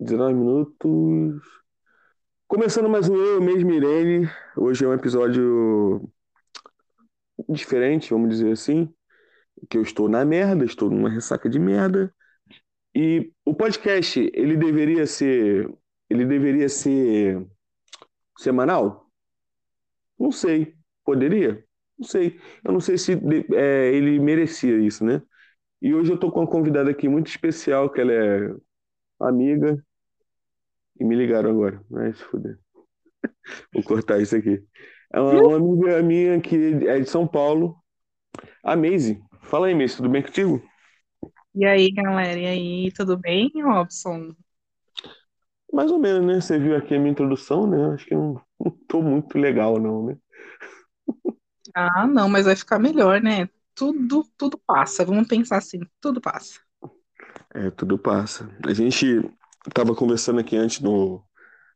19 0.00 0.34
minutos. 0.34 1.42
Começando 2.48 2.88
mais 2.88 3.06
um 3.06 3.14
Eu 3.14 3.38
Mesmo 3.38 3.70
Irene. 3.70 4.26
Hoje 4.56 4.82
é 4.82 4.88
um 4.88 4.94
episódio 4.94 6.10
diferente, 7.46 8.08
vamos 8.08 8.30
dizer 8.30 8.50
assim. 8.52 8.90
Que 9.68 9.76
eu 9.76 9.82
estou 9.82 10.08
na 10.08 10.24
merda, 10.24 10.64
estou 10.64 10.88
numa 10.88 11.10
ressaca 11.10 11.50
de 11.50 11.58
merda. 11.58 12.14
E 12.94 13.30
o 13.44 13.54
podcast, 13.54 14.18
ele 14.32 14.56
deveria 14.56 15.06
ser. 15.06 15.70
Ele 16.08 16.24
deveria 16.24 16.70
ser 16.70 17.46
semanal? 18.38 19.06
Não 20.18 20.32
sei. 20.32 20.76
Poderia? 21.04 21.62
Não 21.98 22.08
sei. 22.08 22.40
Eu 22.64 22.72
não 22.72 22.80
sei 22.80 22.96
se 22.96 23.12
é, 23.54 23.92
ele 23.92 24.18
merecia 24.18 24.78
isso, 24.78 25.04
né? 25.04 25.20
E 25.82 25.92
hoje 25.92 26.10
eu 26.10 26.18
tô 26.18 26.32
com 26.32 26.40
uma 26.40 26.50
convidada 26.50 26.90
aqui 26.90 27.06
muito 27.06 27.26
especial, 27.26 27.90
que 27.92 28.00
ela 28.00 28.12
é 28.12 28.56
amiga. 29.20 29.84
E 31.00 31.04
me 31.04 31.16
ligaram 31.16 31.50
agora. 31.50 31.82
Vai 31.90 32.12
se 32.12 32.22
fuder. 32.22 32.58
Vou 33.72 33.82
cortar 33.82 34.20
isso 34.20 34.36
aqui. 34.36 34.62
É 35.12 35.18
uma, 35.18 35.56
uma 35.56 35.56
amiga 35.56 36.02
minha 36.02 36.40
que 36.40 36.54
é 36.86 37.00
de 37.00 37.08
São 37.08 37.26
Paulo. 37.26 37.76
A 38.62 38.76
Maisie. 38.76 39.20
Fala 39.42 39.66
aí, 39.66 39.74
Maisie, 39.74 39.96
tudo 39.96 40.10
bem 40.10 40.22
contigo? 40.22 40.62
E 41.54 41.64
aí, 41.64 41.90
galera? 41.90 42.38
E 42.38 42.46
aí, 42.46 42.92
tudo 42.92 43.16
bem, 43.16 43.50
Robson? 43.56 44.34
Mais 45.72 45.90
ou 45.90 45.98
menos, 45.98 46.26
né? 46.26 46.40
Você 46.40 46.58
viu 46.58 46.76
aqui 46.76 46.94
a 46.94 46.98
minha 46.98 47.12
introdução, 47.12 47.66
né? 47.66 47.94
Acho 47.94 48.06
que 48.06 48.14
não, 48.14 48.40
não 48.60 48.70
tô 48.86 49.00
muito 49.00 49.38
legal, 49.38 49.80
não, 49.80 50.06
né? 50.06 50.18
Ah, 51.74 52.06
não, 52.06 52.28
mas 52.28 52.44
vai 52.44 52.56
ficar 52.56 52.78
melhor, 52.78 53.20
né? 53.22 53.48
Tudo, 53.74 54.24
tudo 54.36 54.58
passa. 54.58 55.04
Vamos 55.04 55.26
pensar 55.26 55.58
assim, 55.58 55.80
tudo 56.00 56.20
passa. 56.20 56.60
É, 57.54 57.70
tudo 57.70 57.98
passa. 57.98 58.48
A 58.66 58.72
gente 58.72 59.22
estava 59.66 59.94
conversando 59.94 60.40
aqui 60.40 60.56
antes 60.56 60.80
do, 60.80 61.22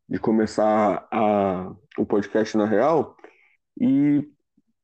de 0.09 0.19
começar 0.19 1.07
a, 1.11 1.75
o 1.99 2.07
podcast 2.07 2.57
na 2.57 2.67
real 2.67 3.17
e 3.81 4.27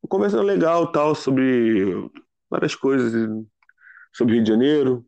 conversando 0.09 0.43
legal 0.43 0.91
tal 0.91 1.15
sobre 1.15 2.11
várias 2.49 2.75
coisas 2.75 3.13
sobre 4.13 4.35
Rio 4.35 4.45
de 4.45 4.51
Janeiro. 4.51 5.07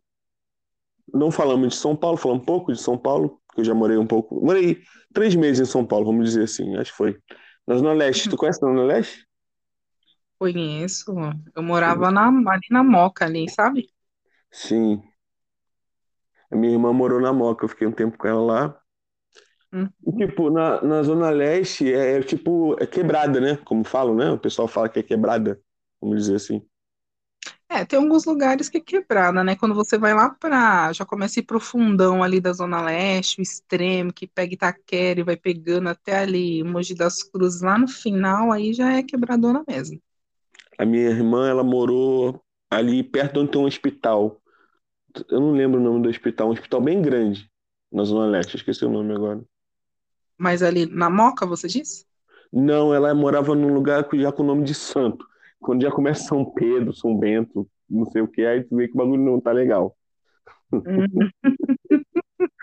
Não 1.12 1.30
falamos 1.30 1.74
de 1.74 1.76
São 1.76 1.96
Paulo, 1.96 2.16
falamos 2.16 2.42
um 2.42 2.46
pouco 2.46 2.72
de 2.72 2.80
São 2.80 2.96
Paulo, 2.96 3.40
que 3.52 3.60
eu 3.60 3.64
já 3.64 3.74
morei 3.74 3.96
um 3.96 4.06
pouco. 4.06 4.40
Morei 4.44 4.82
três 5.12 5.34
meses 5.34 5.68
em 5.68 5.70
São 5.70 5.84
Paulo, 5.84 6.06
vamos 6.06 6.26
dizer 6.26 6.44
assim, 6.44 6.76
acho 6.76 6.90
que 6.92 6.96
foi. 6.96 7.18
Na 7.66 7.76
Zona 7.76 7.92
Leste. 7.92 8.28
Tu 8.28 8.36
conhece 8.36 8.64
a 8.64 8.68
Zona 8.68 8.82
Leste? 8.84 9.26
Conheço. 10.38 11.14
Eu 11.54 11.62
morava 11.62 12.10
na, 12.10 12.28
ali 12.28 12.66
na 12.70 12.82
Moca, 12.82 13.24
ali, 13.24 13.48
sabe? 13.48 13.88
Sim. 14.50 15.02
A 16.52 16.56
minha 16.56 16.74
irmã 16.74 16.92
morou 16.92 17.18
na 17.18 17.32
Moca, 17.32 17.64
eu 17.64 17.68
fiquei 17.68 17.86
um 17.86 17.92
tempo 17.92 18.18
com 18.18 18.28
ela 18.28 18.40
lá. 18.42 18.82
Hum. 19.72 19.88
E, 20.06 20.26
tipo, 20.26 20.50
na, 20.50 20.82
na 20.82 21.02
Zona 21.02 21.30
Leste 21.30 21.90
é, 21.90 22.18
é, 22.18 22.22
tipo, 22.22 22.76
é 22.78 22.86
quebrada, 22.86 23.40
né? 23.40 23.56
Como 23.64 23.82
falam, 23.84 24.14
né? 24.14 24.30
O 24.30 24.38
pessoal 24.38 24.68
fala 24.68 24.88
que 24.88 24.98
é 24.98 25.02
quebrada, 25.02 25.58
vamos 25.98 26.18
dizer 26.18 26.36
assim. 26.36 26.62
É, 27.70 27.86
tem 27.86 27.98
alguns 27.98 28.26
lugares 28.26 28.68
que 28.68 28.76
é 28.76 28.80
quebrada, 28.82 29.42
né? 29.42 29.56
Quando 29.56 29.74
você 29.74 29.96
vai 29.96 30.12
lá 30.12 30.28
pra. 30.28 30.92
Já 30.92 31.06
começa 31.06 31.38
a 31.38 31.40
ir 31.40 31.44
pro 31.44 31.58
fundão 31.58 32.22
ali 32.22 32.38
da 32.38 32.52
Zona 32.52 32.82
Leste, 32.82 33.40
o 33.40 33.42
extremo, 33.42 34.12
que 34.12 34.26
pega 34.26 34.52
Itaquera 34.52 35.20
e 35.20 35.24
vai 35.24 35.38
pegando 35.38 35.88
até 35.88 36.18
ali 36.18 36.62
Mogi 36.62 36.94
das 36.94 37.22
Cruzes, 37.22 37.62
lá 37.62 37.78
no 37.78 37.88
final, 37.88 38.52
aí 38.52 38.74
já 38.74 38.92
é 38.92 39.02
quebradona 39.02 39.64
mesmo. 39.66 39.98
A 40.78 40.84
minha 40.84 41.08
irmã, 41.08 41.48
ela 41.48 41.64
morou 41.64 42.42
ali 42.70 43.02
perto 43.02 43.34
de 43.34 43.38
onde 43.40 43.52
tem 43.52 43.60
um 43.62 43.64
hospital. 43.64 44.41
Eu 45.28 45.40
não 45.40 45.52
lembro 45.52 45.80
o 45.80 45.82
nome 45.82 46.02
do 46.02 46.08
hospital, 46.08 46.48
um 46.48 46.52
hospital 46.52 46.80
bem 46.80 47.00
grande 47.02 47.50
na 47.90 48.04
Zona 48.04 48.26
Leste, 48.26 48.56
esqueci 48.56 48.84
o 48.84 48.90
nome 48.90 49.14
agora. 49.14 49.42
Mas 50.38 50.62
ali 50.62 50.86
na 50.86 51.10
Moca, 51.10 51.46
você 51.46 51.68
disse? 51.68 52.06
Não, 52.52 52.94
ela 52.94 53.14
morava 53.14 53.54
num 53.54 53.72
lugar 53.72 54.06
já 54.14 54.32
com 54.32 54.42
o 54.42 54.46
nome 54.46 54.64
de 54.64 54.74
santo. 54.74 55.26
Quando 55.60 55.82
já 55.82 55.90
começa 55.90 56.24
São 56.24 56.44
Pedro, 56.44 56.92
São 56.92 57.16
Bento, 57.16 57.68
não 57.88 58.04
sei 58.06 58.22
o 58.22 58.28
que, 58.28 58.44
aí 58.44 58.64
tu 58.64 58.76
vê 58.76 58.88
que 58.88 58.94
o 58.94 58.96
bagulho 58.96 59.22
não 59.22 59.40
tá 59.40 59.52
legal. 59.52 59.96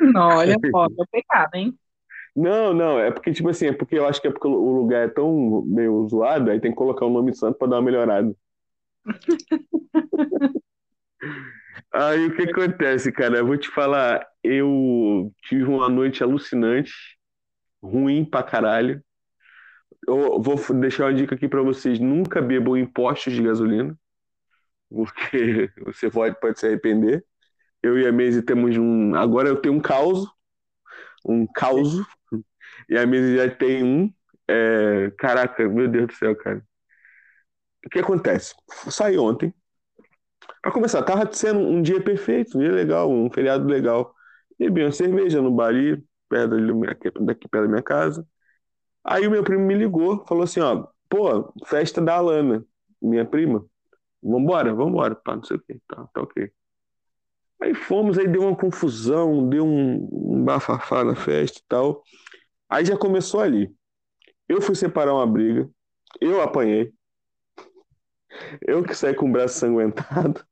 não, 0.01 0.37
olha, 0.37 0.57
pode 0.71 0.95
é 0.99 1.05
pecado, 1.11 1.55
hein? 1.55 1.77
Não, 2.35 2.73
não, 2.73 2.99
é 2.99 3.11
porque, 3.11 3.31
tipo 3.31 3.49
assim, 3.49 3.67
é 3.67 3.73
porque 3.73 3.97
eu 3.97 4.05
acho 4.05 4.21
que 4.21 4.27
é 4.27 4.31
porque 4.31 4.47
o 4.47 4.71
lugar 4.71 5.07
é 5.07 5.11
tão 5.11 5.63
meio 5.65 6.07
zoado, 6.07 6.51
aí 6.51 6.59
tem 6.59 6.71
que 6.71 6.77
colocar 6.77 7.05
o 7.05 7.09
nome 7.09 7.33
santo 7.35 7.57
pra 7.57 7.67
dar 7.67 7.77
uma 7.77 7.81
melhorada. 7.81 8.35
aí 11.93 12.27
o 12.27 12.35
que 12.35 12.43
acontece, 12.43 13.11
cara? 13.11 13.37
Eu 13.37 13.47
vou 13.47 13.57
te 13.57 13.69
falar, 13.69 14.25
eu 14.43 15.33
tive 15.43 15.63
uma 15.65 15.89
noite 15.89 16.23
alucinante, 16.23 16.91
ruim 17.83 18.25
pra 18.25 18.43
caralho. 18.43 19.03
Eu 20.07 20.41
vou 20.41 20.55
deixar 20.79 21.05
uma 21.05 21.13
dica 21.13 21.35
aqui 21.35 21.47
pra 21.47 21.61
vocês: 21.61 21.99
nunca 21.99 22.41
bebam 22.41 22.77
em 22.77 22.85
postos 22.85 23.33
de 23.33 23.43
gasolina, 23.43 23.97
porque 24.89 25.71
você 25.85 26.09
pode, 26.11 26.39
pode 26.39 26.59
se 26.59 26.67
arrepender. 26.67 27.25
Eu 27.83 27.99
e 27.99 28.07
a 28.07 28.13
Maisie 28.13 28.43
temos 28.43 28.77
um. 28.77 29.15
Agora 29.15 29.49
eu 29.49 29.57
tenho 29.61 29.75
um 29.75 29.81
caos, 29.81 30.27
um 31.25 31.45
caos 31.47 31.95
e 32.89 32.97
a 32.97 33.05
mesa 33.07 33.37
já 33.47 33.55
tem 33.55 33.83
um. 33.83 34.13
É... 34.49 35.11
Caraca, 35.17 35.67
meu 35.69 35.87
Deus 35.87 36.07
do 36.07 36.13
céu, 36.15 36.35
cara. 36.35 36.63
O 37.85 37.89
que 37.89 37.99
acontece? 37.99 38.55
Saí 38.89 39.17
ontem. 39.17 39.53
Pra 40.61 40.71
começar, 40.71 41.03
tava 41.03 41.31
sendo 41.31 41.59
um 41.59 41.81
dia 41.81 42.01
perfeito, 42.03 42.57
um 42.57 42.61
dia 42.61 42.71
legal, 42.71 43.09
um 43.11 43.29
feriado 43.31 43.65
legal. 43.67 44.13
Bebi 44.57 44.83
uma 44.83 44.91
cerveja 44.91 45.41
no 45.41 45.51
Bari, 45.51 46.03
perto 46.27 46.55
daqui 47.25 47.47
perto 47.47 47.63
da 47.65 47.69
minha 47.69 47.83
casa. 47.83 48.27
Aí 49.03 49.27
o 49.27 49.31
meu 49.31 49.43
primo 49.43 49.65
me 49.65 49.73
ligou, 49.75 50.25
falou 50.27 50.43
assim, 50.43 50.59
ó, 50.59 50.87
pô, 51.09 51.53
festa 51.65 52.01
da 52.01 52.15
Alana, 52.15 52.65
minha 53.01 53.25
prima. 53.25 53.65
Vambora, 54.21 54.73
vambora, 54.73 55.15
pá, 55.15 55.35
não 55.35 55.43
sei 55.43 55.57
o 55.57 55.61
quê. 55.61 55.79
Tá, 55.87 56.07
tá 56.13 56.21
ok. 56.21 56.51
Aí 57.61 57.73
fomos, 57.73 58.17
aí 58.17 58.27
deu 58.27 58.41
uma 58.41 58.55
confusão, 58.55 59.47
deu 59.49 59.65
um, 59.65 60.07
um 60.11 60.43
bafafá 60.45 61.03
na 61.03 61.15
festa 61.15 61.59
e 61.59 61.63
tal. 61.67 62.03
Aí 62.69 62.85
já 62.85 62.97
começou 62.97 63.41
ali. 63.41 63.73
Eu 64.47 64.61
fui 64.61 64.75
separar 64.75 65.13
uma 65.13 65.27
briga, 65.27 65.69
eu 66.21 66.41
apanhei. 66.41 66.93
Eu 68.61 68.83
que 68.83 68.95
saí 68.95 69.13
com 69.13 69.29
o 69.29 69.31
braço 69.31 69.59
sanguentado. 69.59 70.45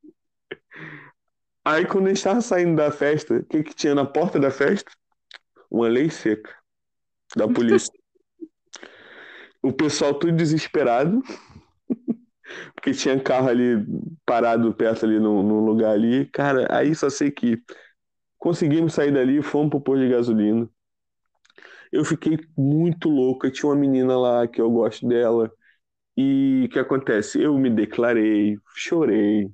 Aí 1.65 1.85
quando 1.85 2.05
a 2.05 2.09
gente 2.09 2.17
estava 2.17 2.41
saindo 2.41 2.75
da 2.77 2.91
festa, 2.91 3.35
o 3.35 3.45
que, 3.45 3.63
que 3.63 3.75
tinha 3.75 3.93
na 3.93 4.05
porta 4.05 4.39
da 4.39 4.49
festa? 4.49 4.89
Uma 5.69 5.87
lei 5.87 6.09
seca 6.09 6.55
da 7.35 7.47
polícia. 7.47 7.91
o 9.61 9.73
pessoal 9.73 10.13
tudo 10.13 10.31
desesperado, 10.33 11.21
porque 12.73 12.91
tinha 12.91 13.19
carro 13.21 13.49
ali 13.49 13.85
parado 14.25 14.73
perto 14.73 15.05
ali 15.05 15.19
num 15.19 15.65
lugar 15.65 15.91
ali. 15.91 16.25
Cara, 16.27 16.67
aí 16.69 16.95
só 16.95 17.09
sei 17.09 17.31
que 17.31 17.61
conseguimos 18.37 18.93
sair 18.93 19.11
dali, 19.11 19.41
fomos 19.41 19.69
pro 19.69 19.81
posto 19.81 20.01
de 20.01 20.09
gasolina. 20.09 20.69
Eu 21.91 22.03
fiquei 22.05 22.37
muito 22.57 23.09
louco. 23.09 23.49
Tinha 23.49 23.69
uma 23.69 23.75
menina 23.75 24.17
lá 24.17 24.47
que 24.47 24.61
eu 24.61 24.69
gosto 24.69 25.07
dela. 25.07 25.51
E 26.17 26.63
o 26.65 26.69
que 26.69 26.79
acontece? 26.79 27.39
Eu 27.39 27.55
me 27.59 27.69
declarei, 27.69 28.57
chorei, 28.75 29.47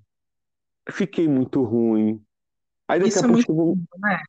fiquei 0.89 1.27
muito 1.27 1.61
ruim. 1.61 2.23
Aí 2.87 2.99
daqui 2.99 3.09
Isso 3.09 3.25
a 3.25 3.29
é 3.29 3.31
pouco 3.33 3.73
lindo, 3.73 3.87
né? 3.99 4.19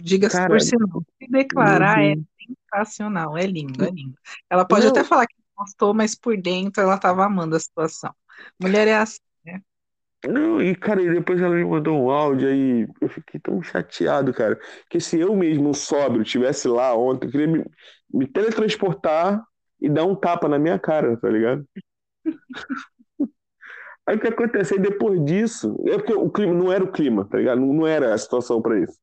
Diga-se 0.00 0.46
por 0.46 0.60
sinal. 0.60 1.04
Se 1.20 1.28
declarar 1.28 2.02
é 2.02 2.14
sensacional, 2.72 3.36
é 3.36 3.46
lindo, 3.46 3.84
é 3.84 3.90
lindo. 3.90 4.14
Ela 4.48 4.64
pode 4.64 4.84
não. 4.84 4.90
até 4.90 5.04
falar 5.04 5.26
que 5.26 5.34
gostou, 5.54 5.92
mas 5.92 6.14
por 6.14 6.36
dentro 6.40 6.82
ela 6.82 6.94
estava 6.94 7.26
amando 7.26 7.56
a 7.56 7.60
situação. 7.60 8.14
Mulher 8.58 8.88
é 8.88 8.96
assim, 8.96 9.20
né? 9.44 9.60
Não, 10.26 10.62
e 10.62 10.74
cara, 10.74 11.02
depois 11.02 11.40
ela 11.40 11.54
me 11.54 11.64
mandou 11.64 12.00
um 12.00 12.10
áudio 12.10 12.48
aí, 12.48 12.88
eu 13.00 13.08
fiquei 13.08 13.38
tão 13.40 13.62
chateado, 13.62 14.32
cara, 14.32 14.58
que 14.88 15.00
se 15.00 15.18
eu 15.18 15.34
mesmo 15.36 15.74
sóbrio 15.74 16.24
tivesse 16.24 16.68
lá 16.68 16.94
ontem, 16.96 17.26
eu 17.26 17.30
queria 17.32 17.48
me, 17.48 17.64
me 18.12 18.26
teletransportar 18.26 19.42
e 19.82 19.88
dar 19.88 20.04
um 20.04 20.14
tapa 20.14 20.48
na 20.48 20.60
minha 20.60 20.78
cara, 20.78 21.16
tá 21.16 21.28
ligado? 21.28 21.66
Aí 24.06 24.16
o 24.16 24.20
que 24.20 24.28
aconteceu 24.28 24.80
depois 24.80 25.22
disso, 25.24 25.76
é 25.86 25.96
porque 25.96 26.12
o 26.12 26.30
clima 26.30 26.54
não 26.54 26.72
era 26.72 26.82
o 26.82 26.90
clima, 26.90 27.28
tá 27.28 27.38
ligado? 27.38 27.60
Não, 27.60 27.72
não 27.72 27.86
era 27.86 28.14
a 28.14 28.18
situação 28.18 28.62
para 28.62 28.78
isso. 28.78 28.96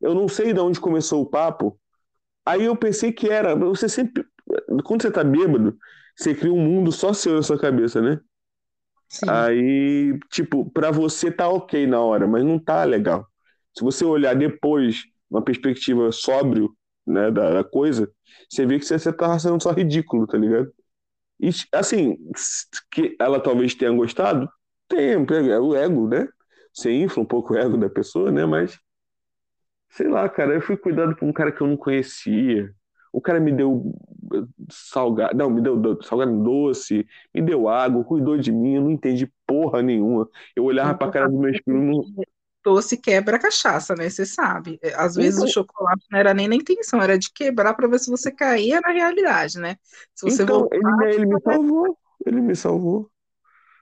Eu 0.00 0.14
não 0.14 0.28
sei 0.28 0.52
de 0.52 0.60
onde 0.60 0.80
começou 0.80 1.22
o 1.22 1.26
papo. 1.26 1.78
Aí 2.46 2.64
eu 2.64 2.76
pensei 2.76 3.12
que 3.12 3.28
era, 3.28 3.54
você 3.56 3.88
sempre, 3.88 4.24
quando 4.84 5.02
você 5.02 5.10
tá 5.10 5.24
bêbado, 5.24 5.76
você 6.16 6.34
cria 6.34 6.52
um 6.52 6.60
mundo 6.60 6.92
só 6.92 7.12
seu 7.12 7.34
na 7.34 7.42
sua 7.42 7.58
cabeça, 7.58 8.00
né? 8.00 8.20
Sim. 9.08 9.26
Aí, 9.28 10.18
tipo, 10.30 10.70
para 10.70 10.90
você 10.90 11.30
tá 11.30 11.48
ok 11.48 11.86
na 11.86 12.00
hora, 12.00 12.26
mas 12.26 12.44
não 12.44 12.58
tá 12.58 12.84
legal. 12.84 13.26
Se 13.76 13.82
você 13.82 14.04
olhar 14.04 14.34
depois, 14.34 15.04
uma 15.30 15.42
perspectiva 15.42 16.10
sóbrio, 16.12 16.74
né, 17.06 17.30
da, 17.30 17.50
da 17.54 17.64
coisa, 17.64 18.10
você 18.50 18.66
vê 18.66 18.78
que 18.78 18.84
você, 18.86 18.98
você 18.98 19.12
tá 19.12 19.38
sendo 19.38 19.62
só 19.62 19.72
ridículo, 19.72 20.26
tá 20.26 20.38
ligado? 20.38 20.72
E, 21.40 21.50
assim, 21.72 22.16
que 22.92 23.16
ela 23.20 23.40
talvez 23.40 23.74
tenha 23.74 23.92
gostado, 23.92 24.48
tem, 24.88 25.12
é 25.12 25.60
o 25.60 25.74
ego, 25.76 26.08
né? 26.08 26.28
Você 26.74 26.92
infla 26.92 27.22
um 27.22 27.26
pouco 27.26 27.54
o 27.54 27.58
ego 27.58 27.76
da 27.78 27.90
pessoa, 27.90 28.32
né? 28.32 28.46
Mas 28.46 28.78
sei 29.90 30.08
lá, 30.08 30.28
cara, 30.28 30.54
eu 30.54 30.60
fui 30.62 30.76
cuidado 30.76 31.14
por 31.16 31.26
um 31.26 31.32
cara 31.32 31.52
que 31.52 31.60
eu 31.60 31.66
não 31.66 31.76
conhecia. 31.76 32.72
O 33.12 33.20
cara 33.20 33.38
me 33.40 33.52
deu 33.52 33.94
salgado, 34.70 35.36
não, 35.36 35.48
me 35.50 35.60
deu 35.62 35.76
do- 35.80 36.02
salgado 36.02 36.42
doce, 36.42 37.06
me 37.34 37.40
deu 37.42 37.68
água, 37.68 38.02
cuidou 38.04 38.36
de 38.36 38.50
mim, 38.52 38.74
eu 38.76 38.82
não 38.82 38.90
entendi 38.90 39.32
porra 39.46 39.82
nenhuma. 39.82 40.28
Eu 40.56 40.64
olhava 40.64 40.94
pra 40.94 41.08
cara 41.08 41.28
dos 41.28 41.38
meus 41.38 41.58
não- 41.66 42.02
Doce 42.64 42.96
quebra 42.96 43.36
a 43.36 43.38
cachaça, 43.38 43.94
né? 43.94 44.08
Você 44.08 44.24
sabe. 44.26 44.78
É, 44.82 44.94
Às 44.94 45.14
vezes 45.16 45.36
Então- 45.36 45.48
o 45.48 45.52
chocolate 45.52 46.06
não 46.10 46.18
era 46.18 46.32
nem 46.34 46.48
na 46.48 46.56
intenção, 46.56 47.00
era 47.02 47.18
de 47.18 47.30
quebrar 47.32 47.74
para 47.74 47.86
ver 47.86 47.98
se 48.00 48.10
você 48.10 48.32
caía 48.32 48.80
na 48.80 48.90
realidade, 48.92 49.58
né? 49.60 49.76
Se 50.14 50.24
você 50.28 50.42
então 50.44 50.60
voltar, 50.60 50.76
ele, 50.78 50.86
me- 50.96 51.14
ele 51.14 51.26
me 51.26 51.40
salvou, 51.42 51.98
ele 52.26 52.40
me 52.40 52.56
salvou. 52.56 53.10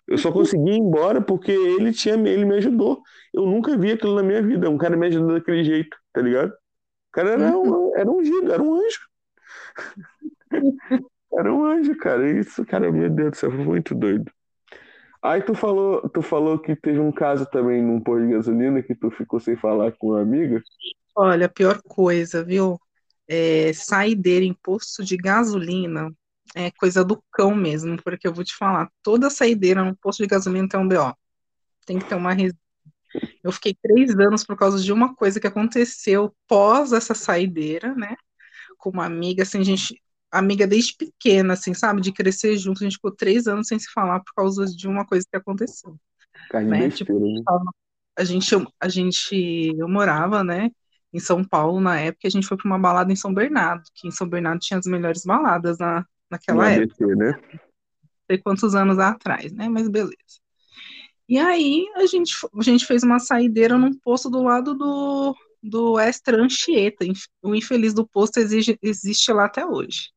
Eu 0.08 0.18
só 0.18 0.32
consegui 0.32 0.72
ir 0.72 0.78
embora 0.78 1.22
porque 1.22 1.52
ele 1.52 1.92
tinha, 1.92 2.14
ele 2.16 2.44
me 2.44 2.56
ajudou. 2.56 3.00
Eu 3.32 3.46
nunca 3.46 3.76
vi 3.78 3.92
aquilo 3.92 4.16
na 4.16 4.22
minha 4.22 4.42
vida, 4.42 4.68
um 4.68 4.76
cara 4.76 4.96
me 4.96 5.06
ajudou 5.06 5.34
daquele 5.38 5.62
jeito, 5.64 5.96
tá 6.12 6.20
ligado? 6.20 6.50
O 6.50 7.12
cara 7.12 7.30
era 7.30 7.56
um, 7.56 7.96
era 7.96 8.10
um 8.10 8.22
giro, 8.24 8.50
era 8.52 8.62
um 8.62 8.74
anjo. 8.74 9.00
Era 11.32 11.52
um 11.52 11.64
anjo, 11.64 11.96
cara. 11.96 12.30
Isso, 12.38 12.64
cara, 12.66 12.90
meu 12.92 13.08
Deus 13.08 13.30
do 13.30 13.36
céu, 13.36 13.50
foi 13.50 13.64
muito 13.64 13.94
doido. 13.94 14.30
Aí 15.22 15.40
tu 15.42 15.54
falou, 15.54 16.08
tu 16.10 16.20
falou 16.22 16.58
que 16.58 16.74
teve 16.76 16.98
um 17.00 17.12
caso 17.12 17.46
também 17.46 17.82
num 17.82 18.00
posto 18.00 18.26
de 18.26 18.32
gasolina 18.32 18.82
que 18.82 18.94
tu 18.94 19.10
ficou 19.10 19.40
sem 19.40 19.56
falar 19.56 19.92
com 19.92 20.08
uma 20.08 20.20
amiga. 20.20 20.62
Olha, 21.16 21.48
pior 21.48 21.80
coisa, 21.82 22.44
viu? 22.44 22.80
É, 23.28 23.72
saideira 23.72 24.44
em 24.44 24.54
posto 24.54 25.04
de 25.04 25.16
gasolina 25.16 26.10
é 26.54 26.70
coisa 26.72 27.04
do 27.04 27.22
cão 27.32 27.54
mesmo, 27.54 27.96
porque 28.02 28.26
eu 28.26 28.34
vou 28.34 28.44
te 28.44 28.54
falar, 28.56 28.90
toda 29.02 29.30
saideira 29.30 29.84
no 29.84 29.96
posto 29.96 30.22
de 30.22 30.26
gasolina 30.28 30.68
tem 30.68 30.80
um 30.80 30.88
BO. 30.88 31.14
Tem 31.86 31.98
que 31.98 32.06
ter 32.06 32.14
uma 32.16 32.32
res- 32.34 32.54
Eu 33.44 33.52
fiquei 33.52 33.74
três 33.82 34.12
anos 34.18 34.44
por 34.44 34.56
causa 34.58 34.82
de 34.82 34.92
uma 34.92 35.14
coisa 35.16 35.40
que 35.40 35.46
aconteceu 35.48 36.34
pós 36.48 36.92
essa 36.94 37.14
saideira, 37.14 37.94
né? 37.96 38.16
Com 38.78 38.90
uma 38.92 39.06
amiga, 39.06 39.44
assim, 39.44 39.64
gente, 39.64 40.01
amiga 40.32 40.66
desde 40.66 40.96
pequena, 40.96 41.52
assim, 41.52 41.74
sabe? 41.74 42.00
De 42.00 42.10
crescer 42.10 42.56
junto, 42.56 42.82
a 42.82 42.84
gente 42.84 42.96
ficou 42.96 43.12
três 43.12 43.46
anos 43.46 43.68
sem 43.68 43.78
se 43.78 43.90
falar 43.92 44.20
por 44.20 44.32
causa 44.34 44.64
de 44.64 44.88
uma 44.88 45.06
coisa 45.06 45.26
que 45.30 45.36
aconteceu. 45.36 45.96
Né, 46.52 46.88
besteira, 46.88 47.20
né? 47.20 47.42
A 48.16 48.24
gente, 48.24 48.54
a 48.80 48.88
gente, 48.88 49.74
eu 49.78 49.88
morava, 49.88 50.42
né, 50.42 50.70
em 51.12 51.20
São 51.20 51.44
Paulo 51.44 51.80
na 51.80 51.98
época, 51.98 52.26
e 52.26 52.28
a 52.28 52.30
gente 52.30 52.46
foi 52.46 52.56
para 52.56 52.66
uma 52.66 52.78
balada 52.78 53.12
em 53.12 53.16
São 53.16 53.32
Bernardo, 53.32 53.84
que 53.94 54.08
em 54.08 54.10
São 54.10 54.28
Bernardo 54.28 54.60
tinha 54.60 54.78
as 54.78 54.86
melhores 54.86 55.24
baladas 55.24 55.78
na, 55.78 56.04
naquela 56.30 56.70
época, 56.70 57.06
né? 57.14 57.38
não 57.52 57.60
sei 58.26 58.38
quantos 58.38 58.74
anos 58.74 58.98
atrás, 58.98 59.52
né, 59.52 59.68
mas 59.68 59.88
beleza. 59.88 60.40
E 61.28 61.38
aí 61.38 61.86
a 61.96 62.06
gente, 62.06 62.34
a 62.58 62.62
gente 62.62 62.86
fez 62.86 63.02
uma 63.02 63.18
saideira 63.18 63.78
num 63.78 63.94
posto 63.98 64.28
do 64.28 64.42
lado 64.42 64.74
do, 64.74 65.34
do 65.62 65.98
Extra 65.98 66.36
Anchieta, 66.42 67.06
o 67.42 67.54
infeliz 67.54 67.94
do 67.94 68.06
posto 68.06 68.38
exige, 68.38 68.78
existe 68.82 69.32
lá 69.32 69.46
até 69.46 69.64
hoje. 69.64 70.10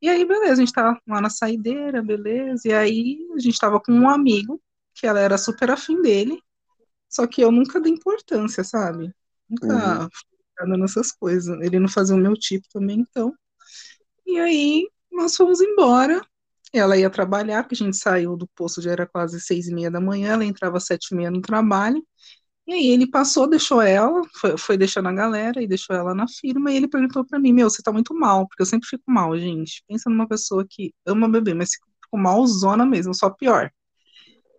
E 0.00 0.08
aí, 0.08 0.24
beleza, 0.26 0.54
a 0.54 0.56
gente 0.56 0.72
tava 0.72 1.00
lá 1.08 1.20
na 1.20 1.30
saideira, 1.30 2.02
beleza, 2.02 2.68
e 2.68 2.72
aí 2.72 3.18
a 3.34 3.38
gente 3.40 3.58
tava 3.58 3.80
com 3.80 3.92
um 3.92 4.08
amigo, 4.08 4.60
que 4.94 5.06
ela 5.06 5.20
era 5.20 5.38
super 5.38 5.70
afim 5.70 6.00
dele, 6.02 6.40
só 7.08 7.26
que 7.26 7.42
eu 7.42 7.52
nunca 7.52 7.80
dei 7.80 7.92
importância, 7.92 8.64
sabe? 8.64 9.12
Nunca 9.48 9.74
Uhum. 9.74 10.10
ficava 10.54 10.76
nessas 10.78 11.12
coisas. 11.12 11.60
Ele 11.62 11.78
não 11.80 11.88
fazia 11.88 12.16
o 12.16 12.18
meu 12.18 12.34
tipo 12.36 12.66
também, 12.72 13.00
então. 13.00 13.34
E 14.26 14.38
aí 14.38 14.88
nós 15.10 15.36
fomos 15.36 15.60
embora. 15.60 16.20
Ela 16.72 16.98
ia 16.98 17.08
trabalhar, 17.10 17.62
porque 17.64 17.74
a 17.82 17.86
gente 17.86 17.96
saiu 17.96 18.36
do 18.36 18.46
posto 18.48 18.82
já 18.82 18.92
era 18.92 19.06
quase 19.06 19.40
seis 19.40 19.68
e 19.68 19.74
meia 19.74 19.90
da 19.90 20.00
manhã, 20.00 20.34
ela 20.34 20.44
entrava 20.44 20.76
às 20.78 20.84
sete 20.86 21.12
e 21.12 21.16
meia 21.16 21.30
no 21.30 21.40
trabalho. 21.40 22.04
E 22.66 22.72
aí 22.72 22.88
ele 22.88 23.06
passou, 23.08 23.48
deixou 23.48 23.80
ela, 23.80 24.22
foi, 24.40 24.58
foi 24.58 24.76
deixando 24.76 25.08
a 25.08 25.12
galera 25.12 25.62
e 25.62 25.68
deixou 25.68 25.94
ela 25.94 26.14
na 26.14 26.26
firma, 26.26 26.72
e 26.72 26.76
ele 26.76 26.88
perguntou 26.88 27.24
pra 27.24 27.38
mim, 27.38 27.52
meu, 27.52 27.70
você 27.70 27.80
tá 27.80 27.92
muito 27.92 28.12
mal, 28.12 28.48
porque 28.48 28.60
eu 28.60 28.66
sempre 28.66 28.88
fico 28.88 29.04
mal, 29.06 29.38
gente. 29.38 29.84
Pensa 29.88 30.10
numa 30.10 30.26
pessoa 30.26 30.66
que 30.68 30.92
ama 31.06 31.28
beber, 31.28 31.54
mas 31.54 31.70
fico 31.74 32.18
malzona 32.18 32.84
mesmo, 32.84 33.14
só 33.14 33.30
pior. 33.30 33.70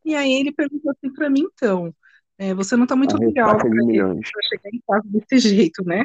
E 0.05 0.15
aí 0.15 0.31
ele 0.33 0.53
perguntou 0.53 0.91
assim 0.91 1.11
pra 1.11 1.29
mim, 1.29 1.45
então, 1.53 1.93
é, 2.37 2.53
você 2.53 2.77
não 2.77 2.87
tá 2.87 2.95
muito 2.95 3.17
legal 3.17 3.57
pra, 3.57 3.69
pra 3.69 3.69
chegar 3.69 4.69
em 4.73 4.81
casa 4.87 5.03
desse 5.05 5.49
jeito, 5.49 5.83
né? 5.83 6.01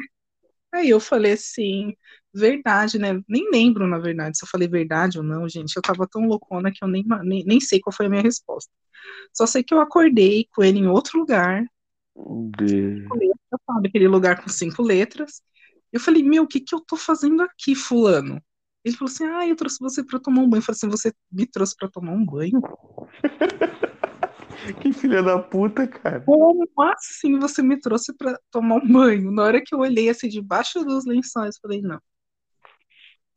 Aí 0.73 0.89
eu 0.89 0.99
falei 0.99 1.33
assim, 1.33 1.93
verdade, 2.33 2.97
né? 2.97 3.21
Nem 3.29 3.49
lembro, 3.49 3.87
na 3.87 3.99
verdade, 3.99 4.37
se 4.37 4.43
eu 4.43 4.49
falei 4.49 4.67
verdade 4.67 5.19
ou 5.19 5.23
não, 5.23 5.47
gente. 5.47 5.73
Eu 5.75 5.81
tava 5.81 6.07
tão 6.07 6.25
loucona 6.25 6.71
que 6.71 6.83
eu 6.83 6.87
nem, 6.87 7.05
nem, 7.23 7.45
nem 7.45 7.59
sei 7.61 7.79
qual 7.79 7.93
foi 7.93 8.07
a 8.07 8.09
minha 8.09 8.23
resposta. 8.23 8.71
Só 9.31 9.45
sei 9.45 9.63
que 9.63 9.73
eu 9.73 9.79
acordei 9.79 10.47
com 10.51 10.63
ele 10.63 10.79
em 10.79 10.87
outro 10.87 11.19
lugar, 11.19 11.63
De... 12.15 13.07
letras, 13.09 13.61
sabe? 13.65 13.87
Aquele 13.87 14.07
lugar 14.07 14.41
com 14.41 14.49
cinco 14.49 14.81
letras. 14.81 15.41
Eu 15.91 15.99
falei, 15.99 16.23
meu, 16.23 16.43
o 16.43 16.47
que 16.47 16.59
que 16.59 16.73
eu 16.73 16.81
tô 16.81 16.95
fazendo 16.95 17.41
aqui, 17.41 17.75
fulano? 17.75 18.41
Ele 18.83 18.95
falou 18.95 19.11
assim, 19.11 19.25
ah, 19.25 19.47
eu 19.47 19.55
trouxe 19.55 19.77
você 19.79 20.03
pra 20.03 20.19
tomar 20.19 20.41
um 20.41 20.49
banho. 20.49 20.59
Eu 20.59 20.65
falei 20.65 20.77
assim, 20.77 20.89
você 20.89 21.13
me 21.31 21.45
trouxe 21.45 21.75
pra 21.77 21.89
tomar 21.89 22.11
um 22.11 22.25
banho? 22.25 22.61
Que 24.81 24.93
filha 24.93 25.21
da 25.21 25.37
puta, 25.39 25.85
cara. 25.85 26.21
Como 26.21 26.65
assim 26.77 27.37
você 27.37 27.61
me 27.61 27.77
trouxe 27.79 28.15
pra 28.15 28.39
tomar 28.49 28.75
um 28.75 28.87
banho? 28.87 29.31
Na 29.31 29.43
hora 29.43 29.61
que 29.61 29.75
eu 29.75 29.79
olhei 29.79 30.09
assim 30.09 30.29
debaixo 30.29 30.85
dos 30.85 31.05
lençóis, 31.05 31.55
eu 31.55 31.61
falei, 31.61 31.81
não. 31.81 31.99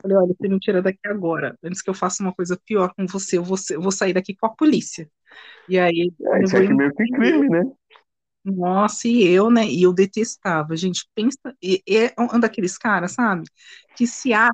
Falei, 0.00 0.16
olha, 0.16 0.34
você 0.38 0.48
me 0.48 0.60
tira 0.60 0.80
daqui 0.80 1.00
agora. 1.06 1.58
Antes 1.64 1.82
que 1.82 1.90
eu 1.90 1.94
faça 1.94 2.22
uma 2.22 2.32
coisa 2.32 2.56
pior 2.64 2.92
com 2.94 3.06
você, 3.06 3.38
eu 3.38 3.42
vou, 3.42 3.56
eu 3.70 3.80
vou 3.80 3.90
sair 3.90 4.12
daqui 4.12 4.36
com 4.36 4.46
a 4.46 4.54
polícia. 4.54 5.10
E 5.68 5.78
aí, 5.78 6.12
É, 6.22 6.42
isso 6.44 6.56
aqui 6.56 6.72
meio 6.72 6.94
que 6.94 7.04
crime, 7.08 7.48
né? 7.48 7.64
Nossa, 8.52 9.08
e 9.08 9.26
eu, 9.26 9.50
né? 9.50 9.66
E 9.66 9.82
eu 9.82 9.92
detestava. 9.92 10.76
Gente, 10.76 11.08
pensa. 11.14 11.54
E, 11.62 11.82
e 11.86 11.96
é 11.96 12.14
um 12.18 12.38
daqueles 12.38 12.78
caras, 12.78 13.12
sabe? 13.12 13.44
Que 13.96 14.06
se 14.06 14.32
acha, 14.32 14.52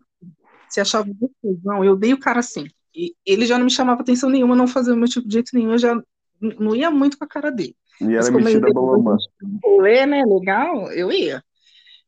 se 0.69 0.81
achava 0.81 1.09
confusão. 1.19 1.85
Eu 1.85 1.97
dei 1.97 2.13
o 2.13 2.21
cara 2.21 2.41
assim. 2.41 2.67
E 2.95 3.15
ele 3.25 3.47
já 3.47 3.59
não 3.59 3.65
me 3.65 3.71
chamava 3.71 4.03
atenção 4.03 4.31
nenhuma, 4.31 4.57
não 4.57 4.67
fazia 4.67 4.95
o 4.95 4.97
meu 4.97 5.09
tipo 5.09 5.27
de 5.27 5.35
jeito 5.35 5.51
nenhum. 5.55 5.73
Eu 5.73 5.79
já 5.79 6.03
não 6.41 6.75
ia 6.75 6.91
muito 6.91 7.19
com 7.19 7.25
a 7.25 7.29
cara 7.29 7.51
dele. 7.51 7.77
E 8.01 8.05
Mas 8.05 8.29
era 8.29 8.37
metida 8.37 8.67
a 8.69 8.73
rolê, 9.63 10.07
né, 10.07 10.25
legal, 10.25 10.91
eu 10.93 11.13
ia. 11.13 11.43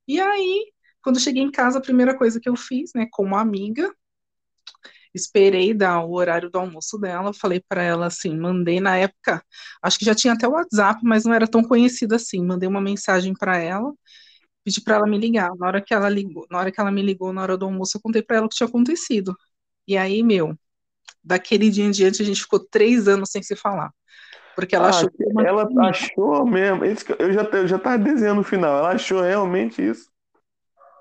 E 0.08 0.20
aí, 0.20 0.72
quando 1.02 1.20
cheguei 1.20 1.42
em 1.42 1.50
casa, 1.50 1.78
a 1.78 1.82
primeira 1.82 2.16
coisa 2.16 2.40
que 2.40 2.48
eu 2.48 2.56
fiz, 2.56 2.92
né, 2.94 3.06
como 3.10 3.36
amiga, 3.36 3.94
esperei 5.14 5.74
dar 5.74 6.00
o 6.04 6.12
horário 6.14 6.50
do 6.50 6.58
almoço 6.58 6.98
dela, 6.98 7.32
falei 7.34 7.62
para 7.68 7.82
ela 7.82 8.06
assim, 8.06 8.36
mandei 8.38 8.80
na 8.80 8.96
época, 8.96 9.42
acho 9.82 9.98
que 9.98 10.04
já 10.04 10.14
tinha 10.14 10.34
até 10.34 10.46
o 10.48 10.52
WhatsApp, 10.52 11.00
mas 11.04 11.24
não 11.24 11.34
era 11.34 11.46
tão 11.48 11.62
conhecido 11.62 12.14
assim, 12.14 12.44
mandei 12.44 12.68
uma 12.68 12.80
mensagem 12.80 13.34
para 13.34 13.58
ela, 13.58 13.92
pedi 14.64 14.80
para 14.82 14.96
ela 14.96 15.06
me 15.06 15.18
ligar. 15.18 15.50
Na 15.58 15.66
hora 15.68 15.82
que 15.82 15.94
ela 15.94 16.08
ligou, 16.08 16.46
na 16.50 16.58
hora 16.58 16.72
que 16.72 16.80
ela 16.80 16.90
me 16.92 17.02
ligou 17.02 17.32
na 17.32 17.42
hora 17.42 17.56
do 17.56 17.66
almoço, 17.66 17.96
eu 17.96 18.00
contei 18.02 18.22
para 18.22 18.36
ela 18.38 18.46
o 18.46 18.48
que 18.48 18.56
tinha 18.56 18.68
acontecido. 18.68 19.36
E 19.88 19.96
aí, 19.96 20.22
meu, 20.22 20.56
daquele 21.24 21.70
dia 21.70 21.84
em 21.84 21.90
diante 21.92 22.22
a 22.22 22.24
gente 22.26 22.42
ficou 22.42 22.60
três 22.60 23.08
anos 23.08 23.30
sem 23.30 23.42
se 23.42 23.56
falar. 23.56 23.92
Porque 24.56 24.76
ela 24.76 24.88
Ah, 24.88 24.90
achou 24.90 25.10
ela 25.44 25.72
achou 25.76 26.46
mesmo. 26.46 26.84
Eu 27.18 27.32
já, 27.32 27.42
eu 27.44 27.68
já 27.68 27.78
tava 27.78 27.98
desenhando 27.98 28.40
o 28.40 28.44
final. 28.44 28.78
Ela 28.78 28.92
achou 28.92 29.20
realmente 29.20 29.82
isso. 29.86 30.10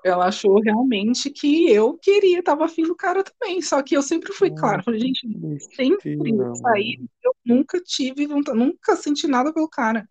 Ela 0.04 0.26
achou 0.28 0.60
realmente 0.60 1.30
que 1.30 1.70
eu 1.72 1.96
queria, 1.98 2.42
tava 2.42 2.66
afim 2.66 2.82
do 2.84 2.94
cara 2.96 3.24
também. 3.24 3.62
Só 3.62 3.82
que 3.82 3.96
eu 3.96 4.02
sempre 4.02 4.32
fui 4.34 4.50
clara. 4.50 4.82
Falei, 4.82 5.00
gente, 5.00 5.26
sempre 5.74 6.46
saí, 6.54 7.00
eu 7.24 7.34
nunca 7.44 7.80
tive, 7.80 8.26
vontade- 8.26 8.58
nunca 8.58 8.96
senti 8.96 9.26
nada 9.26 9.52
pelo 9.52 9.68
cara. 9.68 10.08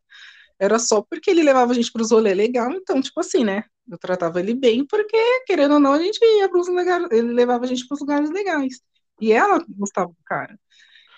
Era 0.60 0.80
só 0.80 1.02
porque 1.02 1.30
ele 1.32 1.44
levava 1.44 1.72
a 1.72 1.76
gente 1.76 1.92
pros 1.92 2.12
rolês 2.12 2.38
legal, 2.38 2.72
então, 2.72 3.02
tipo 3.02 3.20
assim, 3.20 3.44
né? 3.44 3.64
Eu 3.90 3.98
tratava 3.98 4.40
ele 4.40 4.54
bem, 4.54 4.86
porque, 4.86 5.18
querendo 5.46 5.76
ou 5.76 5.80
não, 5.80 5.94
a 5.94 6.00
gente 6.00 6.20
ia 6.24 6.50
pros 6.50 6.68
lugares, 6.70 7.08
ele 7.12 7.34
levava 7.34 7.66
a 7.66 7.68
gente 7.68 7.88
pros 7.88 8.00
lugares 8.02 8.30
legais. 8.32 8.82
E 9.20 9.32
ela 9.34 9.64
gostava 9.70 10.08
do 10.10 10.18
cara, 10.26 10.58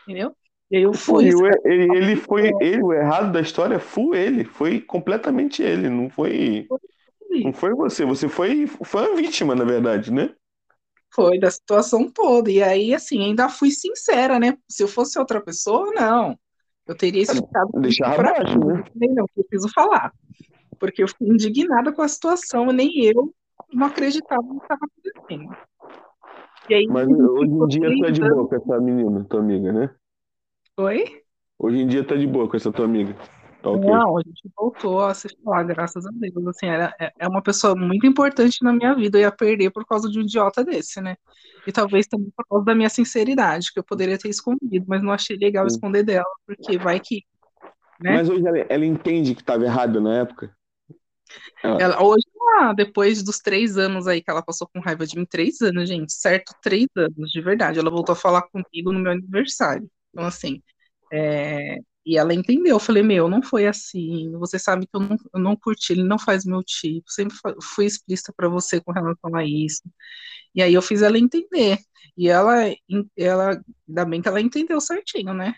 entendeu? 0.08 0.36
E 0.72 0.78
aí 0.78 0.84
eu 0.84 0.94
fui, 0.94 1.28
e 1.28 1.36
o- 1.36 1.48
ele, 1.66 1.98
ele 1.98 2.16
foi 2.16 2.54
ele, 2.60 2.82
o 2.84 2.94
errado 2.94 3.32
da 3.32 3.42
história 3.42 3.80
foi 3.80 4.20
ele, 4.20 4.44
foi 4.46 4.82
completamente 4.82 5.62
ele, 5.64 5.90
não 5.90 6.10
foi, 6.10 6.72
não 7.44 7.54
foi 7.54 7.74
você, 7.74 8.06
você 8.06 8.28
foi, 8.28 8.68
foi 8.68 9.12
a 9.12 9.16
vítima, 9.16 9.56
na 9.56 9.64
verdade, 9.64 10.12
né? 10.12 10.34
Foi 11.14 11.40
da 11.40 11.50
situação 11.50 12.10
toda. 12.10 12.52
E 12.52 12.62
aí, 12.62 12.94
assim, 12.94 13.24
ainda 13.24 13.48
fui 13.50 13.72
sincera, 13.72 14.40
né? 14.40 14.58
Se 14.70 14.84
eu 14.84 14.88
fosse 14.88 15.18
outra 15.18 15.42
pessoa, 15.42 15.92
não. 15.94 16.38
Eu 16.88 16.96
teria 16.96 17.24
Deixava 17.80 18.16
pra 18.16 18.30
abaixo, 18.32 18.60
né? 18.60 18.80
Eu 18.80 18.94
falei, 18.94 19.10
não, 19.10 19.26
preciso 19.34 19.70
falar. 19.74 20.14
Porque 20.78 21.04
eu 21.04 21.08
fiquei 21.08 21.28
indignada 21.28 21.92
com 21.92 22.02
a 22.02 22.08
situação, 22.08 22.68
nem 22.68 23.06
eu 23.06 23.34
não 23.74 23.88
acreditava 23.88 24.42
no 24.42 24.60
que 24.60 24.66
estava 24.66 24.82
acontecendo. 24.86 25.56
E 26.70 26.74
aí, 26.74 26.88
Mas 26.88 27.08
a 27.08 27.10
gente 27.10 27.22
hoje 27.22 27.52
em 27.52 27.68
dia 27.68 27.98
três 27.98 28.14
de 28.14 28.22
boa 28.22 28.48
com 28.48 28.56
essa 28.56 28.80
menina, 28.80 29.24
tua 29.30 29.40
amiga, 29.40 29.72
né? 29.72 29.96
Oi? 30.78 31.22
Hoje 31.58 31.78
em 31.78 31.88
dia 31.88 32.04
tá 32.04 32.16
de 32.16 32.28
boa 32.28 32.50
com 32.50 32.58
essa 32.58 32.72
tua 32.72 32.86
amiga. 32.86 33.16
Tá 33.66 33.72
ok. 33.72 33.88
Não, 33.90 34.18
a 34.18 34.22
gente 34.22 34.50
voltou 34.56 35.02
a 35.04 35.14
se 35.14 35.28
falar, 35.44 35.64
graças 35.64 36.06
a 36.06 36.10
Deus. 36.14 36.48
Assim, 36.48 36.68
era, 36.68 36.96
é- 37.00 37.12
é 37.20 37.28
uma 37.28 37.42
pessoa 37.42 37.76
muito 37.76 38.06
importante 38.06 38.64
na 38.64 38.72
minha 38.72 38.94
vida. 38.96 39.18
Eu 39.18 39.22
ia 39.24 39.32
perder 39.32 39.72
por 39.72 39.86
causa 39.86 40.10
de 40.10 40.20
um 40.20 40.22
idiota 40.22 40.64
desse, 40.64 41.02
né? 41.02 41.16
E 41.68 41.72
talvez 41.72 42.08
também 42.08 42.32
por 42.36 42.46
causa 42.48 42.66
da 42.66 42.76
minha 42.76 42.90
sinceridade, 42.90 43.74
que 43.74 43.80
eu 43.80 43.84
poderia 43.84 44.18
ter 44.18 44.30
escondido, 44.30 44.86
mas 44.88 45.02
não 45.02 45.12
achei 45.12 45.36
legal 45.36 45.66
esconder 45.66 46.04
dela, 46.04 46.26
porque 46.46 46.78
vai 46.78 47.00
que. 47.00 47.24
né? 48.00 48.16
Mas 48.18 48.30
hoje 48.30 48.46
ela, 48.48 48.58
ela 48.70 48.86
entende 48.86 49.34
que 49.36 49.44
tava 49.44 49.66
errado 49.66 50.00
na 50.00 50.20
época? 50.20 50.56
Ah. 51.64 51.78
Ela, 51.80 52.04
hoje, 52.04 52.26
ah, 52.60 52.74
depois 52.74 53.24
dos 53.24 53.40
três 53.40 53.78
anos 53.78 54.08
aí 54.08 54.22
que 54.22 54.30
ela 54.30 54.44
passou 54.44 54.68
com 54.74 54.80
raiva 54.80 55.06
de 55.06 55.18
mim, 55.18 55.26
três 55.26 55.60
anos, 55.62 55.90
gente, 55.90 56.14
certo? 56.14 56.54
Três 56.62 56.88
anos, 56.96 57.32
de 57.32 57.42
verdade. 57.42 57.80
Ela 57.80 57.90
voltou 57.90 58.14
a 58.14 58.16
falar 58.16 58.44
comigo 58.44 58.92
no 58.94 59.00
meu 59.00 59.12
aniversário. 59.12 59.90
Então, 60.14 60.26
assim, 60.26 60.62
é, 61.12 61.78
e 62.06 62.18
ela 62.18 62.34
entendeu. 62.34 62.76
Eu 62.76 62.80
falei, 62.80 63.04
meu, 63.04 63.28
não 63.30 63.42
foi 63.42 63.68
assim. 63.68 64.32
Você 64.34 64.60
sabe 64.60 64.86
que 64.88 64.96
eu 64.96 65.02
não, 65.02 65.18
eu 65.34 65.40
não 65.40 65.56
curti, 65.56 65.94
ele 65.94 66.04
não 66.04 66.20
faz 66.20 66.46
meu 66.46 66.64
tipo. 66.64 67.12
Sempre 67.12 67.36
fui 67.62 67.86
explícita 67.86 68.34
para 68.36 68.48
você 68.50 68.80
com 68.82 68.92
relação 68.92 69.36
a 69.36 69.44
isso. 69.46 69.82
E 70.54 70.62
aí 70.62 70.74
eu 70.74 70.82
fiz 70.82 71.02
ela 71.02 71.18
entender. 71.18 71.80
E 72.18 72.30
ela, 72.30 72.56
ela 73.18 73.62
ainda 73.88 74.06
bem 74.06 74.22
que 74.22 74.28
ela 74.28 74.42
entendeu 74.42 74.80
certinho, 74.80 75.34
né? 75.34 75.56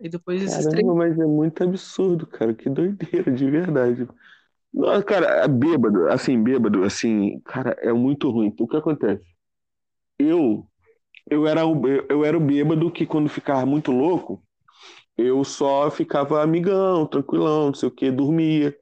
E 0.00 0.08
depois 0.08 0.44
Caramba, 0.44 0.70
três. 0.70 0.86
mas 0.94 1.18
é 1.18 1.26
muito 1.26 1.64
absurdo, 1.64 2.26
cara. 2.26 2.54
Que 2.54 2.68
doideira, 2.68 3.32
de 3.32 3.50
verdade. 3.50 4.06
Nossa, 4.72 5.02
cara, 5.02 5.26
é 5.44 5.48
bêbado, 5.48 6.08
assim, 6.08 6.42
bêbado, 6.42 6.84
assim, 6.84 7.40
cara, 7.40 7.70
é 7.80 7.92
muito 7.92 8.30
ruim. 8.30 8.54
O 8.60 8.68
que 8.68 8.76
acontece? 8.76 9.24
Eu, 10.18 10.66
eu 11.30 11.46
era 11.46 11.66
o, 11.66 11.88
eu 11.88 12.24
era 12.24 12.36
o 12.36 12.40
bêbado 12.40 12.90
que 12.92 13.06
quando 13.06 13.28
ficava 13.28 13.66
muito 13.66 13.92
louco, 13.92 14.42
eu 15.16 15.42
só 15.44 15.90
ficava 15.90 16.42
amigão, 16.42 17.06
tranquilão, 17.06 17.66
não 17.68 17.74
sei 17.74 17.88
o 17.88 17.92
que, 17.92 18.10
dormia. 18.10 18.76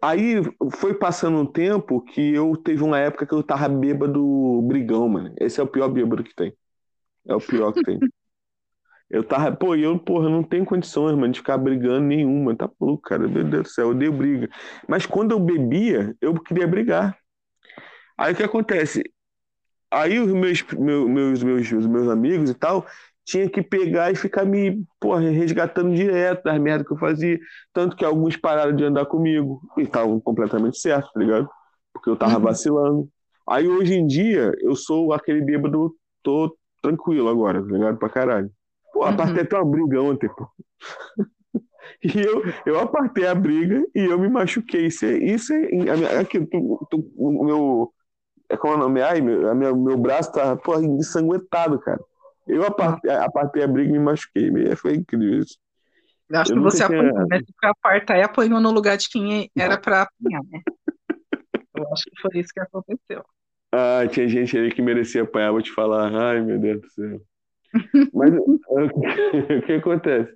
Aí 0.00 0.36
foi 0.76 0.94
passando 0.94 1.38
um 1.38 1.46
tempo 1.46 2.02
que 2.02 2.34
eu 2.34 2.56
teve 2.56 2.82
uma 2.84 2.98
época 2.98 3.26
que 3.26 3.32
eu 3.34 3.42
tava 3.42 3.68
bêbado 3.68 4.62
brigão, 4.62 5.08
mano. 5.08 5.34
Esse 5.40 5.60
é 5.60 5.62
o 5.62 5.66
pior 5.66 5.88
bêbado 5.88 6.22
que 6.22 6.34
tem. 6.34 6.54
É 7.26 7.34
o 7.34 7.40
pior 7.40 7.72
que 7.72 7.82
tem. 7.82 7.98
Eu 9.08 9.22
tava, 9.24 9.54
pô, 9.56 9.74
eu, 9.74 9.98
porra, 9.98 10.28
não 10.28 10.42
tenho 10.42 10.64
condições, 10.64 11.14
mano, 11.16 11.32
de 11.32 11.38
ficar 11.40 11.56
brigando 11.56 12.06
nenhuma. 12.06 12.56
Tá 12.56 12.70
maluco, 12.78 13.02
cara. 13.02 13.26
Meu 13.28 13.44
Deus 13.44 13.62
do 13.64 13.68
céu, 13.68 13.86
eu 13.86 13.90
odeio 13.92 14.12
briga. 14.12 14.48
Mas 14.88 15.06
quando 15.06 15.32
eu 15.32 15.40
bebia, 15.40 16.14
eu 16.20 16.34
queria 16.42 16.66
brigar. 16.66 17.16
Aí 18.18 18.32
o 18.32 18.36
que 18.36 18.42
acontece? 18.42 19.02
Aí 19.90 20.18
os 20.18 20.32
meus, 20.32 20.62
meus, 20.72 21.42
meus, 21.42 21.42
meus, 21.42 21.86
meus 21.86 22.08
amigos 22.08 22.50
e 22.50 22.54
tal 22.54 22.86
tinha 23.24 23.48
que 23.48 23.62
pegar 23.62 24.10
e 24.12 24.16
ficar 24.16 24.44
me 24.44 24.84
porra, 25.00 25.20
resgatando 25.30 25.94
direto 25.94 26.42
das 26.44 26.58
merdas 26.60 26.86
que 26.86 26.92
eu 26.94 26.98
fazia. 26.98 27.38
Tanto 27.72 27.96
que 27.96 28.04
alguns 28.04 28.36
pararam 28.36 28.74
de 28.74 28.84
andar 28.84 29.06
comigo 29.06 29.60
e 29.78 29.82
estavam 29.82 30.20
completamente 30.20 30.78
certos, 30.78 31.12
tá 31.12 31.20
ligado? 31.20 31.48
Porque 31.92 32.10
eu 32.10 32.16
tava 32.16 32.36
Uhum. 32.36 32.42
vacilando. 32.42 33.08
Aí 33.48 33.66
hoje 33.68 33.94
em 33.94 34.06
dia 34.06 34.52
eu 34.60 34.74
sou 34.76 35.12
aquele 35.12 35.42
bêbado, 35.42 35.94
tô 36.22 36.56
tranquilo 36.82 37.28
agora, 37.28 37.60
tá 37.64 37.72
ligado? 37.72 37.98
Pra 37.98 38.08
caralho. 38.08 38.50
Pô, 38.92 39.00
Uhum. 39.00 39.08
apartei 39.10 39.42
até 39.42 39.56
uma 39.56 39.70
briga 39.70 40.00
ontem, 40.02 40.28
pô. 40.28 40.46
E 42.02 42.20
eu, 42.20 42.42
eu 42.66 42.80
apartei 42.80 43.26
a 43.26 43.34
briga 43.34 43.84
e 43.94 44.04
eu 44.04 44.18
me 44.18 44.28
machuquei. 44.28 44.86
Isso 44.86 45.04
é. 45.04 45.18
Isso 45.18 45.52
é 45.52 46.18
aqui, 46.18 46.40
tu- 46.46 46.86
tu- 46.90 47.12
o 47.16 47.44
meu. 47.44 47.92
É 48.50 48.56
como 48.56 48.74
é 48.74 48.76
o 48.76 48.80
nome? 48.80 49.02
Ai, 49.02 49.20
meu, 49.20 49.54
minha- 49.54 49.74
meu 49.74 49.96
braço 49.98 50.32
tá 50.32 50.56
porra, 50.56 50.84
ensanguentado, 50.84 51.78
cara. 51.80 52.00
Eu 52.46 52.64
apartei, 52.64 53.10
a 53.62 53.66
briga 53.68 53.88
e 53.90 53.92
me 53.92 53.98
machuquei. 53.98 54.50
Foi 54.76 54.94
incrível 54.94 55.40
isso. 55.40 55.56
Eu 56.28 56.40
acho 56.40 56.52
Eu 56.52 56.56
que 56.56 56.62
você 56.62 56.86
tinha- 56.86 56.98
apanhou, 57.10 57.28
né? 57.28 57.40
Apartar 57.62 58.18
e 58.18 58.22
apanhou 58.22 58.60
no 58.60 58.70
lugar 58.70 58.96
de 58.96 59.08
quem 59.08 59.50
era 59.56 59.78
pra 59.78 60.02
apanhar, 60.02 60.42
né? 60.50 60.62
Eu 61.76 61.92
acho 61.92 62.04
que 62.04 62.20
foi 62.20 62.40
isso 62.40 62.52
que 62.54 62.60
aconteceu. 62.60 63.24
Ah, 63.72 64.06
tinha 64.08 64.28
gente 64.28 64.56
ali 64.56 64.72
que 64.72 64.80
merecia 64.80 65.22
apanhar, 65.22 65.50
vou 65.50 65.60
te 65.62 65.72
falar. 65.72 66.14
Ai, 66.14 66.40
meu 66.40 66.58
Deus 66.58 66.80
do 66.80 66.90
céu. 66.90 67.20
Mas 68.12 68.32
o 69.58 69.62
que 69.66 69.72
acontece? 69.72 70.32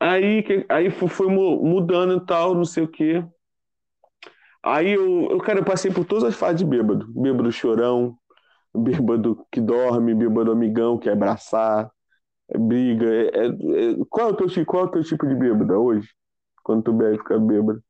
Aí, 0.00 0.42
que- 0.42 0.66
aí 0.68 0.90
foi 0.90 1.28
mu- 1.28 1.62
mudando 1.64 2.16
e 2.22 2.26
tal, 2.26 2.54
não 2.54 2.64
sei 2.64 2.82
o 2.84 2.88
quê. 2.88 3.24
Aí 4.62 4.92
eu, 4.92 5.28
eu, 5.30 5.38
cara, 5.38 5.60
eu 5.60 5.64
passei 5.64 5.90
por 5.92 6.04
todas 6.04 6.24
as 6.24 6.34
fases 6.34 6.58
de 6.58 6.64
bêbado. 6.64 7.06
Bêbado 7.12 7.52
chorão, 7.52 8.16
bêbado 8.80 9.46
que 9.50 9.60
dorme, 9.60 10.14
bêbado 10.14 10.50
amigão, 10.52 10.98
que 10.98 11.08
é 11.08 11.12
abraçar, 11.12 11.90
é 12.48 12.58
briga. 12.58 13.06
é- 13.06 13.46
é- 13.46 13.46
é- 13.46 13.96
Qual 14.10 14.30
é 14.30 14.32
o 14.32 14.36
teu, 14.36 14.66
qual 14.66 14.84
é 14.84 14.86
o 14.86 14.90
teu 14.90 15.04
tipo 15.04 15.26
de 15.26 15.34
bêbado 15.34 15.74
hoje? 15.74 16.08
Quando 16.62 16.82
tu 16.82 16.92
bebe, 16.92 17.18
fica 17.18 17.38
bêbado. 17.38 17.82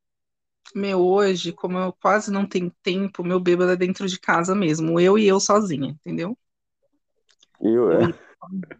Meu, 0.74 1.00
hoje, 1.00 1.52
como 1.52 1.78
eu 1.78 1.92
quase 1.92 2.32
não 2.32 2.46
tenho 2.46 2.72
tempo, 2.82 3.22
meu 3.22 3.38
bêbado 3.38 3.72
é 3.72 3.76
dentro 3.76 4.06
de 4.08 4.18
casa 4.18 4.54
mesmo. 4.54 4.98
Eu 4.98 5.18
e 5.18 5.26
eu 5.26 5.38
sozinha, 5.38 5.90
entendeu? 5.90 6.36
Eu, 7.60 7.92
é. 7.92 8.08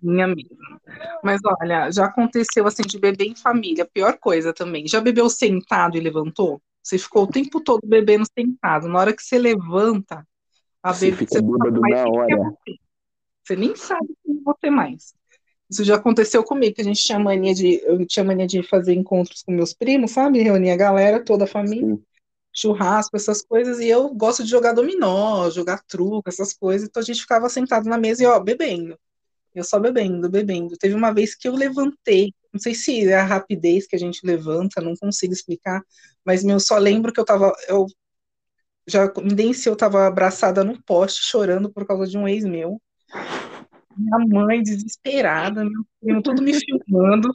Minha 0.03 0.27
mesmo. 0.27 0.57
Mas 1.23 1.41
olha, 1.61 1.91
já 1.91 2.07
aconteceu 2.07 2.67
assim 2.67 2.83
de 2.83 2.99
beber 2.99 3.27
em 3.27 3.37
família, 3.37 3.89
pior 3.93 4.19
coisa 4.19 4.53
também. 4.53 4.87
Já 4.87 5.01
bebeu 5.01 5.29
sentado 5.31 5.97
e 5.97 6.01
levantou? 6.01 6.61
Você 6.83 6.99
ficou 6.99 7.25
o 7.25 7.31
tempo 7.31 7.61
todo 7.63 7.81
bebendo 7.87 8.25
sentado. 8.37 8.89
Na 8.89 8.99
hora 8.99 9.15
que 9.15 9.23
você 9.23 9.39
levanta, 9.39 10.27
a 10.85 10.93
Você 10.93 11.11
bebida 11.11 11.27
fica 11.27 11.43
bêbado 11.43 11.81
na 11.81 11.97
é 11.97 12.07
hora. 12.07 12.37
você. 12.37 12.77
Você 13.43 13.57
nem 13.57 13.75
sabe 13.75 14.07
quem 14.23 14.37
é 14.37 14.41
você 14.45 14.71
mais. 14.71 15.15
Isso 15.71 15.83
já 15.83 15.97
aconteceu 15.97 16.45
comigo, 16.45 16.75
que 16.75 16.83
a 16.83 16.85
gente 16.85 17.03
tinha 17.03 17.19
mania 17.19 17.55
de, 17.55 17.81
eu 17.85 18.07
tinha 18.07 18.23
mania 18.23 18.47
de 18.47 18.63
fazer 18.63 18.93
encontros 18.93 19.43
com 19.43 19.51
meus 19.51 19.73
primos, 19.73 20.11
sabe? 20.11 20.43
Reunir 20.43 20.71
a 20.71 20.77
galera, 20.77 21.25
toda 21.25 21.45
a 21.45 21.47
família, 21.47 21.95
Sim. 21.95 22.03
churrasco, 22.53 23.17
essas 23.17 23.41
coisas, 23.41 23.81
e 23.81 23.89
eu 23.89 24.11
gosto 24.11 24.45
de 24.45 24.51
jogar 24.51 24.75
dominó, 24.75 25.49
jogar 25.49 25.83
truco, 25.89 26.29
essas 26.29 26.53
coisas, 26.53 26.87
então 26.87 27.03
a 27.03 27.05
gente 27.05 27.23
ficava 27.23 27.49
sentado 27.49 27.89
na 27.89 27.97
mesa 27.97 28.23
e, 28.23 28.27
ó, 28.27 28.39
bebendo. 28.39 28.99
Eu 29.55 29.65
só 29.65 29.81
bebendo, 29.81 30.29
bebendo. 30.29 30.77
Teve 30.77 30.95
uma 30.95 31.13
vez 31.15 31.35
que 31.35 31.49
eu 31.49 31.55
levantei, 31.55 32.35
não 32.53 32.61
sei 32.61 32.75
se 32.75 33.09
é 33.09 33.15
a 33.15 33.25
rapidez 33.25 33.87
que 33.87 33.97
a 33.97 33.99
gente 33.99 34.21
levanta, 34.25 34.83
não 34.83 34.95
consigo 34.95 35.33
explicar, 35.33 35.83
mas 36.25 36.45
meu, 36.45 36.61
só 36.61 36.77
lembro 36.77 37.13
que 37.13 37.21
eu 37.21 37.25
tava, 37.25 37.53
eu 37.69 37.87
já 38.89 39.13
nem 39.23 39.53
se 39.53 39.69
eu 39.69 39.77
tava 39.77 40.07
abraçada 40.07 40.65
no 40.65 40.83
poste, 40.85 41.23
chorando 41.25 41.73
por 41.73 41.87
causa 41.87 42.07
de 42.07 42.19
um 42.19 42.29
ex 42.29 42.45
meu. 42.45 42.81
Minha 43.97 44.19
mãe 44.45 44.63
desesperada, 44.63 45.65
meu 45.65 45.85
primo, 46.01 46.23
tudo 46.23 46.43
me 46.43 46.53
filmando, 46.53 47.29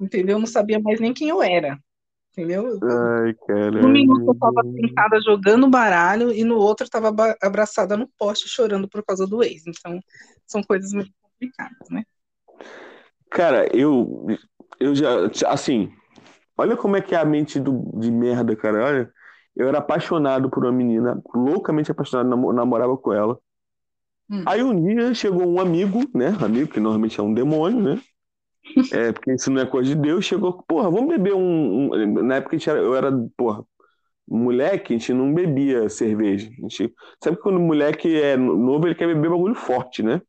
entendeu? 0.00 0.36
Eu 0.36 0.40
não 0.40 0.46
sabia 0.46 0.80
mais 0.80 0.98
nem 1.00 1.14
quem 1.14 1.28
eu 1.28 1.42
era, 1.42 1.78
entendeu? 2.32 2.80
Ai, 2.82 3.34
No 3.80 3.88
minuto 3.88 4.22
eu 4.26 4.34
caralho. 4.34 4.40
tava 4.40 4.62
sentada 4.76 5.20
jogando 5.22 5.68
baralho 5.70 6.32
e 6.32 6.44
no 6.44 6.56
outro 6.56 6.86
eu 6.86 6.90
tava 6.90 7.08
aba- 7.08 7.36
abraçada 7.42 7.96
no 7.96 8.08
poste 8.18 8.48
chorando 8.48 8.88
por 8.88 9.04
causa 9.04 9.26
do 9.26 9.42
ex. 9.42 9.62
Então, 9.66 10.00
são 10.46 10.62
coisas 10.62 10.92
muito 10.92 11.12
complicadas, 11.22 11.88
né? 11.90 12.04
Cara, 13.30 13.68
eu, 13.76 14.26
eu 14.80 14.94
já, 14.94 15.08
assim, 15.48 15.92
olha 16.58 16.76
como 16.76 16.96
é 16.96 17.02
que 17.02 17.14
é 17.14 17.18
a 17.18 17.24
mente 17.24 17.60
do, 17.60 17.92
de 18.00 18.10
merda, 18.10 18.56
cara. 18.56 18.84
Olha, 18.84 19.12
eu 19.60 19.68
era 19.68 19.78
apaixonado 19.78 20.50
por 20.50 20.64
uma 20.64 20.72
menina, 20.72 21.20
loucamente 21.34 21.90
apaixonado, 21.90 22.28
namo- 22.28 22.52
namorava 22.52 22.96
com 22.96 23.12
ela. 23.12 23.38
Hum. 24.30 24.42
Aí 24.46 24.62
um 24.62 24.80
dia 24.82 25.14
chegou 25.14 25.46
um 25.46 25.60
amigo, 25.60 26.00
né? 26.14 26.28
Amigo, 26.42 26.70
que 26.70 26.80
normalmente 26.80 27.18
é 27.18 27.22
um 27.22 27.34
demônio, 27.34 27.80
né? 27.82 28.00
É, 28.92 29.12
porque 29.12 29.32
isso 29.32 29.50
não 29.50 29.62
é 29.62 29.66
coisa 29.66 29.88
de 29.94 30.00
Deus. 30.00 30.24
Chegou, 30.24 30.62
porra, 30.64 30.90
vamos 30.90 31.08
beber 31.08 31.34
um. 31.34 31.92
um- 31.94 32.22
Na 32.22 32.36
época 32.36 32.56
era, 32.68 32.78
eu 32.80 32.94
era, 32.94 33.10
porra, 33.36 33.64
moleque, 34.28 34.94
a 34.94 34.98
gente 34.98 35.14
não 35.14 35.32
bebia 35.34 35.88
cerveja. 35.90 36.48
A 36.50 36.62
gente, 36.62 36.94
sabe 37.22 37.36
que 37.36 37.42
quando 37.42 37.58
o 37.58 37.60
moleque 37.60 38.14
é 38.20 38.36
novo, 38.36 38.86
ele 38.88 38.94
quer 38.96 39.06
beber 39.08 39.30
bagulho 39.30 39.54
forte, 39.54 40.02
né? 40.02 40.22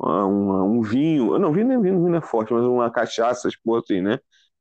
Um, 0.00 0.78
um 0.78 0.82
vinho, 0.82 1.38
não, 1.38 1.52
vinho, 1.52 1.68
não 1.68 1.74
é- 1.76 1.80
vinho 1.82 2.00
não 2.08 2.16
é 2.18 2.20
forte, 2.22 2.52
mas 2.52 2.64
uma 2.64 2.90
cachaça, 2.90 3.48
tipo 3.50 3.76
assim, 3.76 4.00
né? 4.02 4.18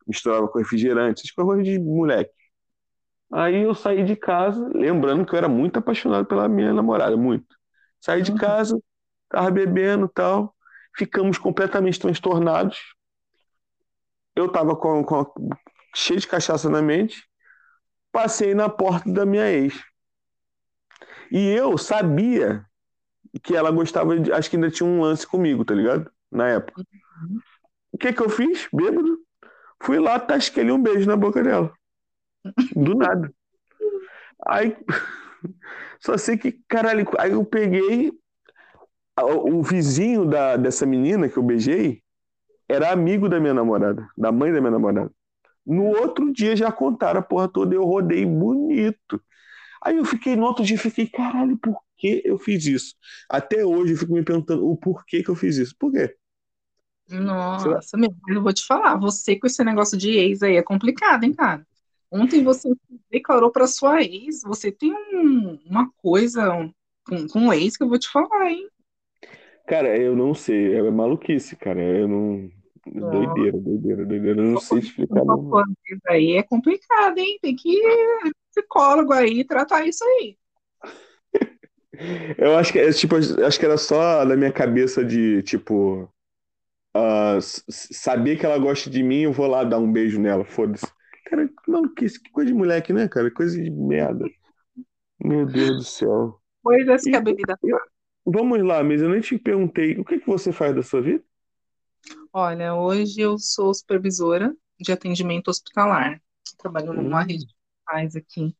Misturava 0.07 0.47
com 0.47 0.59
refrigerante, 0.59 1.21
essas 1.21 1.31
coisas 1.31 1.63
de 1.65 1.79
moleque. 1.79 2.31
Aí 3.31 3.63
eu 3.63 3.73
saí 3.75 4.03
de 4.05 4.15
casa, 4.15 4.69
lembrando 4.73 5.25
que 5.25 5.33
eu 5.33 5.37
era 5.37 5.49
muito 5.49 5.77
apaixonado 5.79 6.25
pela 6.25 6.47
minha 6.47 6.73
namorada, 6.73 7.17
muito. 7.17 7.55
Saí 8.01 8.21
de 8.21 8.31
Uhum. 8.31 8.37
casa, 8.37 8.79
tava 9.29 9.51
bebendo 9.51 10.05
e 10.05 10.09
tal, 10.13 10.55
ficamos 10.97 11.37
completamente 11.37 11.99
transtornados. 11.99 12.77
Eu 14.35 14.51
tava 14.51 14.75
com, 14.75 15.03
com 15.03 15.25
cheio 15.95 16.19
de 16.19 16.27
cachaça 16.27 16.69
na 16.69 16.81
mente, 16.81 17.23
passei 18.11 18.55
na 18.55 18.69
porta 18.69 19.11
da 19.11 19.25
minha 19.25 19.49
ex. 19.51 19.75
E 21.31 21.49
eu 21.49 21.77
sabia 21.77 22.65
que 23.43 23.55
ela 23.55 23.71
gostava 23.71 24.19
de. 24.19 24.31
Acho 24.33 24.49
que 24.49 24.57
ainda 24.57 24.71
tinha 24.71 24.87
um 24.87 25.01
lance 25.01 25.27
comigo, 25.27 25.65
tá 25.65 25.73
ligado? 25.75 26.11
Na 26.31 26.49
época. 26.49 26.83
O 27.91 27.97
que 27.97 28.13
que 28.13 28.21
eu 28.21 28.29
fiz? 28.29 28.67
Bêbado. 28.73 29.17
Fui 29.83 29.99
lá, 29.99 30.19
tasquei 30.19 30.71
um 30.71 30.81
beijo 30.81 31.07
na 31.07 31.17
boca 31.17 31.43
dela. 31.43 31.73
Do 32.75 32.95
nada. 32.95 33.31
Aí. 34.45 34.75
Só 35.99 36.17
sei 36.17 36.37
que, 36.37 36.59
caralho, 36.67 37.05
aí 37.17 37.31
eu 37.31 37.45
peguei. 37.45 38.11
O 39.17 39.63
vizinho 39.63 40.25
da, 40.25 40.57
dessa 40.57 40.85
menina 40.85 41.29
que 41.29 41.37
eu 41.37 41.43
beijei 41.43 42.01
era 42.67 42.91
amigo 42.91 43.29
da 43.29 43.39
minha 43.39 43.53
namorada, 43.53 44.05
da 44.17 44.31
mãe 44.31 44.51
da 44.51 44.59
minha 44.59 44.71
namorada. 44.71 45.11
No 45.65 45.85
outro 45.85 46.33
dia 46.33 46.55
já 46.55 46.71
contaram 46.71 47.21
a 47.21 47.23
porra 47.23 47.47
toda 47.47 47.73
eu 47.73 47.85
rodei 47.85 48.25
bonito. 48.25 49.21
Aí 49.81 49.97
eu 49.97 50.05
fiquei, 50.05 50.35
no 50.35 50.45
outro 50.45 50.65
dia, 50.65 50.77
fiquei, 50.77 51.07
caralho, 51.07 51.57
por 51.57 51.79
que 51.97 52.21
eu 52.25 52.37
fiz 52.37 52.65
isso? 52.65 52.95
Até 53.29 53.63
hoje 53.63 53.93
eu 53.93 53.97
fico 53.97 54.13
me 54.13 54.23
perguntando 54.23 54.67
o 54.67 54.75
porquê 54.75 55.23
que 55.23 55.29
eu 55.29 55.35
fiz 55.35 55.57
isso. 55.57 55.75
Por 55.79 55.91
quê? 55.91 56.15
Nossa, 57.07 57.95
meu, 57.95 58.13
eu 58.27 58.41
vou 58.41 58.51
te 58.51 58.65
falar, 58.65 58.95
você 58.95 59.35
com 59.37 59.45
esse 59.45 59.63
negócio 59.63 59.97
de 59.97 60.09
ex 60.09 60.41
aí 60.41 60.55
é 60.55 60.63
complicado, 60.63 61.23
hein, 61.23 61.33
cara? 61.33 61.65
Ontem 62.15 62.41
você 62.41 62.73
declarou 63.11 63.51
para 63.51 63.67
sua 63.67 64.01
ex, 64.01 64.41
você 64.43 64.71
tem 64.71 64.93
um, 64.93 65.59
uma 65.65 65.91
coisa 65.97 66.49
com, 67.05 67.27
com 67.27 67.53
ex 67.53 67.75
que 67.75 67.83
eu 67.83 67.89
vou 67.89 67.99
te 67.99 68.09
falar, 68.09 68.49
hein? 68.49 68.69
Cara, 69.67 69.97
eu 69.97 70.15
não 70.15 70.33
sei, 70.33 70.75
é 70.75 70.91
maluquice, 70.91 71.57
cara. 71.57 71.81
Eu 71.81 72.07
não. 72.07 72.49
Doideira, 72.85 73.57
doideira, 73.57 74.05
doideira. 74.05 74.39
Eu 74.39 74.51
não 74.51 74.61
sei 74.61 74.79
explicar. 74.79 75.25
Não. 75.25 75.51
Aí 76.07 76.37
é 76.37 76.43
complicado, 76.43 77.17
hein? 77.17 77.37
Tem 77.41 77.55
que 77.55 77.69
ir 77.69 78.33
psicólogo 78.51 79.11
aí 79.11 79.43
tratar 79.43 79.85
isso 79.85 80.03
aí. 80.03 80.37
Eu 82.37 82.55
acho 82.57 82.71
que 82.71 82.79
é 82.79 82.91
tipo, 82.91 83.15
acho 83.15 83.59
que 83.59 83.65
era 83.65 83.77
só 83.77 84.23
na 84.25 84.35
minha 84.35 84.51
cabeça 84.51 85.03
de 85.03 85.41
tipo 85.43 86.09
uh, 86.95 87.41
saber 87.69 88.37
que 88.37 88.45
ela 88.45 88.57
gosta 88.57 88.89
de 88.89 89.01
mim, 89.01 89.21
eu 89.21 89.31
vou 89.31 89.47
lá 89.47 89.63
dar 89.63 89.79
um 89.79 89.89
beijo 89.89 90.19
nela, 90.19 90.43
foda-se. 90.43 90.85
Cara, 91.25 91.47
que 91.47 91.71
maluquice, 91.71 92.21
que 92.21 92.29
coisa 92.31 92.51
de 92.51 92.57
moleque, 92.57 92.93
né, 92.93 93.07
cara? 93.07 93.31
Coisa 93.31 93.61
de 93.61 93.69
merda. 93.69 94.25
Meu 95.23 95.45
Deus 95.45 95.77
do 95.77 95.83
céu. 95.83 96.39
Coisas 96.63 97.03
que 97.03 97.15
a 97.15 97.21
bebida 97.21 97.57
faz. 97.59 97.73
Vamos 98.25 98.61
lá, 98.63 98.83
mas 98.83 99.01
eu 99.01 99.09
nem 99.09 99.21
te 99.21 99.37
perguntei, 99.37 99.99
o 99.99 100.03
que, 100.03 100.19
que 100.19 100.27
você 100.27 100.51
faz 100.51 100.75
da 100.75 100.81
sua 100.81 101.01
vida? 101.01 101.23
Olha, 102.33 102.75
hoje 102.75 103.21
eu 103.21 103.37
sou 103.37 103.73
supervisora 103.73 104.55
de 104.79 104.91
atendimento 104.91 105.49
hospitalar. 105.49 106.21
Trabalho 106.57 106.93
numa 106.93 107.21
hum. 107.21 107.25
rede 107.25 107.45
de 107.45 107.53
hospitais 107.53 108.15
aqui, 108.15 108.55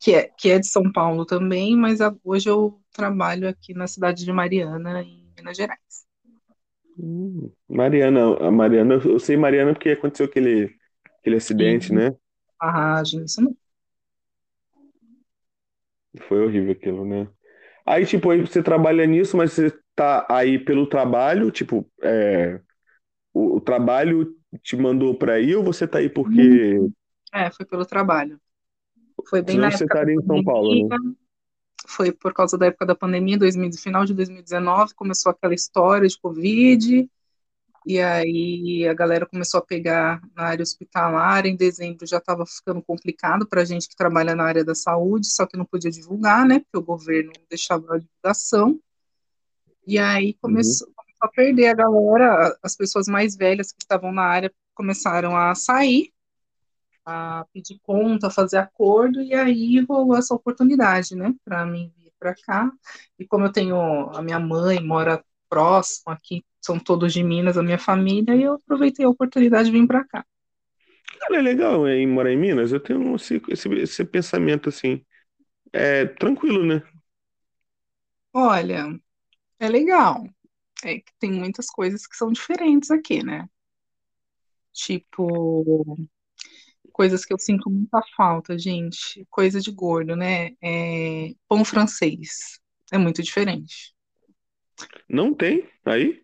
que 0.00 0.14
é, 0.14 0.24
que 0.24 0.50
é 0.50 0.58
de 0.58 0.66
São 0.66 0.90
Paulo 0.90 1.24
também, 1.24 1.76
mas 1.76 2.00
a, 2.00 2.14
hoje 2.24 2.48
eu 2.48 2.80
trabalho 2.92 3.48
aqui 3.48 3.72
na 3.72 3.86
cidade 3.86 4.24
de 4.24 4.32
Mariana, 4.32 5.02
em 5.02 5.32
Minas 5.36 5.56
Gerais. 5.56 6.06
Hum, 6.98 7.50
Mariana, 7.68 8.36
a 8.36 8.50
Mariana, 8.50 8.94
eu 8.94 9.18
sei 9.18 9.36
Mariana 9.36 9.72
porque 9.72 9.90
aconteceu 9.90 10.26
aquele, 10.26 10.74
aquele 11.22 11.36
acidente, 11.36 11.88
Sim. 11.88 11.94
né? 11.94 12.14
Barragem, 12.60 13.24
isso 13.24 13.40
não. 13.40 13.56
Foi 16.28 16.44
horrível 16.44 16.72
aquilo, 16.72 17.04
né? 17.04 17.28
Aí, 17.86 18.04
tipo, 18.04 18.30
aí 18.30 18.40
você 18.40 18.62
trabalha 18.62 19.06
nisso, 19.06 19.36
mas 19.36 19.52
você 19.52 19.72
tá 19.94 20.26
aí 20.28 20.58
pelo 20.58 20.86
trabalho, 20.86 21.50
tipo, 21.50 21.88
é, 22.02 22.60
o, 23.32 23.56
o 23.56 23.60
trabalho 23.60 24.36
te 24.62 24.76
mandou 24.76 25.14
para 25.16 25.34
aí 25.34 25.54
ou 25.56 25.64
você 25.64 25.86
tá 25.86 25.98
aí 25.98 26.08
porque. 26.08 26.78
É, 27.32 27.50
foi 27.50 27.64
pelo 27.64 27.86
trabalho. 27.86 28.38
Foi 29.28 29.40
bem 29.42 29.56
Senão 29.56 29.68
na 29.68 29.76
você 29.76 29.84
época 29.84 29.94
estaria 29.94 30.14
em 30.14 30.26
São 30.26 30.44
Paulo, 30.44 30.88
né? 30.88 30.96
Foi 31.88 32.12
por 32.12 32.32
causa 32.32 32.56
da 32.58 32.66
época 32.66 32.86
da 32.86 32.94
pandemia, 32.94 33.38
2000, 33.38 33.72
final 33.72 34.04
de 34.04 34.14
2019, 34.14 34.94
começou 34.94 35.30
aquela 35.30 35.54
história 35.54 36.06
de 36.06 36.18
Covid, 36.18 37.08
e 37.84 38.00
aí 38.00 38.86
a 38.88 38.94
galera 38.94 39.26
começou 39.26 39.58
a 39.58 39.64
pegar 39.64 40.20
na 40.34 40.44
área 40.44 40.62
hospitalar. 40.62 41.46
Em 41.46 41.56
dezembro 41.56 42.06
já 42.06 42.18
estava 42.18 42.46
ficando 42.46 42.82
complicado 42.82 43.46
para 43.46 43.62
a 43.62 43.64
gente 43.64 43.88
que 43.88 43.96
trabalha 43.96 44.34
na 44.34 44.44
área 44.44 44.64
da 44.64 44.74
saúde, 44.74 45.26
só 45.26 45.46
que 45.46 45.56
não 45.56 45.64
podia 45.64 45.90
divulgar, 45.90 46.46
né? 46.46 46.60
Porque 46.60 46.78
o 46.78 46.82
governo 46.82 47.32
não 47.36 47.44
deixava 47.48 47.94
a 47.94 47.98
divulgação. 47.98 48.78
E 49.86 49.98
aí 49.98 50.34
começou, 50.34 50.86
uhum. 50.86 50.94
começou 50.94 51.26
a 51.26 51.28
perder 51.28 51.66
a 51.68 51.74
galera, 51.74 52.58
as 52.62 52.76
pessoas 52.76 53.08
mais 53.08 53.36
velhas 53.36 53.72
que 53.72 53.82
estavam 53.82 54.12
na 54.12 54.22
área 54.22 54.52
começaram 54.74 55.36
a 55.36 55.54
sair, 55.54 56.12
a 57.04 57.44
pedir 57.52 57.80
conta, 57.82 58.28
a 58.28 58.30
fazer 58.30 58.58
acordo, 58.58 59.20
e 59.20 59.34
aí 59.34 59.80
rolou 59.80 60.16
essa 60.16 60.34
oportunidade, 60.34 61.16
né, 61.16 61.34
para 61.44 61.66
mim 61.66 61.92
vir 61.96 62.12
para 62.18 62.34
cá. 62.34 62.72
E 63.18 63.26
como 63.26 63.46
eu 63.46 63.52
tenho 63.52 63.76
a 64.10 64.22
minha 64.22 64.38
mãe 64.38 64.80
mora 64.80 65.22
próximo 65.48 66.12
aqui, 66.12 66.44
são 66.62 66.78
todos 66.78 67.12
de 67.12 67.22
Minas, 67.22 67.58
a 67.58 67.62
minha 67.62 67.78
família, 67.78 68.34
e 68.34 68.42
eu 68.42 68.54
aproveitei 68.54 69.04
a 69.04 69.08
oportunidade 69.08 69.70
de 69.70 69.78
vir 69.78 69.86
para 69.86 70.04
cá. 70.04 70.24
Cara, 71.20 71.38
é 71.38 71.42
legal 71.42 71.88
em 71.88 72.06
morar 72.06 72.32
em 72.32 72.36
Minas. 72.36 72.72
Eu 72.72 72.80
tenho 72.80 73.14
esse, 73.16 73.42
esse, 73.48 73.68
esse 73.74 74.04
pensamento 74.04 74.68
assim, 74.68 75.04
é 75.72 76.06
tranquilo, 76.06 76.64
né? 76.64 76.82
Olha, 78.32 78.86
é 79.58 79.68
legal. 79.68 80.24
É 80.84 80.98
que 80.98 81.12
tem 81.18 81.32
muitas 81.32 81.66
coisas 81.66 82.06
que 82.06 82.16
são 82.16 82.32
diferentes 82.32 82.90
aqui, 82.90 83.24
né? 83.24 83.48
Tipo, 84.72 85.96
coisas 86.92 87.24
que 87.24 87.32
eu 87.32 87.38
sinto 87.38 87.70
muita 87.70 88.00
falta, 88.16 88.58
gente. 88.58 89.26
Coisa 89.30 89.60
de 89.60 89.70
gordo, 89.72 90.16
né? 90.16 90.50
É, 90.62 91.34
pão 91.48 91.64
francês. 91.64 92.60
É 92.92 92.98
muito 92.98 93.22
diferente. 93.22 93.94
Não 95.08 95.32
tem 95.32 95.68
aí? 95.84 96.21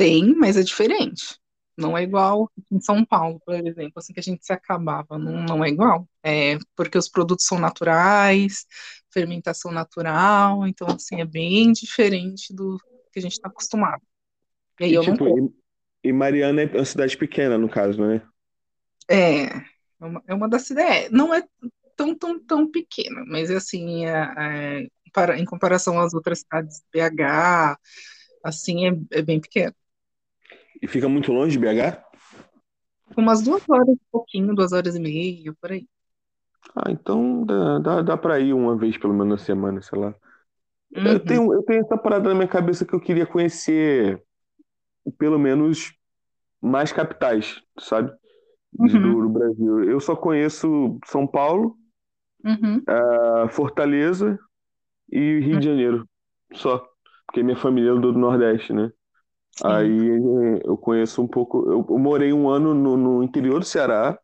Tem, 0.00 0.34
mas 0.34 0.56
é 0.56 0.62
diferente. 0.62 1.38
Não 1.76 1.94
é 1.94 2.02
igual 2.02 2.50
em 2.72 2.80
São 2.80 3.04
Paulo, 3.04 3.38
por 3.44 3.54
exemplo, 3.54 3.92
assim 3.96 4.14
que 4.14 4.20
a 4.20 4.22
gente 4.22 4.42
se 4.42 4.50
acabava. 4.50 5.18
Não, 5.18 5.42
não 5.42 5.62
é 5.62 5.68
igual. 5.68 6.08
É 6.22 6.56
porque 6.74 6.96
os 6.96 7.06
produtos 7.06 7.44
são 7.44 7.58
naturais, 7.58 8.64
fermentação 9.12 9.70
natural, 9.70 10.66
então 10.66 10.88
assim 10.88 11.20
é 11.20 11.26
bem 11.26 11.70
diferente 11.72 12.54
do 12.54 12.78
que 13.12 13.18
a 13.18 13.20
gente 13.20 13.32
está 13.32 13.50
acostumado. 13.50 14.00
E 14.80 14.84
aí 14.84 14.92
e, 14.92 14.94
eu 14.94 15.02
tipo, 15.02 15.22
não 15.22 15.52
e, 16.02 16.10
Mariana 16.14 16.62
é 16.62 16.66
uma 16.66 16.84
cidade 16.86 17.14
pequena, 17.18 17.58
no 17.58 17.68
caso, 17.68 18.00
né? 18.00 18.22
É, 19.06 19.48
é 19.48 19.64
uma, 20.00 20.22
é 20.28 20.34
uma 20.34 20.48
das 20.48 20.62
cidades. 20.62 21.08
É, 21.08 21.10
não 21.10 21.34
é 21.34 21.44
tão, 21.94 22.14
tão, 22.14 22.42
tão 22.42 22.70
pequena, 22.70 23.22
mas 23.26 23.50
assim, 23.50 24.06
é, 24.06 24.88
é, 25.18 25.36
em 25.36 25.44
comparação 25.44 26.00
às 26.00 26.14
outras 26.14 26.38
cidades 26.38 26.82
BH, 26.90 27.76
assim, 28.42 28.88
é, 28.88 29.18
é 29.18 29.20
bem 29.20 29.38
pequeno. 29.38 29.74
E 30.82 30.86
fica 30.86 31.08
muito 31.08 31.32
longe 31.32 31.52
de 31.52 31.58
BH? 31.58 32.02
Umas 33.16 33.42
duas 33.42 33.62
horas, 33.68 33.88
um 33.88 33.98
pouquinho, 34.10 34.54
duas 34.54 34.72
horas 34.72 34.94
e 34.94 35.00
meia, 35.00 35.52
por 35.60 35.72
aí. 35.72 35.86
Ah, 36.74 36.90
então 36.90 37.44
dá, 37.44 37.78
dá, 37.78 38.02
dá 38.02 38.16
pra 38.16 38.38
ir 38.38 38.52
uma 38.52 38.76
vez 38.76 38.96
pelo 38.96 39.12
menos 39.12 39.40
na 39.40 39.44
semana, 39.44 39.82
sei 39.82 39.98
lá. 39.98 40.14
Uhum. 40.96 41.06
Eu 41.06 41.20
tenho, 41.20 41.54
eu 41.54 41.62
tenho 41.62 41.80
essa 41.80 41.96
parada 41.96 42.28
na 42.28 42.34
minha 42.34 42.48
cabeça 42.48 42.84
que 42.84 42.94
eu 42.94 43.00
queria 43.00 43.26
conhecer 43.26 44.22
pelo 45.18 45.38
menos 45.38 45.92
mais 46.60 46.92
capitais, 46.92 47.60
sabe? 47.78 48.12
Uhum. 48.78 48.88
Do, 48.88 49.22
do 49.22 49.28
Brasil. 49.28 49.84
Eu 49.84 50.00
só 50.00 50.14
conheço 50.14 50.98
São 51.06 51.26
Paulo, 51.26 51.76
Uhum. 52.44 52.82
uh, 52.88 53.48
Fortaleza 53.50 54.38
e 55.10 55.40
Rio 55.40 55.58
de 55.58 55.66
Janeiro. 55.66 56.08
Só. 56.54 56.86
Porque 57.26 57.42
minha 57.42 57.56
família 57.56 57.90
é 57.90 57.94
do 57.94 58.12
Nordeste, 58.12 58.72
né? 58.72 58.90
Sim. 59.50 59.90
Aí 59.90 60.60
eu 60.64 60.76
conheço 60.76 61.22
um 61.22 61.28
pouco. 61.28 61.70
Eu, 61.70 61.98
morei 61.98 62.32
um 62.32 62.48
ano 62.48 62.74
no, 62.74 62.96
no 62.96 63.22
interior 63.22 63.58
do 63.60 63.64
Ceará 63.66 64.18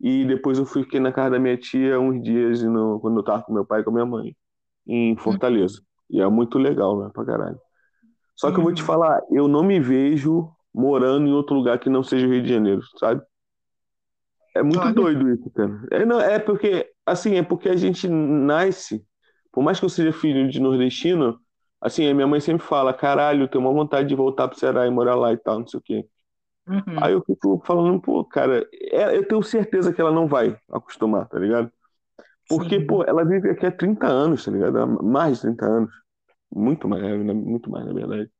e 0.00 0.24
depois 0.26 0.58
eu 0.58 0.66
fiquei 0.66 1.00
na 1.00 1.12
casa 1.12 1.32
da 1.32 1.38
minha 1.40 1.56
tia 1.58 2.00
uns 2.00 2.22
dias 2.22 2.62
no, 2.62 3.00
quando 3.00 3.18
eu 3.20 3.24
tava 3.24 3.42
com 3.44 3.54
meu 3.54 3.66
pai 3.66 3.80
e 3.82 3.84
com 3.84 3.90
a 3.90 3.92
minha 3.94 4.06
mãe, 4.06 4.36
em 4.86 5.16
Fortaleza. 5.16 5.82
E 6.10 6.20
é 6.22 6.28
muito 6.28 6.58
legal, 6.58 7.00
né? 7.04 7.10
Pra 7.14 7.24
caralho. 7.26 7.60
Só 8.36 8.52
que 8.52 8.58
eu 8.60 8.64
vou 8.64 8.72
te 8.72 8.82
Uhum. 8.82 8.84
falar, 8.84 9.22
eu 9.32 9.48
não 9.48 9.62
me 9.64 9.80
vejo 9.80 10.50
morando 10.74 11.28
em 11.28 11.32
outro 11.32 11.56
lugar 11.56 11.78
que 11.80 11.90
não 11.90 12.02
seja 12.04 12.26
o 12.26 12.30
Rio 12.30 12.42
de 12.42 12.48
Janeiro, 12.50 12.82
sabe? 12.98 13.22
É 14.54 14.62
muito 14.62 14.88
Olha. 14.88 14.92
doido 14.92 15.28
isso, 15.32 15.50
cara. 15.50 15.80
É, 15.92 16.04
não, 16.04 16.20
é 16.20 16.38
porque, 16.38 16.90
assim, 17.06 17.36
é 17.36 17.42
porque 17.42 17.68
a 17.68 17.76
gente 17.76 18.08
nasce, 18.08 19.04
por 19.52 19.62
mais 19.62 19.78
que 19.78 19.84
eu 19.84 19.88
seja 19.90 20.12
filho 20.12 20.48
de 20.50 20.60
nordestino, 20.60 21.40
assim, 21.80 22.08
a 22.08 22.14
minha 22.14 22.26
mãe 22.26 22.40
sempre 22.40 22.66
fala, 22.66 22.92
caralho, 22.94 23.42
eu 23.44 23.48
tenho 23.48 23.64
uma 23.64 23.72
vontade 23.72 24.08
de 24.08 24.14
voltar 24.14 24.48
pro 24.48 24.58
Ceará 24.58 24.86
e 24.86 24.90
morar 24.90 25.14
lá 25.16 25.32
e 25.32 25.36
tal, 25.36 25.60
não 25.60 25.66
sei 25.66 25.78
o 25.80 25.82
quê. 25.82 26.08
Uhum. 26.66 26.98
Aí 27.02 27.12
eu 27.12 27.22
fico 27.24 27.62
falando, 27.66 28.00
pô, 28.00 28.24
cara, 28.24 28.68
é- 28.92 29.16
eu 29.16 29.26
tenho 29.26 29.42
certeza 29.42 29.92
que 29.92 30.00
ela 30.00 30.12
não 30.12 30.26
vai 30.28 30.56
acostumar, 30.70 31.28
tá 31.28 31.38
ligado? 31.38 31.70
Porque, 32.48 32.80
Sim. 32.80 32.86
pô, 32.86 33.04
ela 33.04 33.24
vive 33.24 33.50
aqui 33.50 33.66
há 33.66 33.72
30 33.72 34.06
anos, 34.06 34.44
tá 34.44 34.50
ligado? 34.50 35.02
Mais 35.04 35.36
de 35.36 35.42
30 35.42 35.66
anos. 35.66 35.92
Muito 36.54 36.88
mais, 36.88 37.02
né? 37.02 37.32
muito 37.34 37.70
mais, 37.70 37.86
na 37.86 37.92
verdade. 37.94 38.30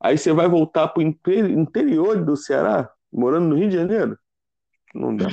Aí 0.00 0.18
você 0.18 0.32
vai 0.32 0.48
voltar 0.48 0.88
pro 0.88 1.02
inte- 1.02 1.32
interior 1.52 2.24
do 2.24 2.36
Ceará, 2.36 2.90
morando 3.12 3.48
no 3.48 3.56
Rio 3.56 3.70
de 3.70 3.76
Janeiro? 3.76 4.18
Não 4.94 5.16
dá. 5.16 5.28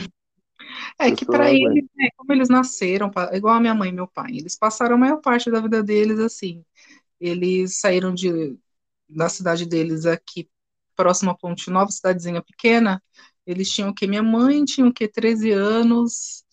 É 0.99 1.11
que 1.11 1.25
para 1.25 1.51
eles, 1.51 1.85
né, 1.95 2.09
como 2.15 2.31
eles 2.33 2.49
nasceram, 2.49 3.11
igual 3.33 3.55
a 3.55 3.59
minha 3.59 3.73
mãe 3.75 3.89
e 3.89 3.93
meu 3.93 4.07
pai, 4.07 4.31
eles 4.37 4.57
passaram 4.57 4.95
a 4.95 4.97
maior 4.97 5.17
parte 5.21 5.49
da 5.51 5.59
vida 5.59 5.83
deles 5.83 6.19
assim. 6.19 6.63
Eles 7.21 7.79
saíram 7.79 8.13
de, 8.13 8.57
da 9.09 9.29
cidade 9.29 9.65
deles 9.67 10.07
aqui, 10.07 10.49
próximo 10.95 11.31
a 11.31 11.37
Ponte 11.37 11.69
Nova, 11.69 11.91
cidadezinha 11.91 12.41
pequena. 12.43 13.01
Eles 13.45 13.71
tinham 13.71 13.91
o 13.91 13.95
quê? 13.95 14.07
Minha 14.07 14.23
mãe 14.23 14.65
tinha 14.65 14.87
o 14.87 14.93
quê? 14.93 15.07
13 15.07 15.51
anos. 15.51 16.43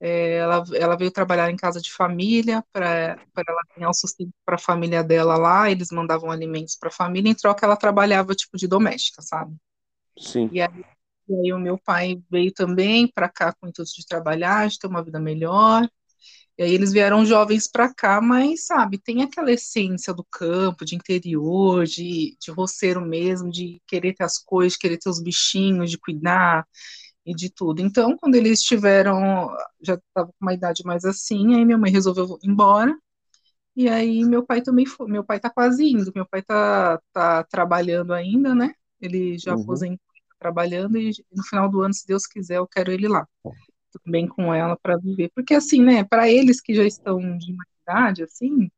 É, 0.00 0.38
ela, 0.38 0.64
ela 0.74 0.96
veio 0.96 1.10
trabalhar 1.10 1.50
em 1.50 1.56
casa 1.56 1.80
de 1.80 1.92
família 1.92 2.64
para 2.72 3.18
ela 3.36 3.62
ganhar 3.76 3.90
o 3.90 3.94
sustento 3.94 4.32
para 4.44 4.56
a 4.56 4.58
família 4.58 5.04
dela 5.04 5.36
lá. 5.38 5.70
Eles 5.70 5.90
mandavam 5.90 6.30
alimentos 6.30 6.76
para 6.76 6.90
a 6.90 6.92
família, 6.92 7.30
em 7.30 7.34
troca 7.34 7.66
ela 7.66 7.76
trabalhava 7.76 8.34
tipo 8.34 8.56
de 8.56 8.68
doméstica, 8.68 9.22
sabe? 9.22 9.56
Sim. 10.18 10.50
E 10.52 10.60
aí, 10.60 10.84
e 11.28 11.34
aí 11.34 11.52
o 11.52 11.58
meu 11.58 11.78
pai 11.78 12.22
veio 12.30 12.52
também 12.52 13.06
para 13.08 13.28
cá 13.28 13.52
com 13.54 13.66
o 13.66 13.68
intuito 13.68 13.92
de 13.96 14.06
trabalhar, 14.06 14.68
de 14.68 14.78
ter 14.78 14.86
uma 14.86 15.02
vida 15.02 15.20
melhor. 15.20 15.88
E 16.58 16.62
aí 16.62 16.72
eles 16.74 16.92
vieram 16.92 17.24
jovens 17.24 17.66
para 17.68 17.92
cá, 17.94 18.20
mas 18.20 18.66
sabe, 18.66 18.98
tem 18.98 19.22
aquela 19.22 19.50
essência 19.52 20.12
do 20.14 20.24
campo, 20.30 20.84
de 20.84 20.94
interior, 20.94 21.84
de, 21.86 22.36
de 22.40 22.50
roceiro 22.50 23.00
mesmo, 23.00 23.50
de 23.50 23.80
querer 23.86 24.14
ter 24.14 24.24
as 24.24 24.38
coisas, 24.38 24.74
de 24.74 24.78
querer 24.78 24.98
ter 24.98 25.08
os 25.10 25.22
bichinhos, 25.22 25.90
de 25.90 25.98
cuidar. 25.98 26.66
e 27.26 27.34
de 27.34 27.50
tudo. 27.50 27.80
Então, 27.82 28.16
quando 28.18 28.34
eles 28.36 28.62
tiveram, 28.62 29.48
já 29.82 29.94
estava 29.94 30.28
com 30.28 30.34
uma 30.40 30.54
idade 30.54 30.82
mais 30.84 31.04
assim, 31.04 31.54
aí 31.56 31.64
minha 31.64 31.78
mãe 31.78 31.90
resolveu 31.92 32.38
ir 32.42 32.50
embora, 32.50 32.96
e 33.76 33.88
aí 33.88 34.24
meu 34.24 34.44
pai 34.44 34.62
também 34.62 34.86
foi, 34.86 35.08
meu 35.10 35.24
pai 35.24 35.40
tá 35.40 35.50
quase 35.50 35.84
indo, 35.86 36.12
meu 36.14 36.26
pai 36.26 36.42
tá, 36.42 37.00
tá 37.12 37.44
trabalhando 37.44 38.12
ainda, 38.12 38.54
né? 38.54 38.74
Ele 39.00 39.38
já 39.38 39.54
Uhum. 39.54 39.54
aposentou, 39.54 39.98
tá 40.30 40.34
trabalhando, 40.38 40.98
e 40.98 41.12
no 41.32 41.42
final 41.44 41.68
do 41.70 41.82
ano, 41.82 41.94
se 41.94 42.06
Deus 42.06 42.26
quiser, 42.26 42.58
eu 42.58 42.66
quero 42.68 42.92
ele 42.92 43.08
lá, 43.08 43.26
também 44.04 44.26
com 44.28 44.52
ela 44.54 44.76
para 44.82 44.96
viver. 44.98 45.30
Porque 45.34 45.54
assim, 45.54 45.82
né, 45.82 46.04
para 46.04 46.28
eles 46.30 46.60
que 46.60 46.74
já 46.74 46.84
estão 46.84 47.18
de 47.38 47.52
uma 47.52 47.64
idade, 47.82 48.22
assim, 48.24 48.70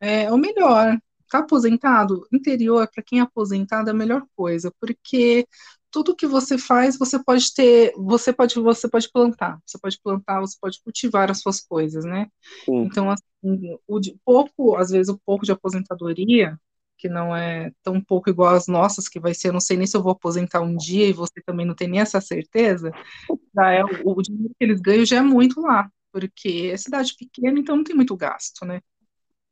é 0.00 0.30
o 0.32 0.38
melhor. 0.38 0.98
Tá 1.30 1.38
aposentado? 1.40 2.26
Interior, 2.32 2.88
para 2.94 3.02
quem 3.02 3.18
é 3.20 3.22
aposentado, 3.22 3.88
é 3.88 3.92
a 3.92 3.94
melhor 3.96 4.24
coisa, 4.36 4.72
porque 4.80 5.46
tudo 5.90 6.16
que 6.16 6.26
você 6.26 6.58
faz, 6.58 6.98
você 6.98 7.22
pode 7.22 7.52
ter, 7.54 7.92
você 7.96 8.32
pode, 8.32 8.54
você 8.60 8.88
pode 8.88 9.10
plantar, 9.10 9.58
você 9.66 9.78
pode 9.78 9.98
plantar, 10.02 10.40
você 10.40 10.56
pode 10.60 10.80
cultivar 10.82 11.30
as 11.30 11.40
suas 11.40 11.60
coisas, 11.60 12.04
né? 12.04 12.28
Sim. 12.64 12.90
Então, 12.90 13.10
assim, 13.10 13.78
o 13.86 14.00
de- 14.00 14.16
pouco, 14.24 14.76
às 14.76 14.90
vezes, 14.90 15.08
o 15.12 15.18
pouco 15.24 15.44
de 15.44 15.52
aposentadoria, 15.52 16.58
que 16.96 17.08
não 17.08 17.34
é 17.34 17.72
tão 17.82 18.00
pouco 18.00 18.30
igual 18.30 18.54
as 18.54 18.66
nossas, 18.66 19.08
que 19.08 19.18
vai 19.18 19.34
ser, 19.34 19.48
eu 19.48 19.52
não 19.52 19.60
sei 19.60 19.76
nem 19.76 19.86
se 19.86 19.96
eu 19.96 20.02
vou 20.02 20.12
aposentar 20.12 20.60
um 20.60 20.76
dia 20.76 21.06
e 21.06 21.12
você 21.12 21.40
também 21.44 21.66
não 21.66 21.74
tem 21.74 21.88
nem 21.88 22.00
essa 22.00 22.20
certeza, 22.20 22.92
já 23.54 23.70
é, 23.72 23.84
o, 23.84 24.18
o 24.18 24.22
dinheiro 24.22 24.54
que 24.58 24.64
eles 24.64 24.80
ganham 24.80 25.04
já 25.04 25.18
é 25.18 25.22
muito 25.22 25.60
lá, 25.60 25.90
porque 26.12 26.70
é 26.72 26.76
cidade 26.76 27.14
pequena, 27.18 27.58
então 27.58 27.76
não 27.76 27.84
tem 27.84 27.96
muito 27.96 28.16
gasto, 28.16 28.64
né? 28.64 28.80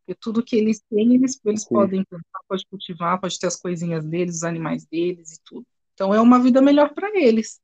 Porque 0.01 0.19
tudo 0.21 0.43
que 0.43 0.57
eles 0.57 0.81
têm, 0.91 1.15
eles, 1.15 1.41
eles 1.45 1.63
Sim. 1.63 1.69
podem 1.75 2.05
plantar, 2.05 2.41
pode 2.49 2.67
cultivar, 2.67 3.21
pode 3.21 3.39
ter 3.39 3.47
as 3.47 3.57
coisinhas 3.57 4.05
deles, 4.05 4.37
os 4.37 4.45
animais 4.45 4.85
deles 4.87 5.35
e 5.35 5.41
tudo. 5.45 5.67
Então 5.95 6.15
é 6.15 6.21
uma 6.21 6.41
vida 6.41 6.63
melhor 6.63 6.95
para 6.95 7.11
eles. 7.15 7.61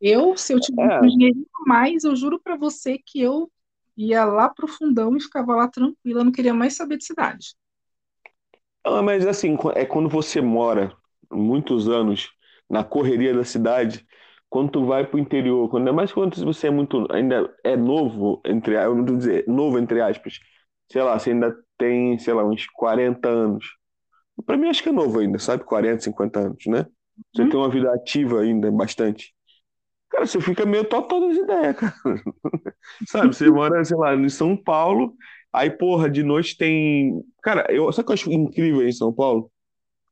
Eu, 0.00 0.36
se 0.36 0.52
eu 0.52 0.60
tivesse 0.60 0.94
É. 0.94 1.00
um 1.00 1.08
dinheirinho 1.08 1.46
a 1.54 1.68
mais, 1.68 2.04
eu 2.04 2.14
juro 2.14 2.40
para 2.40 2.56
você 2.56 2.98
que 2.98 3.20
eu 3.20 3.50
ia 3.96 4.24
lá 4.24 4.48
pro 4.48 4.68
fundão 4.68 5.16
e 5.16 5.20
ficava 5.20 5.56
lá 5.56 5.66
tranquila, 5.66 6.22
não 6.22 6.30
queria 6.30 6.54
mais 6.54 6.76
saber 6.76 6.98
de 6.98 7.04
cidade. 7.04 7.56
Ah, 8.84 9.02
mas 9.02 9.26
assim, 9.26 9.56
é 9.74 9.84
quando 9.84 10.08
você 10.08 10.40
mora 10.40 10.96
muitos 11.30 11.88
anos 11.88 12.30
na 12.70 12.82
correria 12.84 13.34
da 13.34 13.44
cidade, 13.44 14.06
quando 14.48 14.70
tu 14.72 14.86
vai 14.86 15.06
pro 15.06 15.18
interior, 15.18 15.68
quando 15.70 15.88
é 15.88 15.92
mais 15.92 16.12
quando 16.12 16.36
você 16.44 16.68
é 16.68 16.70
muito, 16.70 17.06
ainda 17.12 17.54
é 17.64 17.76
novo, 17.76 18.40
entre, 18.46 18.74
eu 18.76 18.94
não 18.94 19.04
vou 19.04 19.16
dizer 19.16 19.44
novo 19.46 19.78
entre 19.78 20.00
aspas, 20.00 20.38
sei 20.90 21.02
lá, 21.02 21.18
você 21.18 21.30
ainda 21.30 21.54
tem, 21.76 22.18
sei 22.18 22.32
lá, 22.34 22.44
uns 22.44 22.66
40 22.68 23.28
anos. 23.28 23.64
Pra 24.46 24.56
mim 24.56 24.68
acho 24.68 24.82
que 24.82 24.88
é 24.90 24.92
novo 24.92 25.20
ainda, 25.20 25.38
sabe? 25.38 25.64
40, 25.64 26.02
50 26.02 26.40
anos, 26.40 26.64
né? 26.66 26.86
Você 27.34 27.44
Hum. 27.44 27.48
tem 27.48 27.58
uma 27.60 27.70
vida 27.70 27.92
ativa 27.94 28.40
ainda, 28.42 28.70
bastante. 28.72 29.34
Cara, 30.10 30.26
você 30.26 30.40
fica 30.40 30.66
meio 30.66 30.84
totó 30.84 31.20
das 31.20 31.36
ideias, 31.36 31.76
cara. 31.78 31.94
Sabe, 33.04 33.34
você 33.34 33.50
mora, 33.50 33.84
sei 33.84 33.96
lá, 33.96 34.14
em 34.14 34.28
São 34.28 34.56
Paulo, 34.56 35.14
aí, 35.52 35.70
porra, 35.70 36.10
de 36.10 36.22
noite 36.22 36.56
tem. 36.56 37.22
Cara, 37.48 37.64
eu, 37.70 37.90
sabe 37.90 38.02
o 38.02 38.04
que 38.04 38.10
eu 38.10 38.14
acho 38.14 38.30
incrível 38.30 38.86
em 38.86 38.92
São 38.92 39.10
Paulo? 39.10 39.50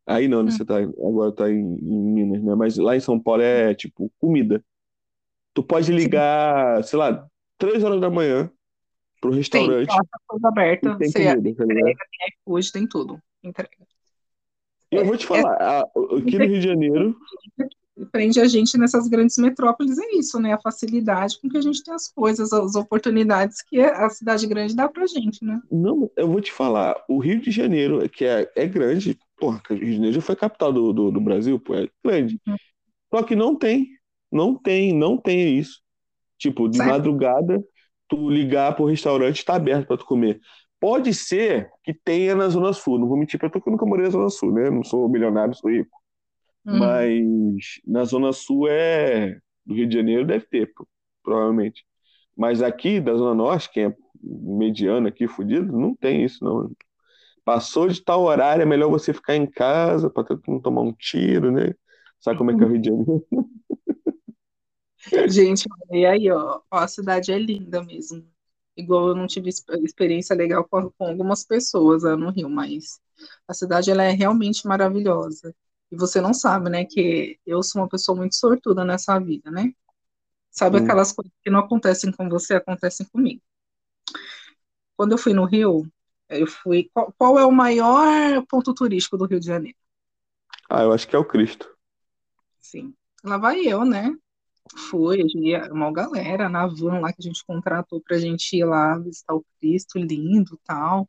Aí 0.06 0.26
não, 0.26 0.42
né? 0.42 0.48
Hum. 0.48 0.56
Você 0.56 0.64
tá, 0.64 0.78
agora 0.78 1.30
tá 1.32 1.50
em, 1.50 1.58
em 1.58 2.02
Minas, 2.02 2.42
né? 2.42 2.54
Mas 2.54 2.78
lá 2.78 2.96
em 2.96 3.00
São 3.00 3.20
Paulo 3.20 3.42
é, 3.42 3.74
tipo, 3.74 4.10
comida. 4.18 4.64
Tu 5.52 5.62
pode 5.62 5.92
ligar, 5.92 6.82
sei 6.82 6.98
lá, 6.98 7.28
três 7.58 7.84
horas 7.84 8.00
da 8.00 8.08
manhã 8.08 8.50
pro 9.20 9.30
Tem, 9.30 9.36
restaurante 9.36 9.86
nossa, 9.88 10.08
coisa 10.26 10.48
aberta, 10.48 10.96
tem 10.96 11.12
você 11.12 11.26
comida, 11.26 11.54
tá 11.56 11.64
ligado? 11.66 11.98
hoje 12.46 12.72
tem 12.72 12.88
tudo. 12.88 13.20
Entrega. 13.44 13.76
Eu 14.90 15.04
vou 15.04 15.14
te 15.18 15.26
falar, 15.26 15.56
a- 15.60 15.82
aqui 15.82 16.38
no 16.38 16.46
Rio 16.46 16.58
de 16.58 16.66
Janeiro, 16.66 17.16
prende 18.12 18.40
a 18.40 18.46
gente 18.46 18.76
nessas 18.76 19.08
grandes 19.08 19.38
metrópoles 19.38 19.98
é 19.98 20.16
isso, 20.16 20.38
né? 20.38 20.52
A 20.52 20.60
facilidade 20.60 21.40
com 21.40 21.48
que 21.48 21.56
a 21.56 21.60
gente 21.60 21.82
tem 21.82 21.94
as 21.94 22.08
coisas, 22.08 22.52
as 22.52 22.74
oportunidades 22.74 23.62
que 23.62 23.80
a 23.80 24.08
cidade 24.10 24.46
grande 24.46 24.76
dá 24.76 24.88
pra 24.88 25.06
gente, 25.06 25.44
né? 25.44 25.60
não, 25.70 26.10
eu 26.16 26.28
vou 26.28 26.40
te 26.40 26.52
falar, 26.52 26.96
o 27.08 27.18
Rio 27.18 27.40
de 27.40 27.50
Janeiro, 27.50 28.06
que 28.08 28.24
é, 28.24 28.50
é 28.54 28.66
grande, 28.66 29.18
porra, 29.36 29.62
o 29.70 29.74
Rio 29.74 29.84
de 29.84 29.92
Janeiro 29.94 30.14
já 30.14 30.20
foi 30.20 30.36
capital 30.36 30.72
do, 30.72 30.92
do, 30.92 31.10
do 31.10 31.20
Brasil, 31.20 31.58
pô, 31.58 31.74
é 31.74 31.88
grande. 32.04 32.40
Uhum. 32.46 32.56
Só 33.14 33.22
que 33.22 33.34
não 33.34 33.56
tem, 33.56 33.88
não 34.30 34.54
tem, 34.54 34.92
não 34.92 35.16
tem 35.16 35.58
isso. 35.58 35.80
Tipo, 36.38 36.68
de 36.68 36.78
madrugada, 36.78 37.64
tu 38.08 38.28
ligar 38.28 38.74
pro 38.76 38.84
restaurante, 38.84 39.44
tá 39.44 39.54
aberto 39.54 39.86
pra 39.86 39.96
tu 39.96 40.04
comer. 40.04 40.38
Pode 40.78 41.14
ser 41.14 41.70
que 41.82 41.94
tenha 41.94 42.34
na 42.34 42.48
Zona 42.48 42.72
Sul, 42.72 42.98
não 42.98 43.08
vou 43.08 43.16
mentir 43.16 43.40
pra 43.40 43.48
tu 43.48 43.60
que 43.60 43.68
eu 43.68 43.72
nunca 43.72 43.86
morei 43.86 44.04
na 44.04 44.10
Zona 44.10 44.28
Sul, 44.28 44.52
né? 44.52 44.68
Não 44.68 44.84
sou 44.84 45.08
milionário, 45.08 45.54
sou 45.54 45.70
rico. 45.70 45.96
Hum. 46.66 47.06
Mas 47.06 47.80
na 47.86 48.04
Zona 48.04 48.32
Sul 48.32 48.68
é. 48.68 49.38
Do 49.66 49.74
Rio 49.74 49.88
de 49.88 49.96
Janeiro 49.96 50.26
deve 50.26 50.46
ter, 50.46 50.72
pro- 50.74 50.88
provavelmente. 51.22 51.84
Mas 52.36 52.62
aqui, 52.62 53.00
da 53.00 53.14
Zona 53.16 53.34
Norte, 53.34 53.70
quem 53.72 53.86
é 53.86 53.96
mediano 54.22 55.08
aqui, 55.08 55.26
fudido, 55.28 55.72
não 55.78 55.94
tem 55.96 56.24
isso, 56.24 56.44
não. 56.44 56.70
Passou 57.44 57.88
de 57.88 58.02
tal 58.04 58.22
horário, 58.24 58.62
é 58.62 58.66
melhor 58.66 58.90
você 58.90 59.12
ficar 59.14 59.36
em 59.36 59.46
casa 59.50 60.10
tu 60.10 60.40
não 60.52 60.60
tomar 60.60 60.82
um 60.82 60.92
tiro, 60.94 61.52
né? 61.52 61.74
Sabe 62.20 62.38
como 62.38 62.50
é 62.52 62.56
que 62.56 62.62
é 62.64 62.66
o 62.66 62.70
Rio 62.70 62.80
de 62.80 62.88
Janeiro? 62.90 63.26
Gente, 65.26 65.66
e 65.90 66.06
aí, 66.06 66.30
ó, 66.30 66.60
ó, 66.70 66.78
a 66.78 66.88
cidade 66.88 67.32
é 67.32 67.38
linda 67.38 67.82
mesmo. 67.82 68.26
Igual 68.76 69.08
eu 69.08 69.14
não 69.14 69.26
tive 69.26 69.48
exp- 69.48 69.68
experiência 69.84 70.34
legal 70.36 70.64
com, 70.68 70.90
com 70.92 71.06
algumas 71.06 71.44
pessoas 71.44 72.02
lá 72.02 72.16
no 72.16 72.30
Rio, 72.30 72.48
mas 72.50 73.00
a 73.48 73.54
cidade 73.54 73.90
ela 73.90 74.02
é 74.04 74.10
realmente 74.10 74.66
maravilhosa. 74.66 75.54
E 75.90 75.96
você 75.96 76.20
não 76.20 76.34
sabe, 76.34 76.70
né, 76.70 76.84
que 76.84 77.38
eu 77.46 77.62
sou 77.62 77.82
uma 77.82 77.88
pessoa 77.88 78.16
muito 78.16 78.34
sortuda 78.36 78.84
nessa 78.84 79.18
vida, 79.20 79.50
né? 79.50 79.72
Sabe 80.50 80.78
Hum. 80.78 80.80
aquelas 80.80 81.12
coisas 81.12 81.32
que 81.44 81.50
não 81.50 81.60
acontecem 81.60 82.12
com 82.12 82.28
você, 82.28 82.54
acontecem 82.56 83.06
comigo. 83.08 83.42
Quando 84.96 85.12
eu 85.12 85.18
fui 85.18 85.32
no 85.32 85.44
Rio, 85.44 85.86
eu 86.28 86.46
fui. 86.46 86.90
Qual, 86.92 87.12
qual 87.18 87.38
é 87.38 87.46
o 87.46 87.52
maior 87.52 88.44
ponto 88.46 88.74
turístico 88.74 89.16
do 89.16 89.26
Rio 89.26 89.40
de 89.40 89.46
Janeiro? 89.46 89.76
Ah, 90.70 90.82
eu 90.84 90.92
acho 90.92 91.08
que 91.08 91.16
é 91.16 91.18
o 91.18 91.24
Cristo. 91.24 91.68
Sim. 92.60 92.94
Lá 93.24 93.38
vai 93.38 93.60
eu, 93.66 93.84
né? 93.84 94.10
Fui, 94.90 95.18
ia- 95.36 95.72
uma 95.72 95.92
galera 95.92 96.48
na 96.48 96.66
van 96.66 97.00
lá 97.00 97.12
que 97.12 97.20
a 97.20 97.24
gente 97.24 97.44
contratou 97.46 98.00
pra 98.02 98.18
gente 98.18 98.56
ir 98.56 98.64
lá 98.64 98.98
visitar 98.98 99.34
o 99.34 99.44
Cristo, 99.60 99.98
lindo 99.98 100.54
e 100.56 100.58
tal. 100.66 101.08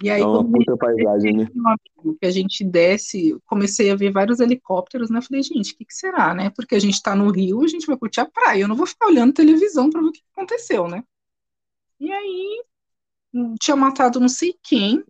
E 0.00 0.10
aí, 0.10 0.20
É 0.20 0.24
uma 0.24 0.44
puta 0.44 0.76
paisagem, 0.76 1.36
né? 1.36 1.42
amigo, 1.44 2.18
que 2.20 2.26
a 2.26 2.30
gente 2.30 2.64
desce, 2.64 3.36
comecei 3.46 3.90
a 3.90 3.96
ver 3.96 4.12
vários 4.12 4.40
helicópteros, 4.40 5.10
né? 5.10 5.20
Falei, 5.20 5.42
gente, 5.42 5.72
o 5.72 5.76
que 5.76 5.84
que 5.84 5.94
será, 5.94 6.34
né? 6.34 6.50
Porque 6.50 6.74
a 6.74 6.78
gente 6.78 7.02
tá 7.02 7.14
no 7.14 7.30
Rio, 7.30 7.62
a 7.62 7.68
gente 7.68 7.86
vai 7.86 7.96
curtir 7.96 8.20
a 8.20 8.26
praia, 8.30 8.62
eu 8.62 8.68
não 8.68 8.76
vou 8.76 8.86
ficar 8.86 9.06
olhando 9.06 9.32
televisão 9.32 9.90
pra 9.90 10.00
ver 10.00 10.08
o 10.08 10.12
que 10.12 10.22
aconteceu, 10.32 10.88
né? 10.88 11.02
E 12.00 12.10
aí, 12.10 12.64
hum, 13.34 13.54
tinha 13.60 13.76
matado 13.76 14.18
não 14.18 14.28
sei 14.28 14.54
quem 14.62 15.04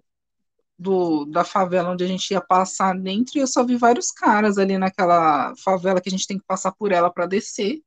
do, 0.79 1.25
da 1.27 1.45
favela 1.45 1.90
onde 1.90 2.05
a 2.05 2.07
gente 2.07 2.31
ia 2.33 2.40
passar 2.40 2.95
dentro, 2.99 3.38
e 3.38 3.40
eu 3.40 3.47
só 3.47 3.64
vi 3.64 3.77
vários 3.77 4.11
caras 4.11 4.59
ali 4.59 4.77
naquela 4.77 5.55
favela 5.57 6.01
que 6.01 6.09
a 6.09 6.12
gente 6.12 6.27
tem 6.27 6.38
que 6.38 6.45
passar 6.45 6.73
por 6.73 6.92
ela 6.92 7.11
pra 7.11 7.27
descer, 7.27 7.83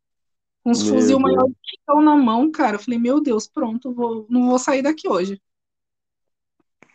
com 0.64 0.72
Meu 0.72 0.84
fuzil 0.84 1.20
maior 1.20 1.46
que 1.62 2.02
na 2.02 2.16
mão, 2.16 2.50
cara. 2.52 2.76
Eu 2.78 2.80
falei, 2.80 3.00
meu 3.00 3.22
Deus, 3.22 3.48
pronto, 3.48 3.94
vou, 3.94 4.26
não 4.30 4.48
vou 4.48 4.58
sair 4.58 4.82
daqui 4.82 5.08
hoje. 5.08 5.40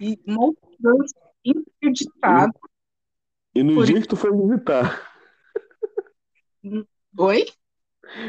E 0.01 0.19
mostrando 0.27 1.05
interditado. 1.45 2.53
E 3.55 3.63
no 3.63 3.85
dia 3.85 4.01
que 4.01 4.09
tu 4.09 4.17
foi 4.17 4.31
visitar, 4.31 5.11
Oi? 7.19 7.47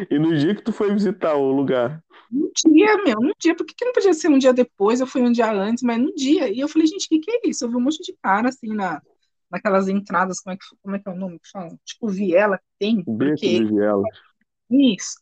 e 0.10 0.20
no 0.20 0.36
dia 0.36 0.56
que 0.56 0.62
tu 0.62 0.74
foi 0.74 0.92
visitar 0.94 1.36
o 1.36 1.52
lugar, 1.52 2.04
No 2.30 2.52
dia, 2.54 2.98
meu, 3.04 3.20
no 3.20 3.34
dia. 3.40 3.56
Por 3.56 3.66
que, 3.66 3.74
que 3.74 3.86
não 3.86 3.94
podia 3.94 4.14
ser 4.14 4.30
um 4.30 4.38
dia 4.38 4.54
depois? 4.54 5.00
Eu 5.00 5.08
fui 5.08 5.22
um 5.22 5.32
dia 5.32 5.52
antes, 5.52 5.84
mas 5.84 6.00
no 6.00 6.14
dia. 6.16 6.50
E 6.50 6.60
eu 6.60 6.68
falei, 6.68 6.88
gente, 6.88 7.06
o 7.06 7.10
que, 7.10 7.20
que 7.20 7.32
é 7.32 7.50
isso? 7.50 7.66
Eu 7.66 7.70
vi 7.70 7.76
um 7.76 7.82
monte 7.82 8.02
de 8.02 8.16
cara 8.22 8.50
assim 8.50 8.74
na, 8.74 9.02
naquelas 9.52 9.88
entradas, 9.88 10.40
como 10.40 10.54
é, 10.54 10.58
que, 10.58 10.66
como 10.82 10.96
é 10.96 11.00
que 11.00 11.10
é 11.10 11.12
o 11.12 11.18
nome 11.18 11.40
que 11.40 11.50
fala? 11.52 11.78
Tipo, 11.86 12.08
viela 12.08 12.58
que 12.58 12.64
tem, 12.80 13.04
Beco 13.06 13.32
porque 13.32 13.60
de 13.60 13.66
Viela. 13.66 14.04
Isso. 14.70 15.16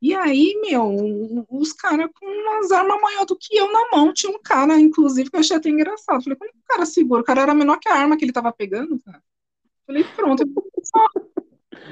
E 0.00 0.14
aí, 0.14 0.58
meu, 0.62 1.46
os 1.50 1.72
caras 1.74 2.08
com 2.18 2.26
umas 2.26 2.72
armas 2.72 3.00
maior 3.02 3.26
do 3.26 3.36
que 3.36 3.56
eu 3.56 3.70
na 3.70 3.90
mão. 3.92 4.12
Tinha 4.14 4.32
um 4.32 4.40
cara, 4.42 4.80
inclusive, 4.80 5.28
que 5.28 5.36
eu 5.36 5.40
achei 5.40 5.56
até 5.56 5.68
engraçado. 5.68 6.22
Falei, 6.22 6.38
como 6.38 6.50
que 6.50 6.58
o 6.58 6.66
cara 6.66 6.86
segura? 6.86 7.20
O 7.20 7.24
cara 7.24 7.42
era 7.42 7.54
menor 7.54 7.78
que 7.78 7.88
a 7.88 7.94
arma 7.94 8.16
que 8.16 8.24
ele 8.24 8.32
tava 8.32 8.50
pegando, 8.50 8.98
cara. 9.00 9.22
Falei, 9.86 10.04
pronto. 10.16 10.42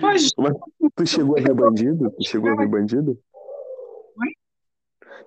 Mas, 0.00 0.32
tu 0.94 1.06
chegou 1.06 1.38
a 1.38 1.42
ver 1.42 1.54
bandido? 1.54 2.10
Tu 2.12 2.28
chegou 2.28 2.50
a 2.50 2.54
ver 2.54 2.68
bandido? 2.68 3.18
Oi? 4.16 4.28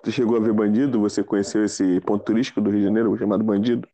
Tu 0.02 0.10
chegou 0.10 0.36
a 0.36 0.40
ver 0.40 0.52
bandido? 0.52 1.00
Você 1.00 1.22
conheceu 1.22 1.64
esse 1.64 2.00
ponto 2.00 2.24
turístico 2.24 2.60
do 2.60 2.70
Rio 2.70 2.80
de 2.80 2.86
Janeiro 2.86 3.16
chamado 3.16 3.44
Bandido? 3.44 3.86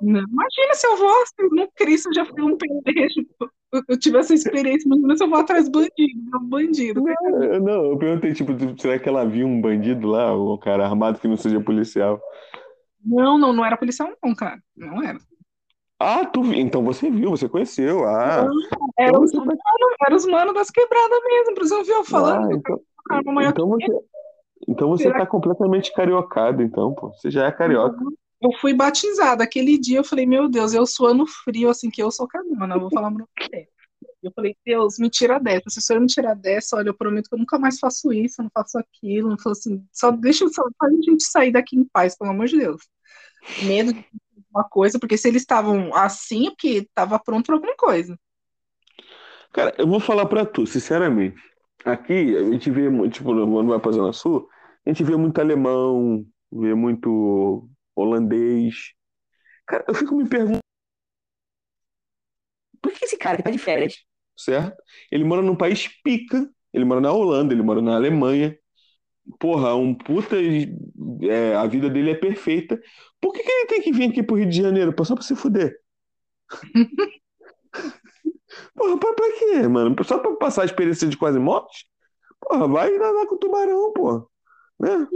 não, 0.00 0.20
imagina 0.20 0.74
se 0.74 0.86
eu 0.86 0.96
vou, 0.96 1.26
se 1.26 1.48
no 1.54 1.70
Cristo 1.72 2.12
já 2.12 2.26
fui 2.26 2.42
um 2.42 2.56
pendejo. 2.56 3.26
Eu, 3.88 3.98
tive 3.98 4.18
essa 4.18 4.34
experiência, 4.34 4.88
se 5.16 5.24
eu 5.24 5.28
vou 5.30 5.38
atrás 5.38 5.64
do 5.68 5.70
bandido, 5.80 6.22
meu 6.30 6.40
bandido. 6.40 7.02
Não, 7.02 7.42
eu- 7.44 7.60
não, 7.60 7.84
eu 7.86 7.98
perguntei, 7.98 8.34
tipo, 8.34 8.52
será 8.78 8.98
que 8.98 9.08
ela 9.08 9.24
viu 9.24 9.46
um 9.46 9.60
bandido 9.60 10.06
lá, 10.08 10.32
ou 10.32 10.54
um 10.54 10.58
cara 10.58 10.84
armado 10.84 11.18
que 11.18 11.26
não 11.26 11.36
seja 11.36 11.60
policial? 11.60 12.20
Não, 13.04 13.38
não, 13.38 13.52
não 13.52 13.64
era 13.64 13.76
policial, 13.76 14.10
não, 14.22 14.34
cara. 14.34 14.62
Não 14.76 15.02
era. 15.02 15.18
Ah, 15.98 16.24
tu 16.26 16.42
então 16.52 16.84
você 16.84 17.10
viu, 17.10 17.30
você 17.30 17.48
conheceu. 17.48 18.04
Ah, 18.06 18.48
Era 18.98 19.10
então 19.10 19.22
os 19.22 19.32
você 19.32 19.38
tá. 19.38 19.44
manos, 19.44 19.96
era 20.06 20.16
os 20.16 20.26
manos 20.26 20.54
das 20.54 20.70
quebradas 20.70 21.18
mesmo, 21.24 21.54
por 21.54 21.64
isso 21.64 21.74
eu 21.74 21.84
vi 21.84 21.90
eu 21.90 22.04
falando 22.04 22.42
Ah, 22.42 22.48
então, 22.52 22.80
cara 23.06 23.22
então 23.52 23.68
você, 23.68 24.00
então 24.68 24.88
você 24.90 25.12
tá 25.12 25.26
completamente 25.26 25.92
cariocado, 25.92 26.62
então, 26.62 26.94
pô. 26.94 27.12
Você 27.12 27.30
já 27.30 27.46
é 27.46 27.52
carioca. 27.52 27.96
Eu 28.42 28.52
fui 28.60 28.74
batizada. 28.74 29.44
Aquele 29.44 29.78
dia 29.78 29.98
eu 29.98 30.04
falei, 30.04 30.26
meu 30.26 30.48
Deus, 30.48 30.74
eu 30.74 30.84
suando 30.84 31.26
frio, 31.26 31.70
assim, 31.70 31.90
que 31.90 32.02
eu 32.02 32.10
sou 32.10 32.26
canona, 32.26 32.78
vou 32.78 32.90
falar 32.90 33.12
pra 33.12 33.24
você. 33.38 33.68
Eu 34.22 34.32
falei, 34.34 34.56
Deus, 34.64 34.98
me 34.98 35.08
tira 35.08 35.38
dessa. 35.38 35.70
Se 35.70 35.78
o 35.78 35.82
senhor 35.82 36.00
me 36.00 36.06
tirar 36.06 36.34
dessa, 36.34 36.76
olha, 36.76 36.88
eu 36.88 36.94
prometo 36.94 37.28
que 37.28 37.34
eu 37.34 37.38
nunca 37.38 37.58
mais 37.58 37.78
faço 37.78 38.12
isso, 38.12 38.42
não 38.42 38.50
faço 38.52 38.78
aquilo. 38.78 39.28
Não 39.28 39.36
faço 39.36 39.60
assim, 39.60 39.86
só 39.92 40.10
deixa 40.10 40.48
só, 40.48 40.62
a 40.80 40.90
gente 40.90 41.22
sair 41.24 41.52
daqui 41.52 41.76
em 41.76 41.84
paz, 41.84 42.16
pelo 42.16 42.30
amor 42.30 42.46
de 42.46 42.58
Deus. 42.58 42.82
Medo 43.64 43.92
de 43.92 44.04
uma 44.50 44.64
coisa, 44.64 44.98
porque 44.98 45.16
se 45.16 45.28
eles 45.28 45.42
estavam 45.42 45.94
assim, 45.94 46.48
é 46.48 46.50
porque 46.50 46.88
tava 46.94 47.18
pronto 47.18 47.46
pra 47.46 47.54
alguma 47.56 47.76
coisa. 47.76 48.18
Cara, 49.52 49.74
eu 49.78 49.86
vou 49.86 50.00
falar 50.00 50.26
pra 50.26 50.46
tu, 50.46 50.66
sinceramente. 50.66 51.40
Aqui, 51.84 52.36
a 52.36 52.44
gente 52.44 52.70
vê, 52.70 52.88
muito, 52.88 53.14
tipo, 53.14 53.34
quando 53.34 53.68
vai 53.68 53.78
pra 53.80 53.92
Zona 53.92 54.12
Sul, 54.12 54.48
a 54.86 54.90
gente 54.90 55.02
vê 55.02 55.16
muito 55.16 55.40
alemão, 55.40 56.24
vê 56.50 56.74
muito 56.74 57.68
holandês. 58.02 58.92
Cara, 59.66 59.84
eu 59.88 59.94
fico 59.94 60.14
me 60.16 60.28
perguntando, 60.28 60.60
por 62.80 62.92
que 62.92 63.04
esse 63.04 63.16
cara 63.16 63.36
que 63.36 63.42
tá 63.42 63.50
de 63.50 63.58
férias, 63.58 63.94
certo? 64.36 64.76
Ele 65.10 65.24
mora 65.24 65.42
num 65.42 65.56
país 65.56 65.88
pica, 66.02 66.48
ele 66.72 66.84
mora 66.84 67.00
na 67.00 67.12
Holanda, 67.12 67.54
ele 67.54 67.62
mora 67.62 67.80
na 67.80 67.94
Alemanha. 67.94 68.56
Porra, 69.38 69.74
um 69.76 69.94
puta. 69.94 70.36
é, 71.22 71.54
a 71.54 71.64
vida 71.66 71.88
dele 71.88 72.10
é 72.10 72.14
perfeita. 72.14 72.80
Por 73.20 73.32
que 73.32 73.42
que 73.42 73.50
ele 73.50 73.66
tem 73.66 73.80
que 73.82 73.92
vir 73.92 74.10
aqui 74.10 74.22
pro 74.22 74.36
Rio 74.36 74.48
de 74.48 74.56
Janeiro? 74.60 74.92
Só 75.04 75.14
pra 75.14 75.22
se 75.22 75.36
fuder? 75.36 75.78
Porra, 78.74 78.98
pra, 78.98 79.14
pra 79.14 79.32
quê, 79.38 79.68
mano? 79.68 79.94
Só 80.04 80.18
pra 80.18 80.34
passar 80.36 80.62
a 80.62 80.64
experiência 80.64 81.08
de 81.08 81.16
quase 81.16 81.38
morte? 81.38 81.86
Porra, 82.40 82.66
vai 82.66 82.90
nadar 82.98 83.26
com 83.26 83.36
o 83.36 83.38
tubarão, 83.38 83.92
pô. 83.92 84.28
Né? 84.80 85.06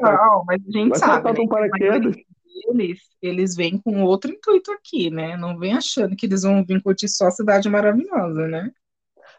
Tá- 0.00 0.12
Não, 0.12 0.44
mas 0.44 0.60
a 0.60 0.70
gente 0.78 0.90
vai 0.90 0.98
sabe, 0.98 1.32
né? 1.32 1.46
maioria 1.48 1.48
paraquedas. 1.48 2.16
Deles, 2.54 3.00
eles 3.22 3.56
vêm 3.56 3.78
com 3.80 4.02
outro 4.04 4.30
intuito 4.32 4.70
aqui, 4.72 5.10
né? 5.10 5.36
Não 5.36 5.58
vem 5.58 5.74
achando 5.74 6.16
que 6.16 6.26
eles 6.26 6.42
vão 6.42 6.64
vir 6.64 6.82
curtir 6.82 7.08
só 7.08 7.26
a 7.28 7.30
cidade 7.30 7.68
maravilhosa, 7.68 8.46
né? 8.48 8.72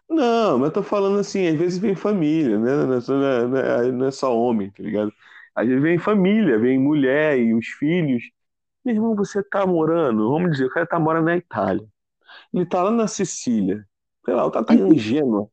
Não, 0.09 0.59
mas 0.59 0.67
eu 0.69 0.73
tô 0.73 0.83
falando 0.83 1.19
assim, 1.19 1.47
às 1.47 1.55
vezes 1.55 1.77
vem 1.79 1.95
família, 1.95 2.59
né? 2.59 2.85
Não 2.85 2.93
é 2.95 3.01
só, 3.01 3.13
não 3.13 3.25
é- 3.27 3.47
não 3.91 4.05
é- 4.05 4.07
é 4.07 4.11
só 4.11 4.35
homem, 4.37 4.71
tá 4.71 4.83
ligado? 4.83 5.11
Às 5.55 5.67
vezes 5.67 5.81
vem 5.81 5.97
família, 5.99 6.59
vem 6.59 6.79
mulher 6.79 7.37
e 7.39 7.53
os 7.53 7.67
filhos. 7.67 8.23
Meu 8.85 8.95
irmão, 8.95 9.15
você 9.15 9.43
tá 9.43 9.65
morando, 9.67 10.29
vamos 10.31 10.51
dizer, 10.53 10.65
o 10.65 10.69
cara 10.71 10.87
tá 10.87 10.99
morando 10.99 11.25
na 11.27 11.37
Itália. 11.37 11.87
Ele 12.53 12.65
tá 12.65 12.83
lá 12.83 12.91
na 12.91 13.07
Sicília. 13.07 13.85
Sei 14.25 14.33
lá, 14.35 14.45
o 14.45 14.51
cara 14.51 14.65
tá 14.65 14.75
em 14.75 14.97
Gênua. 14.97 15.49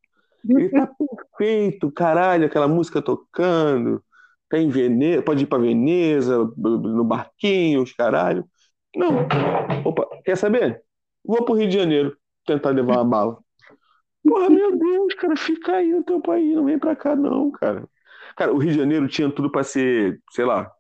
Ele 0.57 0.71
tá 0.71 0.87
perfeito, 1.39 1.91
caralho, 1.93 2.47
aquela 2.47 2.69
música 2.69 3.03
tocando. 3.03 4.05
Tá 4.53 4.59
em 4.59 4.69
Veneza, 4.69 5.23
pode 5.23 5.45
ir 5.45 5.47
pra 5.47 5.57
Veneza, 5.57 6.37
no 6.59 7.05
barquinho, 7.05 7.81
os 7.81 7.91
caralho. 7.95 8.45
Não. 8.95 9.27
Opa, 9.83 10.07
quer 10.23 10.37
saber? 10.37 10.83
Vou 11.25 11.43
pro 11.43 11.55
Rio 11.55 11.71
de 11.71 11.79
Janeiro 11.79 12.15
tentar 12.45 12.69
levar 12.69 12.97
uma 12.97 13.05
bala. 13.07 13.39
Porra, 14.23 14.51
meu 14.51 14.77
Deus, 14.77 15.15
cara, 15.15 15.35
fica 15.37 15.77
aí 15.77 15.91
no 15.91 16.05
teu 16.05 16.21
país, 16.21 16.55
não 16.55 16.67
vem 16.67 16.79
pra 16.79 16.95
cá, 16.95 17.17
não, 17.17 17.51
cara. 17.51 17.89
Cara, 18.37 18.53
o 18.53 18.59
Rio 18.59 18.73
de 18.73 18.79
Janeiro 18.79 19.09
tinha 19.09 19.31
tudo 19.33 19.51
pra 19.51 19.65
ser, 19.65 20.21
sei 20.33 20.45
lá, 20.45 20.71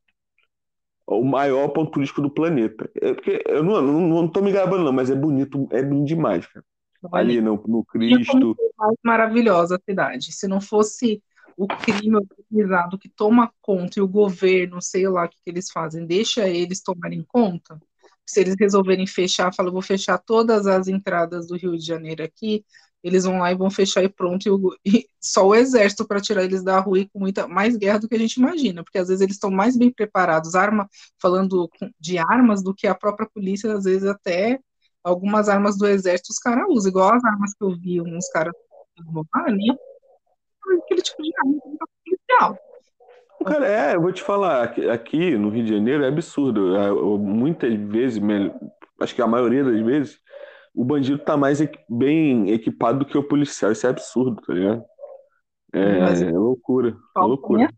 o 1.06 1.24
maior 1.24 1.68
ponto 1.68 1.92
turístico 1.92 2.20
do 2.20 2.28
planeta. 2.28 2.90
É 3.00 3.14
porque 3.14 3.42
eu 3.46 3.64
não, 3.64 3.80
não, 3.80 4.00
não 4.02 4.28
tô 4.28 4.42
me 4.42 4.52
gabando, 4.52 4.84
não, 4.84 4.92
mas 4.92 5.08
é 5.08 5.14
bonito, 5.14 5.66
é 5.70 5.82
bonito 5.82 6.08
demais, 6.08 6.46
cara. 6.46 6.62
Ali 7.10 7.40
no, 7.40 7.54
no 7.66 7.82
Cristo. 7.86 8.54
mais 8.76 8.98
maravilhosa 9.02 9.76
a 9.76 9.80
cidade. 9.82 10.30
Se 10.30 10.46
não 10.46 10.60
fosse 10.60 11.22
o 11.56 11.66
crime 11.66 12.16
organizado 12.16 12.98
que 12.98 13.08
toma 13.08 13.52
conta 13.60 13.98
e 13.98 14.02
o 14.02 14.08
governo, 14.08 14.80
sei 14.80 15.08
lá 15.08 15.24
o 15.24 15.28
que, 15.28 15.36
que 15.44 15.50
eles 15.50 15.70
fazem, 15.70 16.06
deixa 16.06 16.48
eles 16.48 16.82
tomarem 16.82 17.24
conta. 17.26 17.80
Se 18.26 18.40
eles 18.40 18.54
resolverem 18.58 19.06
fechar, 19.06 19.52
fala, 19.54 19.70
vou 19.70 19.82
fechar 19.82 20.18
todas 20.18 20.66
as 20.66 20.88
entradas 20.88 21.46
do 21.48 21.56
Rio 21.56 21.76
de 21.76 21.84
Janeiro 21.84 22.22
aqui, 22.22 22.64
eles 23.02 23.24
vão 23.24 23.38
lá 23.38 23.50
e 23.50 23.56
vão 23.56 23.68
fechar 23.70 24.02
e 24.04 24.08
pronto, 24.08 24.46
e, 24.46 24.50
o- 24.50 24.76
e 24.86 25.06
só 25.20 25.46
o 25.48 25.54
exército 25.54 26.06
para 26.06 26.20
tirar 26.20 26.44
eles 26.44 26.62
da 26.62 26.78
rua 26.78 27.00
e 27.00 27.08
com 27.08 27.18
muita 27.18 27.48
mais 27.48 27.76
guerra 27.76 27.98
do 27.98 28.08
que 28.08 28.14
a 28.14 28.18
gente 28.18 28.34
imagina, 28.36 28.82
porque 28.84 28.98
às 28.98 29.08
vezes 29.08 29.20
eles 29.20 29.34
estão 29.34 29.50
mais 29.50 29.76
bem 29.76 29.90
preparados, 29.92 30.54
arma, 30.54 30.88
falando 31.20 31.68
de 32.00 32.18
armas 32.18 32.62
do 32.62 32.72
que 32.74 32.86
a 32.86 32.94
própria 32.94 33.28
polícia, 33.28 33.74
às 33.74 33.84
vezes 33.84 34.04
até 34.08 34.60
algumas 35.02 35.48
armas 35.48 35.76
do 35.76 35.86
exército 35.86 36.30
os 36.30 36.38
caras 36.38 36.64
usam, 36.70 36.90
igual 36.90 37.12
as 37.14 37.24
armas 37.24 37.52
que 37.54 37.64
eu 37.64 37.76
vi 37.76 38.00
uns 38.00 38.28
caras 38.30 38.52
lá, 39.34 39.50
nem 39.50 39.76
aquele 40.78 41.02
tipo 41.02 41.22
de 41.22 41.30
arma 41.38 41.60
tá 41.78 41.86
policial. 42.04 42.58
Cara, 43.44 43.66
é, 43.68 43.96
eu 43.96 44.00
vou 44.00 44.12
te 44.12 44.22
falar, 44.22 44.62
aqui, 44.92 45.36
no 45.36 45.48
Rio 45.48 45.64
de 45.64 45.74
Janeiro 45.74 46.04
é 46.04 46.08
absurdo. 46.08 46.76
É, 46.76 46.88
eu- 46.88 47.18
Muitas 47.18 47.74
vezes, 47.74 48.22
acho 49.00 49.14
que 49.14 49.22
a 49.22 49.26
maioria 49.26 49.64
das 49.64 49.80
vezes, 49.80 50.20
o 50.74 50.84
bandido 50.84 51.18
tá 51.18 51.36
mais 51.36 51.58
bem 51.88 52.50
equipado 52.50 53.00
do 53.00 53.04
que 53.04 53.18
o 53.18 53.26
policial. 53.26 53.72
Isso 53.72 53.86
é 53.86 53.90
absurdo, 53.90 54.40
tá 54.42 54.52
ligado? 54.54 54.84
É, 55.72 56.00
Mas- 56.00 56.22
é 56.22 56.30
loucura, 56.30 56.96
é 57.16 57.20
loucura. 57.20 57.68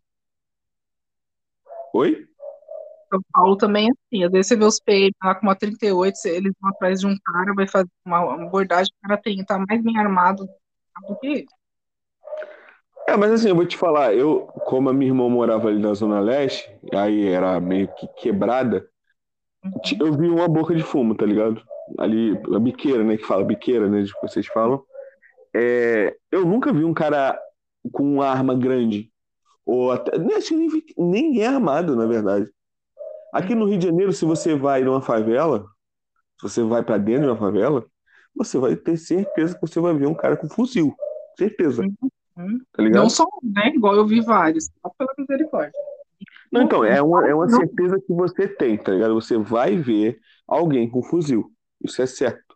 Oi? 1.94 2.26
São 3.08 3.20
Paulo 3.32 3.56
também 3.56 3.86
é 3.88 3.90
assim, 3.92 4.24
às 4.24 4.32
vezes 4.32 4.48
você 4.48 4.56
vê 4.56 4.64
os 4.64 4.80
PM 4.80 5.12
lá 5.22 5.34
com 5.36 5.46
uma 5.46 5.54
38, 5.54 6.16
você- 6.16 6.36
eles 6.36 6.52
vão 6.60 6.70
atrás 6.70 7.00
de 7.00 7.06
um 7.06 7.16
cara, 7.24 7.54
vai 7.54 7.68
fazer 7.68 7.88
uma, 8.04 8.20
uma 8.34 8.46
abordagem, 8.46 8.92
o 8.98 9.08
cara 9.08 9.20
tem, 9.22 9.44
tá 9.44 9.56
mais 9.58 9.82
bem 9.82 9.96
armado 9.96 10.44
do 11.08 11.16
que 11.20 11.26
ele. 11.26 11.46
É, 13.06 13.16
mas 13.16 13.32
assim, 13.32 13.48
eu 13.48 13.54
vou 13.54 13.66
te 13.66 13.76
falar, 13.76 14.14
eu, 14.14 14.46
como 14.64 14.88
a 14.88 14.92
minha 14.92 15.10
irmã 15.10 15.28
morava 15.28 15.68
ali 15.68 15.78
na 15.78 15.92
Zona 15.92 16.20
Leste, 16.20 16.70
aí 16.92 17.26
era 17.28 17.60
meio 17.60 17.88
que 17.94 18.08
quebrada, 18.16 18.88
eu 20.00 20.12
vi 20.12 20.28
uma 20.28 20.48
boca 20.48 20.74
de 20.74 20.82
fumo, 20.82 21.14
tá 21.14 21.26
ligado? 21.26 21.62
Ali, 21.98 22.38
a 22.54 22.58
biqueira, 22.58 23.04
né, 23.04 23.16
que 23.16 23.26
fala, 23.26 23.44
biqueira, 23.44 23.88
né, 23.88 24.04
que 24.04 24.26
vocês 24.26 24.46
falam. 24.46 24.82
É, 25.54 26.16
eu 26.32 26.46
nunca 26.46 26.72
vi 26.72 26.84
um 26.84 26.94
cara 26.94 27.38
com 27.92 28.02
uma 28.14 28.26
arma 28.26 28.54
grande, 28.54 29.10
ou 29.66 29.92
até, 29.92 30.18
nem, 30.18 30.40
que 30.40 30.94
nem, 30.98 31.42
é 31.42 31.46
armado, 31.46 31.94
na 31.94 32.06
verdade. 32.06 32.50
Aqui 33.32 33.54
no 33.54 33.66
Rio 33.66 33.78
de 33.78 33.86
Janeiro, 33.86 34.12
se 34.12 34.24
você 34.24 34.54
vai 34.54 34.82
numa 34.82 35.02
favela, 35.02 35.66
se 36.40 36.48
você 36.48 36.62
vai 36.62 36.82
pra 36.82 36.98
dentro 36.98 37.24
de 37.24 37.28
uma 37.28 37.36
favela, 37.36 37.84
você 38.34 38.58
vai 38.58 38.76
ter 38.76 38.96
certeza 38.96 39.54
que 39.54 39.60
você 39.60 39.80
vai 39.80 39.94
ver 39.94 40.06
um 40.06 40.14
cara 40.14 40.36
com 40.36 40.48
fuzil. 40.48 40.94
Certeza, 41.38 41.82
Hum. 41.82 42.08
Tá 42.34 42.82
ligado? 42.82 43.02
Não 43.02 43.10
só 43.10 43.24
um, 43.24 43.52
né? 43.52 43.68
Igual 43.74 43.94
eu 43.94 44.06
vi 44.06 44.20
vários, 44.20 44.64
só 44.64 44.90
pela 44.96 45.12
misericórdia. 45.16 45.78
Não, 46.50 46.62
então, 46.62 46.84
é 46.84 47.02
uma, 47.02 47.28
é 47.28 47.34
uma 47.34 47.46
Não. 47.46 47.58
certeza 47.58 48.00
que 48.00 48.12
você 48.12 48.46
tem, 48.46 48.76
tá 48.76 48.92
ligado? 48.92 49.14
Você 49.14 49.36
vai 49.36 49.76
ver 49.76 50.18
alguém 50.46 50.88
com 50.88 51.02
fuzil. 51.02 51.50
Isso 51.82 52.00
é 52.00 52.06
certo. 52.06 52.54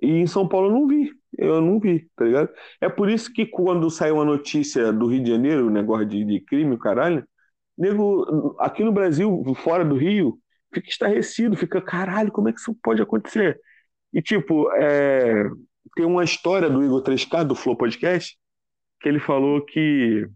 E 0.00 0.08
em 0.08 0.26
São 0.26 0.46
Paulo 0.46 0.68
eu 0.68 0.72
não 0.72 0.86
vi. 0.86 1.10
Eu 1.36 1.60
não 1.60 1.80
vi, 1.80 2.08
tá 2.14 2.24
ligado? 2.24 2.50
É 2.80 2.88
por 2.88 3.10
isso 3.10 3.32
que 3.32 3.46
quando 3.46 3.90
sai 3.90 4.12
uma 4.12 4.24
notícia 4.24 4.92
do 4.92 5.06
Rio 5.06 5.22
de 5.22 5.30
Janeiro, 5.30 5.66
o 5.66 5.70
negócio 5.70 6.06
de, 6.06 6.24
de 6.24 6.40
crime, 6.40 6.74
o 6.74 6.78
caralho, 6.78 7.26
nego, 7.76 8.54
aqui 8.60 8.84
no 8.84 8.92
Brasil, 8.92 9.42
fora 9.56 9.84
do 9.84 9.96
Rio, 9.96 10.38
fica 10.72 10.88
estarrecido, 10.88 11.56
fica, 11.56 11.80
caralho, 11.80 12.30
como 12.30 12.48
é 12.48 12.52
que 12.52 12.60
isso 12.60 12.76
pode 12.82 13.02
acontecer? 13.02 13.60
E, 14.12 14.22
tipo, 14.22 14.70
é, 14.72 15.44
tem 15.96 16.06
uma 16.06 16.22
história 16.22 16.70
do 16.70 16.84
Igor 16.84 17.02
3K, 17.02 17.44
do 17.44 17.54
Flow 17.54 17.76
Podcast, 17.76 18.38
que 19.04 19.08
ele 19.10 19.20
falou 19.20 19.60
que 19.60 20.26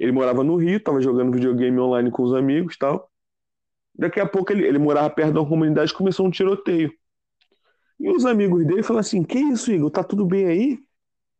ele 0.00 0.10
morava 0.10 0.42
no 0.42 0.56
Rio, 0.56 0.82
tava 0.82 1.00
jogando 1.00 1.32
videogame 1.32 1.78
online 1.78 2.10
com 2.10 2.24
os 2.24 2.34
amigos 2.34 2.74
e 2.74 2.78
tal. 2.78 3.08
Daqui 3.94 4.18
a 4.18 4.26
pouco 4.26 4.52
ele, 4.52 4.66
ele 4.66 4.80
morava 4.80 5.08
perto 5.08 5.32
de 5.32 5.38
uma 5.38 5.48
comunidade 5.48 5.92
e 5.92 5.94
começou 5.94 6.26
um 6.26 6.30
tiroteio. 6.30 6.92
E 8.00 8.10
os 8.10 8.26
amigos 8.26 8.66
dele 8.66 8.82
falaram 8.82 9.02
assim: 9.02 9.22
Que 9.22 9.38
isso, 9.38 9.70
Igor? 9.70 9.92
Tá 9.92 10.02
tudo 10.02 10.26
bem 10.26 10.46
aí? 10.46 10.78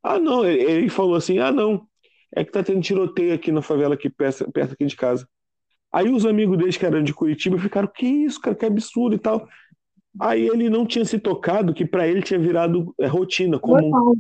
Ah, 0.01 0.21
não. 0.21 0.45
Ele, 0.45 0.63
ele 0.63 0.89
falou 0.89 1.17
assim: 1.17 1.41
Ah, 1.41 1.51
não. 1.51 1.85
É 2.33 2.45
que 2.45 2.53
tá 2.53 2.63
tendo 2.63 2.83
tiroteio 2.83 3.35
aqui 3.35 3.51
na 3.51 3.61
favela, 3.61 3.95
aqui 3.95 4.09
perto, 4.09 4.49
perto 4.53 4.75
aqui 4.75 4.87
de 4.87 4.95
casa. 4.95 5.29
Aí 5.93 6.09
os 6.09 6.25
amigos 6.25 6.57
deles 6.57 6.77
que 6.77 6.87
eram 6.87 7.03
de 7.03 7.13
Curitiba 7.13 7.59
ficaram: 7.59 7.89
Que 7.89 8.07
isso, 8.07 8.41
cara? 8.41 8.55
Que 8.55 8.65
absurdo 8.65 9.17
e 9.17 9.19
tal. 9.19 9.49
Aí 10.21 10.47
ele 10.47 10.71
não 10.71 10.87
tinha 10.87 11.05
se 11.05 11.19
tocado 11.19 11.75
que 11.75 11.85
pra 11.85 12.07
ele 12.07 12.23
tinha 12.23 12.39
virado 12.39 12.95
é, 13.01 13.09
rotina, 13.09 13.59
comum. 13.59 14.17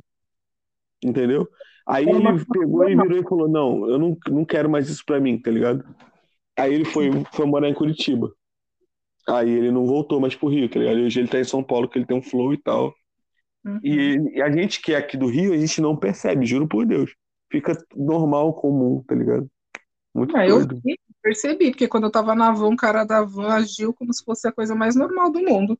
Entendeu? 1.04 1.48
Aí 1.88 2.06
ele 2.06 2.44
pegou 2.52 2.88
e 2.88 2.94
virou 2.94 3.18
e 3.18 3.22
falou: 3.22 3.48
Não, 3.48 3.88
eu 3.88 3.98
não, 3.98 4.16
não 4.28 4.44
quero 4.44 4.68
mais 4.68 4.90
isso 4.90 5.02
pra 5.06 5.18
mim, 5.18 5.38
tá 5.38 5.50
ligado? 5.50 5.82
Aí 6.56 6.74
ele 6.74 6.84
foi, 6.84 7.10
foi 7.32 7.46
morar 7.46 7.68
em 7.68 7.74
Curitiba. 7.74 8.30
Aí 9.26 9.48
ele 9.48 9.70
não 9.70 9.86
voltou 9.86 10.20
mais 10.20 10.34
pro 10.34 10.48
Rio, 10.48 10.68
tá 10.68 10.78
ligado? 10.78 10.98
Hoje 10.98 11.20
ele 11.20 11.28
tá 11.28 11.38
em 11.38 11.44
São 11.44 11.62
Paulo, 11.62 11.88
que 11.88 11.98
ele 11.98 12.06
tem 12.06 12.16
um 12.16 12.22
flow 12.22 12.52
e 12.52 12.58
tal. 12.58 12.94
Uhum. 13.64 13.80
E, 13.82 14.36
e 14.36 14.42
a 14.42 14.50
gente 14.50 14.80
que 14.82 14.92
é 14.92 14.96
aqui 14.96 15.16
do 15.16 15.26
Rio, 15.26 15.52
a 15.52 15.56
gente 15.56 15.80
não 15.80 15.96
percebe, 15.96 16.44
juro 16.44 16.68
por 16.68 16.84
Deus. 16.84 17.14
Fica 17.50 17.72
normal, 17.96 18.52
comum, 18.54 19.02
tá 19.06 19.14
ligado? 19.14 19.48
Muito 20.14 20.36
Ah, 20.36 20.46
eu 20.46 20.66
percebi, 21.22 21.70
porque 21.70 21.88
quando 21.88 22.04
eu 22.04 22.10
tava 22.10 22.34
na 22.34 22.50
van, 22.52 22.68
o 22.68 22.76
cara 22.76 23.04
da 23.04 23.22
van 23.22 23.48
agiu 23.48 23.94
como 23.94 24.12
se 24.12 24.24
fosse 24.24 24.46
a 24.46 24.52
coisa 24.52 24.74
mais 24.74 24.94
normal 24.94 25.30
do 25.30 25.40
mundo. 25.40 25.78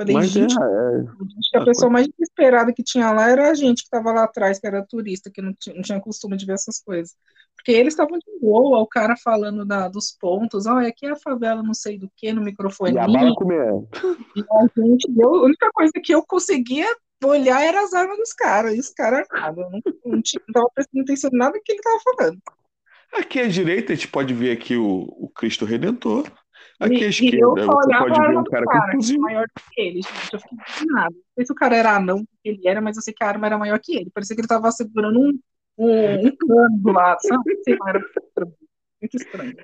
Falei, 0.00 0.14
Mas 0.14 0.30
é, 0.30 0.40
gente, 0.40 0.56
é, 0.58 1.00
acho 1.00 1.50
que 1.50 1.58
a 1.58 1.64
pessoa 1.64 1.90
mais 1.90 2.08
desesperada 2.08 2.72
que 2.72 2.82
tinha 2.82 3.12
lá 3.12 3.28
era 3.28 3.50
a 3.50 3.54
gente 3.54 3.82
que 3.82 3.88
estava 3.88 4.10
lá 4.12 4.24
atrás, 4.24 4.58
que 4.58 4.66
era 4.66 4.82
turista, 4.82 5.30
que 5.30 5.42
não 5.42 5.52
tinha, 5.52 5.76
não 5.76 5.82
tinha 5.82 6.00
costume 6.00 6.38
de 6.38 6.46
ver 6.46 6.54
essas 6.54 6.80
coisas. 6.82 7.14
Porque 7.54 7.70
eles 7.70 7.92
estavam 7.92 8.18
de 8.18 8.40
boa, 8.40 8.78
o 8.78 8.86
cara 8.86 9.14
falando 9.22 9.62
da, 9.66 9.88
dos 9.88 10.10
pontos, 10.18 10.64
olha, 10.64 10.88
aqui 10.88 11.04
é 11.04 11.10
a 11.10 11.16
favela, 11.16 11.62
não 11.62 11.74
sei 11.74 11.98
do 11.98 12.10
que, 12.16 12.32
no 12.32 12.40
microfone. 12.40 12.94
e 12.94 12.98
a 12.98 13.06
bala 13.06 13.34
comendo. 13.34 13.86
E 14.34 14.40
a 14.40 14.82
gente, 14.82 15.06
eu, 15.18 15.34
a 15.34 15.42
única 15.42 15.70
coisa 15.74 15.92
que 16.02 16.14
eu 16.14 16.24
conseguia 16.26 16.86
olhar 17.22 17.60
era 17.62 17.82
as 17.82 17.92
armas 17.92 18.16
dos 18.16 18.32
caras. 18.32 18.74
E 18.74 18.80
os 18.80 18.88
caras 18.88 19.26
armavam. 19.30 19.64
Eu 19.64 19.70
não, 19.70 20.12
não, 20.12 20.22
tinha, 20.22 20.40
não 20.48 20.52
tava 20.54 20.70
prestando 20.74 21.02
atenção 21.02 21.30
em 21.30 21.36
nada 21.36 21.60
que 21.62 21.72
ele 21.72 21.82
tava 21.82 22.00
falando. 22.16 22.38
Aqui 23.12 23.40
à 23.40 23.48
direita 23.48 23.92
a 23.92 23.96
gente 23.96 24.08
pode 24.08 24.32
ver 24.32 24.52
aqui 24.52 24.76
o, 24.76 25.08
o 25.18 25.28
Cristo 25.28 25.66
Redentor. 25.66 26.24
Aqui 26.80 26.94
E- 26.94 27.04
à 27.04 27.06
e 27.06 27.10
esquerda 27.10 27.36
eu 27.38 27.56
só 27.64 27.72
você 27.72 27.86
olhava 27.86 28.04
pode 28.06 28.20
ver 28.22 28.38
um 28.38 28.42
do 28.42 28.50
cara 28.50 28.68
com 28.68 28.72
cara, 28.72 28.92
fuzil. 28.92 29.20
maior 29.20 29.46
do 29.46 29.62
que 29.70 29.80
ele, 29.80 30.02
gente. 30.02 30.32
Eu 30.32 30.40
fiquei 30.40 30.58
indignada. 30.58 31.14
Não 31.14 31.22
sei 31.36 31.46
se 31.46 31.52
o 31.52 31.54
cara 31.54 31.76
era 31.76 31.96
anão, 31.96 32.24
ele 32.44 32.66
era, 32.66 32.80
mas 32.80 32.96
eu 32.96 33.02
sei 33.02 33.12
que 33.14 33.22
a 33.22 33.28
arma 33.28 33.46
era 33.46 33.58
maior 33.58 33.78
que 33.80 33.96
ele. 33.96 34.10
Parecia 34.10 34.34
que 34.34 34.40
ele 34.40 34.48
tava 34.48 34.70
segurando 34.72 35.20
um, 35.20 35.38
um, 35.78 36.26
um 36.28 36.36
cano 36.36 36.78
do 36.78 36.92
lado, 36.92 37.18
sabe? 37.22 37.56
Sei 37.62 37.76
lá, 37.78 37.90
era 37.90 37.98
muito 38.00 38.18
estranho. 38.24 38.54
Muito 39.02 39.16
estranho. 39.16 39.56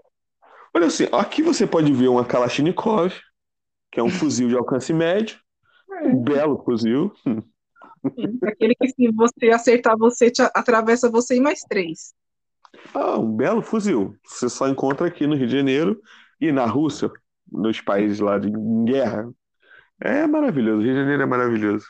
Olha 0.74 0.86
assim, 0.86 1.04
aqui 1.12 1.42
você 1.42 1.66
pode 1.66 1.92
ver 1.92 2.08
uma 2.08 2.24
Kalashnikov, 2.24 3.14
que 3.90 3.98
é 4.00 4.02
um 4.02 4.10
fuzil 4.10 4.48
de 4.48 4.56
alcance 4.56 4.92
médio, 4.92 5.38
É, 5.90 6.08
um 6.08 6.22
belo 6.22 6.62
fuzil. 6.64 7.12
sim. 7.24 7.42
Aquele 8.44 8.74
que 8.74 8.88
se 8.88 9.10
você 9.12 9.50
acertar 9.50 9.96
você, 9.98 10.30
te 10.30 10.42
atravessa 10.54 11.10
você 11.10 11.36
e 11.36 11.40
mais 11.40 11.60
três. 11.60 12.14
Ah, 12.94 13.18
um 13.18 13.34
belo 13.36 13.62
fuzil. 13.62 14.14
Você 14.26 14.48
só 14.48 14.68
encontra 14.68 15.06
aqui 15.06 15.26
no 15.26 15.34
Rio 15.34 15.46
de 15.46 15.56
Janeiro 15.56 16.00
e 16.40 16.52
na 16.52 16.66
Rússia, 16.66 17.10
nos 17.50 17.80
países 17.80 18.20
lá 18.20 18.38
de 18.38 18.50
guerra. 18.84 19.30
É 20.00 20.26
maravilhoso, 20.26 20.82
Rio 20.82 20.92
de 20.92 21.00
Janeiro 21.00 21.22
é 21.22 21.26
maravilhoso. 21.26 21.86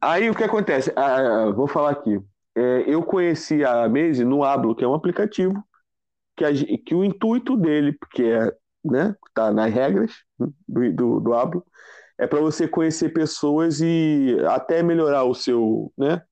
Aí 0.00 0.28
o 0.30 0.34
que 0.34 0.44
acontece? 0.44 0.92
Ah, 0.96 1.50
vou 1.54 1.66
falar 1.66 1.90
aqui. 1.90 2.20
É, 2.56 2.84
eu 2.86 3.02
conheci 3.02 3.64
a 3.64 3.88
Maze 3.88 4.24
no 4.24 4.42
Ablo, 4.44 4.74
que 4.74 4.84
é 4.84 4.88
um 4.88 4.94
aplicativo 4.94 5.62
que, 6.36 6.44
a 6.44 6.50
que 6.52 6.94
o 6.94 7.04
intuito 7.04 7.56
dele, 7.56 7.92
porque 7.92 8.22
é, 8.24 8.52
né, 8.84 9.14
tá 9.34 9.52
nas 9.52 9.72
regras 9.72 10.12
do, 10.38 10.92
do, 10.92 11.20
do 11.20 11.34
Ablo, 11.34 11.64
é 12.16 12.26
para 12.26 12.40
você 12.40 12.66
conhecer 12.66 13.10
pessoas 13.10 13.80
e 13.80 14.36
até 14.48 14.82
melhorar 14.82 15.24
o 15.24 15.34
seu, 15.34 15.92
né, 15.96 16.22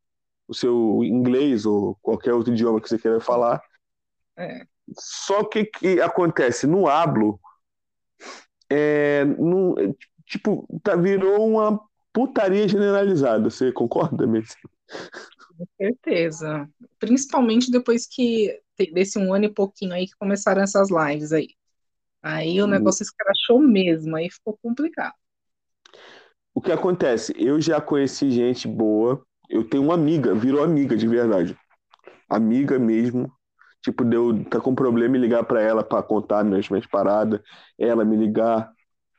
o 0.48 0.54
seu 0.54 1.02
inglês 1.04 1.66
ou 1.66 1.96
qualquer 2.02 2.32
outro 2.32 2.52
idioma 2.52 2.80
que 2.80 2.88
você 2.88 2.98
queira 2.98 3.20
falar. 3.20 3.60
É. 4.36 4.66
Só 4.98 5.44
que 5.44 5.64
que 5.66 6.00
acontece 6.00 6.66
no 6.66 6.88
Ablo 6.88 7.40
é, 8.70 9.24
não- 9.24 9.74
é, 9.78 9.94
tipo, 10.26 10.66
tá, 10.82 10.96
virou 10.96 11.46
uma 11.48 11.80
putaria 12.12 12.66
generalizada. 12.68 13.50
Você 13.50 13.72
concorda, 13.72 14.26
mesmo? 14.26 14.54
Com 15.58 15.66
certeza. 15.78 16.68
Principalmente 16.98 17.70
depois 17.70 18.06
que 18.06 18.60
desse 18.92 19.18
um 19.18 19.32
ano 19.34 19.46
e 19.46 19.52
pouquinho 19.54 19.92
aí 19.94 20.06
que 20.06 20.16
começaram 20.18 20.62
essas 20.62 20.88
lives 20.90 21.32
aí. 21.32 21.48
Aí 22.22 22.62
o 22.62 22.66
Hum. 22.66 22.68
negócio 22.68 23.02
escrachou 23.04 23.60
mesmo, 23.60 24.16
aí 24.16 24.30
ficou 24.30 24.58
complicado. 24.62 25.14
O 26.54 26.60
que 26.60 26.72
acontece? 26.72 27.32
Eu 27.36 27.60
já 27.60 27.80
conheci 27.80 28.30
gente 28.30 28.66
boa. 28.66 29.22
Eu 29.48 29.68
tenho 29.68 29.84
uma 29.84 29.94
amiga, 29.94 30.34
virou 30.34 30.62
amiga 30.64 30.96
de 30.96 31.06
verdade. 31.06 31.56
Amiga 32.30 32.78
mesmo. 32.78 33.32
Tipo, 33.86 34.04
deu, 34.04 34.44
tá 34.46 34.60
com 34.60 34.74
problema 34.74 35.16
e 35.16 35.20
ligar 35.20 35.44
pra 35.44 35.62
ela 35.62 35.84
pra 35.84 36.02
contar 36.02 36.42
minhas, 36.42 36.68
minhas 36.68 36.86
paradas. 36.86 37.40
Ela 37.78 38.04
me 38.04 38.16
ligar, 38.16 38.68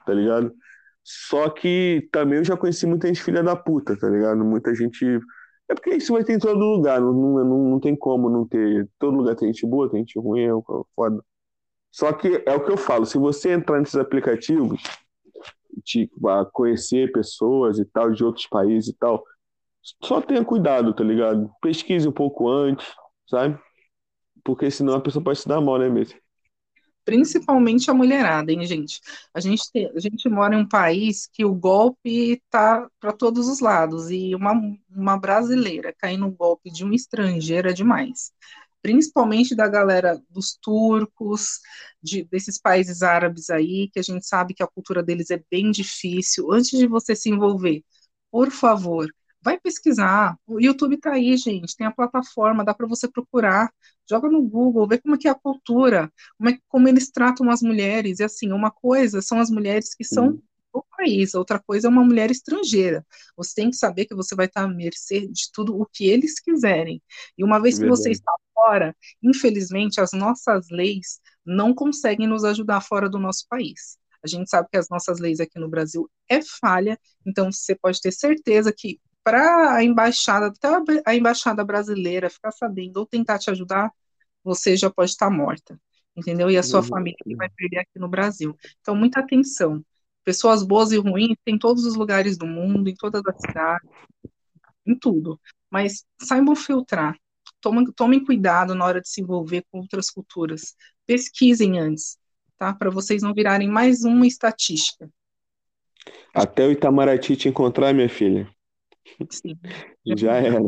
tá 0.06 0.14
ligado? 0.14 0.54
Só 1.02 1.50
que 1.50 2.10
também 2.12 2.40
eu 2.40 2.44
já 2.44 2.58
conheci 2.58 2.86
muita 2.86 3.08
gente 3.08 3.24
filha 3.24 3.42
da 3.42 3.56
puta, 3.56 3.98
tá 3.98 4.10
ligado? 4.10 4.44
Muita 4.44 4.76
gente. 4.76 5.06
É 5.70 5.74
porque 5.74 5.92
isso 5.96 6.12
vai 6.12 6.22
ter 6.26 6.34
em 6.34 6.40
todo 6.40 6.60
lugar, 6.60 7.00
não, 7.00 7.14
não, 7.14 7.70
não, 7.70 7.80
tem 7.80 7.96
como 7.96 8.30
não 8.30 8.46
ter. 8.46 8.90
Todo 9.00 9.16
lugar 9.16 9.38
tem 9.38 9.48
gente 9.54 9.66
boa, 9.66 9.90
tem 9.90 10.02
gente 10.02 10.20
ruim, 10.20 10.42
é 10.42 10.52
foda. 10.94 11.24
Só 11.90 12.12
que 12.12 12.44
é 12.46 12.54
o 12.54 12.66
que 12.66 12.72
eu 12.72 12.78
falo, 12.78 13.06
se 13.06 13.18
você 13.18 13.54
entrar 13.54 13.80
nesses 13.80 13.96
aplicativos, 13.96 14.84
tipo, 15.86 16.28
a 16.28 16.46
conhecer 16.46 17.10
pessoas 17.14 17.80
e 17.80 17.86
tal, 17.86 18.12
de 18.12 18.24
outros 18.26 18.48
países 18.48 18.90
e 18.90 18.98
tal, 18.98 19.24
só 20.04 20.22
tenha 20.22 20.44
cuidado, 20.44 20.94
tá 20.94 21.06
ligado? 21.06 21.50
Pesquise 21.62 22.06
um 22.06 22.12
pouco 22.12 22.50
antes, 22.50 22.86
sabe? 23.30 23.58
Porque 24.48 24.72
senão 24.72 24.94
a 24.94 25.02
pessoa 25.02 25.22
pode 25.22 25.40
se 25.40 25.46
dar 25.46 25.60
mal, 25.60 25.78
né, 25.78 25.90
mesmo? 25.90 26.18
Principalmente 27.04 27.92
a 27.92 27.94
mulherada, 27.94 28.50
hein, 28.50 28.66
gente? 28.66 29.02
A 29.34 29.42
gente, 29.42 29.62
a 29.94 30.00
gente 30.00 30.30
mora 30.30 30.56
em 30.56 30.60
um 30.60 30.68
país 30.68 31.28
que 31.28 31.44
o 31.44 31.54
golpe 31.54 32.42
tá 32.50 32.90
para 32.98 33.12
todos 33.12 33.50
os 33.50 33.60
lados, 33.60 34.10
e 34.10 34.34
uma, 34.34 34.54
uma 34.90 35.20
brasileira 35.20 35.94
cair 35.98 36.16
no 36.16 36.32
golpe 36.32 36.72
de 36.72 36.86
um 36.86 36.94
estrangeiro 36.94 37.70
é 37.70 37.74
demais. 37.74 38.32
Principalmente 38.82 39.54
da 39.54 39.68
galera 39.68 40.18
dos 40.30 40.58
turcos, 40.62 41.60
de, 42.02 42.24
desses 42.24 42.58
países 42.58 43.02
árabes 43.02 43.50
aí, 43.50 43.90
que 43.92 44.00
a 44.00 44.04
gente 44.04 44.26
sabe 44.26 44.54
que 44.54 44.64
a 44.64 44.68
cultura 44.68 45.04
deles 45.04 45.30
é 45.30 45.44
bem 45.52 45.72
difícil. 45.72 46.54
Antes 46.54 46.80
de 46.80 46.88
você 46.88 47.14
se 47.18 47.30
envolver, 47.30 47.84
por 48.32 48.50
favor, 48.50 49.08
vai 49.42 49.60
pesquisar. 49.60 50.38
O 50.46 50.60
YouTube 50.60 50.98
tá 50.98 51.14
aí, 51.14 51.36
gente, 51.38 51.76
tem 51.76 51.88
a 51.88 51.92
plataforma, 51.92 52.66
dá 52.66 52.74
para 52.74 52.88
você 52.88 53.08
procurar. 53.08 53.72
Joga 54.10 54.30
no 54.30 54.42
Google, 54.42 54.88
vê 54.88 54.98
como 54.98 55.16
é 55.16 55.18
que 55.18 55.28
é 55.28 55.32
a 55.32 55.36
cultura 55.36 56.12
como, 56.38 56.50
é, 56.50 56.58
como 56.68 56.88
eles 56.88 57.10
tratam 57.12 57.50
as 57.50 57.62
mulheres. 57.62 58.20
E 58.20 58.24
assim, 58.24 58.52
uma 58.52 58.72
coisa 58.72 59.22
são 59.22 59.40
as 59.40 59.50
mulheres 59.50 59.94
que 59.94 60.04
são 60.04 60.40
do 60.74 60.86
país, 60.96 61.34
outra 61.34 61.60
coisa 61.60 61.88
é 61.88 61.90
uma 61.90 62.04
mulher 62.04 62.30
estrangeira. 62.30 63.06
Você 63.36 63.54
tem 63.56 63.70
que 63.70 63.76
saber 63.78 64.06
que 64.06 64.16
você 64.16 64.36
vai 64.36 64.46
estar 64.46 64.64
à 64.64 64.68
mercê 64.68 65.28
de 65.28 65.50
tudo 65.52 65.80
o 65.80 65.86
que 65.86 66.08
eles 66.08 66.40
quiserem. 66.40 67.02
E 67.38 67.44
uma 67.44 67.60
vez 67.60 67.80
que 67.80 67.88
você 67.88 68.12
está 68.12 68.32
fora, 68.54 68.96
infelizmente, 69.22 70.00
as 70.00 70.12
nossas 70.14 70.68
leis 70.70 71.20
não 71.46 71.74
conseguem 71.74 72.28
nos 72.28 72.44
ajudar 72.44 72.82
fora 72.82 73.10
do 73.10 73.20
nosso 73.20 73.46
país. 73.50 73.98
A 74.24 74.28
gente 74.28 74.50
sabe 74.50 74.68
que 74.70 74.78
as 74.78 74.90
nossas 74.90 75.20
leis 75.20 75.40
aqui 75.40 75.60
no 75.60 75.70
Brasil 75.70 76.10
é 76.30 76.42
falha, 76.42 77.00
então 77.26 77.52
você 77.52 77.76
pode 77.76 78.02
ter 78.02 78.12
certeza 78.12 78.74
que 78.76 79.00
para 79.28 79.76
a 79.76 79.84
embaixada, 79.84 80.48
até 80.48 81.02
a 81.06 81.16
embaixada 81.16 81.64
brasileira 81.66 82.30
ficar 82.30 82.52
sabendo 82.52 82.98
ou 82.98 83.06
tentar 83.06 83.40
te 83.40 83.50
ajudar, 83.52 83.92
você 84.44 84.78
já 84.78 84.90
pode 84.90 85.12
estar 85.12 85.30
morta, 85.30 85.80
entendeu? 86.16 86.50
E 86.50 86.58
a 86.58 86.64
sua 86.64 86.82
Uhum. 86.82 86.84
família 86.84 87.18
que 87.28 87.36
vai 87.36 87.50
perder 87.50 87.80
aqui 87.80 88.00
no 88.00 88.08
Brasil. 88.10 88.58
Então, 88.82 88.96
muita 88.96 89.20
atenção. 89.20 89.84
Pessoas 90.24 90.64
boas 90.64 90.92
e 90.94 90.98
ruins 90.98 91.36
tem 91.44 91.56
em 91.56 91.60
todos 91.60 91.86
os 91.86 91.96
lugares 91.96 92.38
do 92.38 92.48
mundo, 92.48 92.90
em 92.90 92.96
todas 92.96 93.22
as 93.28 93.36
cidades, 93.42 93.90
em 94.86 94.96
tudo. 94.98 95.40
Mas 95.70 96.06
saibam 96.22 96.56
filtrar. 96.56 97.16
Tomem, 97.62 97.86
tomem 97.94 98.24
cuidado 98.24 98.76
na 98.76 98.86
hora 98.86 99.02
de 99.02 99.10
se 99.10 99.22
envolver 99.22 99.64
com 99.72 99.80
outras 99.80 100.10
culturas. 100.10 100.76
Pesquisem 101.06 101.80
antes, 101.80 102.18
tá? 102.58 102.74
Para 102.74 102.90
vocês 102.90 103.22
não 103.24 103.34
virarem 103.34 103.68
mais 103.70 104.04
uma 104.04 104.28
estatística. 104.28 105.10
Até 106.34 106.66
o 106.66 106.72
Itamaraty 106.72 107.36
te 107.36 107.50
encontrar, 107.50 107.94
minha 107.94 108.08
filha. 108.10 108.48
Sim, 109.30 109.60
Já 110.06 110.36
era. 110.38 110.60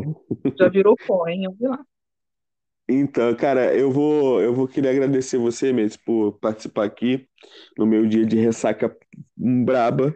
já 0.58 0.68
virou 0.68 0.96
pó, 1.06 1.26
hein? 1.28 1.44
Eu 1.44 1.52
vi 1.54 1.66
lá. 1.66 1.84
Então, 2.92 3.34
cara, 3.36 3.72
eu 3.76 3.90
vou, 3.92 4.42
eu 4.42 4.52
vou 4.54 4.66
querer 4.66 4.88
agradecer 4.90 5.38
você 5.38 5.72
mesmo 5.72 6.02
por 6.04 6.32
participar 6.40 6.84
aqui 6.86 7.28
no 7.78 7.86
meu 7.86 8.04
dia 8.06 8.26
de 8.26 8.36
ressaca 8.36 8.96
braba. 9.36 10.14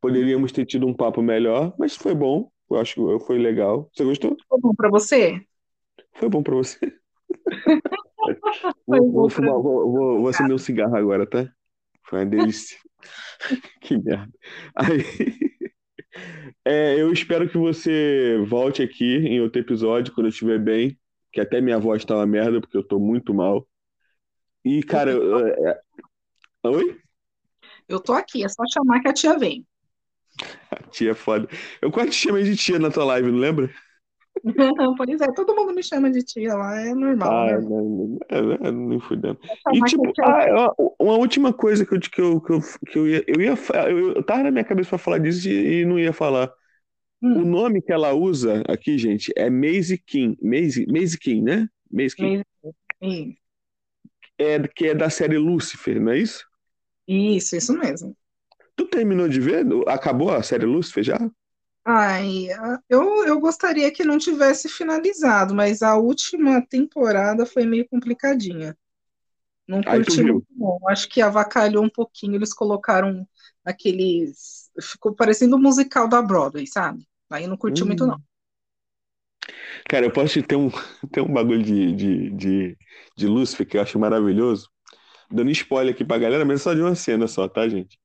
Poderíamos 0.00 0.52
ter 0.52 0.66
tido 0.66 0.86
um 0.86 0.94
papo 0.94 1.22
melhor, 1.22 1.74
mas 1.78 1.96
foi 1.96 2.14
bom. 2.14 2.50
Eu 2.70 2.78
acho 2.78 2.94
que 2.96 3.26
foi 3.26 3.38
legal. 3.38 3.90
Você 3.94 4.04
gostou? 4.04 4.42
Ficou 4.42 4.60
bom 4.60 4.74
para 4.74 4.88
você? 4.90 5.46
Foi 6.14 6.28
bom 6.28 6.42
pra 6.42 6.54
você. 6.56 6.78
Foi 8.88 9.00
Vou, 9.00 9.12
bom 9.12 9.12
vou, 9.12 9.30
pra 9.30 9.30
fumar, 9.30 9.54
vou, 9.60 9.90
vou, 9.92 10.20
vou 10.20 10.28
acender 10.28 10.54
um 10.54 10.58
cigarro 10.58 10.96
agora, 10.96 11.26
tá? 11.28 11.48
Foi 12.08 12.20
uma 12.20 12.26
delícia. 12.26 12.78
Que 13.80 13.96
merda. 13.98 14.32
Aí, 14.74 15.02
é, 16.64 17.00
eu 17.00 17.12
espero 17.12 17.48
que 17.48 17.56
você 17.58 18.42
volte 18.46 18.82
aqui 18.82 19.16
em 19.16 19.40
outro 19.40 19.60
episódio, 19.60 20.12
quando 20.12 20.26
eu 20.26 20.30
estiver 20.30 20.58
bem, 20.58 20.98
que 21.32 21.40
até 21.40 21.60
minha 21.60 21.78
voz 21.78 22.04
tá 22.04 22.14
uma 22.16 22.26
merda, 22.26 22.60
porque 22.60 22.76
eu 22.76 22.82
tô 22.82 22.98
muito 22.98 23.32
mal. 23.34 23.66
E, 24.64 24.82
cara, 24.82 25.12
eu- 25.12 25.46
é- 25.46 25.80
oi? 26.64 26.98
Eu 27.88 28.00
tô 28.00 28.12
aqui, 28.12 28.44
é 28.44 28.48
só 28.48 28.62
chamar 28.72 29.00
que 29.00 29.08
a 29.08 29.12
tia 29.12 29.38
vem. 29.38 29.64
A 30.70 30.82
tia 30.90 31.12
é 31.12 31.14
foda. 31.14 31.48
Eu 31.80 31.90
quase 31.90 32.10
te 32.10 32.16
chamei 32.16 32.42
de 32.44 32.56
tia 32.56 32.78
na 32.78 32.90
tua 32.90 33.04
live, 33.04 33.30
não 33.30 33.38
lembra? 33.38 33.70
pois 34.96 35.20
é, 35.20 35.32
todo 35.32 35.54
mundo 35.54 35.74
me 35.74 35.82
chama 35.82 36.10
de 36.10 36.22
tia 36.22 36.54
lá, 36.54 36.80
é 36.80 36.94
normal, 36.94 37.42
Ah, 37.42 37.46
né? 37.46 37.62
não, 37.62 38.18
não, 38.30 38.52
é, 38.68 38.70
nem 38.72 39.00
fudendo. 39.00 39.38
E, 39.70 39.82
tipo, 39.82 40.14
ah, 40.22 40.46
uma 40.78 40.96
uma 41.00 41.14
última 41.18 41.52
coisa 41.52 41.84
que 41.86 41.94
eu, 41.94 42.00
que 42.00 42.20
eu, 42.20 42.40
que 42.40 42.52
eu, 42.52 42.60
que 42.92 42.98
eu 42.98 43.08
ia, 43.08 43.24
eu 43.26 43.40
ia, 43.40 43.54
eu, 43.90 44.12
eu 44.16 44.22
tava 44.24 44.42
na 44.44 44.50
minha 44.50 44.64
cabeça 44.64 44.90
pra 44.90 44.98
falar 44.98 45.18
disso 45.18 45.48
e, 45.48 45.80
e 45.82 45.84
não 45.84 45.98
ia 45.98 46.12
falar. 46.12 46.52
O 47.34 47.44
Hum, 47.44 47.46
nome 47.46 47.82
que 47.82 47.92
ela 47.92 48.12
usa 48.14 48.62
aqui, 48.68 48.98
gente, 48.98 49.32
é 49.36 49.50
Maisie 49.50 49.98
King. 49.98 50.36
Maisie, 50.42 50.86
Maisie 50.88 51.18
King, 51.18 51.42
né? 51.42 51.68
Maisie 51.90 52.16
King. 52.18 52.34
Isso, 53.00 53.36
É, 54.38 54.58
que 54.68 54.86
é 54.88 54.94
da 54.94 55.10
série 55.10 55.38
Lucifer, 55.38 56.00
não 56.00 56.12
é 56.12 56.18
isso? 56.18 56.44
isso, 57.06 57.56
isso 57.56 57.72
mesmo. 57.76 58.16
Tu 58.76 58.86
terminou 58.88 59.28
de 59.28 59.40
ver? 59.40 59.66
Acabou 59.88 60.30
a 60.30 60.42
série 60.42 60.64
Lucifer 60.66 61.02
já? 61.04 61.18
Ai, 61.88 62.48
eu, 62.88 63.24
eu 63.26 63.38
gostaria 63.40 63.92
que 63.92 64.04
não 64.04 64.18
tivesse 64.18 64.68
finalizado, 64.68 65.54
mas 65.54 65.82
a 65.82 65.96
última 65.96 66.60
temporada 66.66 67.46
foi 67.46 67.64
meio 67.64 67.88
complicadinha. 67.88 68.76
Não 69.68 69.82
tu 69.82 69.90
curti 69.90 70.22
muito, 70.22 70.46
não. 70.50 70.78
Acho 70.88 71.08
que 71.08 71.22
avacalhou 71.22 71.84
um 71.84 71.90
pouquinho. 71.90 72.36
Eles 72.36 72.54
colocaram 72.54 73.28
aqueles. 73.64 74.70
Ficou 74.80 75.14
parecendo 75.14 75.56
o 75.56 75.60
musical 75.60 76.08
da 76.08 76.22
Broadway, 76.22 76.66
sabe? 76.66 77.08
Aí 77.30 77.46
não 77.46 77.56
curti 77.56 77.84
muito, 77.84 78.06
Hum. 78.06 78.08
não. 78.08 78.20
Cara, 79.88 80.06
eu 80.06 80.12
posso 80.12 80.34
te 80.34 80.42
ter 80.42 80.56
um, 80.56 80.70
ter 81.12 81.20
um 81.20 81.32
bagulho 81.32 81.62
de, 81.62 81.92
de, 81.94 82.30
de, 82.30 82.78
de 83.16 83.26
Lucifer 83.26 83.66
que 83.66 83.76
eu 83.76 83.82
acho 83.82 83.98
maravilhoso. 83.98 84.68
Dando 85.30 85.50
spoiler 85.52 85.94
aqui 85.94 86.04
pra 86.04 86.18
galera, 86.18 86.44
mas 86.44 86.62
só 86.62 86.74
de 86.74 86.80
uma 86.82 86.94
cena 86.94 87.26
só, 87.28 87.48
tá, 87.48 87.68
gente? 87.68 87.98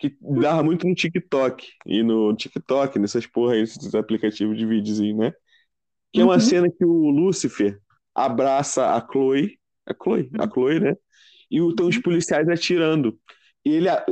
Que 0.00 0.16
dava 0.22 0.62
muito 0.64 0.86
no 0.88 0.94
TikTok. 0.94 1.68
E 1.86 2.02
no 2.02 2.34
TikTok, 2.36 2.98
nessas 2.98 3.26
porra 3.26 3.54
aí, 3.54 3.60
nesses 3.60 3.94
aplicativos 3.94 4.58
de 4.58 4.66
videozinho, 4.66 5.18
né? 5.18 5.32
Que 6.12 6.22
é 6.22 6.24
uma 6.24 6.34
Uhum. 6.36 6.40
cena 6.40 6.70
que 6.70 6.84
o 6.84 7.10
Lúcifer 7.10 7.80
abraça 8.14 8.94
a 8.96 9.00
Chloe. 9.00 9.58
A 9.86 9.94
Chloe, 9.94 10.30
a 10.38 10.48
Chloe, 10.48 10.80
né? 10.80 10.94
E 11.50 11.58
estão 11.68 11.88
os 11.88 11.98
policiais 11.98 12.48
atirando. 12.48 13.18
E 13.64 13.70
ele, 13.74 13.88
a, 13.88 14.04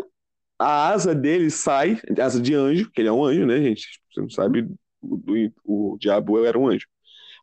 a 0.58 0.88
asa 0.90 1.14
dele 1.14 1.50
sai, 1.50 2.00
asa 2.20 2.40
de 2.40 2.54
anjo, 2.54 2.90
que 2.92 3.00
ele 3.02 3.08
é 3.08 3.12
um 3.12 3.24
anjo, 3.24 3.46
né, 3.46 3.60
gente? 3.62 3.86
Você 4.12 4.20
não 4.22 4.30
sabe, 4.30 4.68
o, 5.02 5.50
o, 5.64 5.94
o 5.94 5.98
diabo 5.98 6.44
era 6.44 6.58
um 6.58 6.68
anjo. 6.68 6.86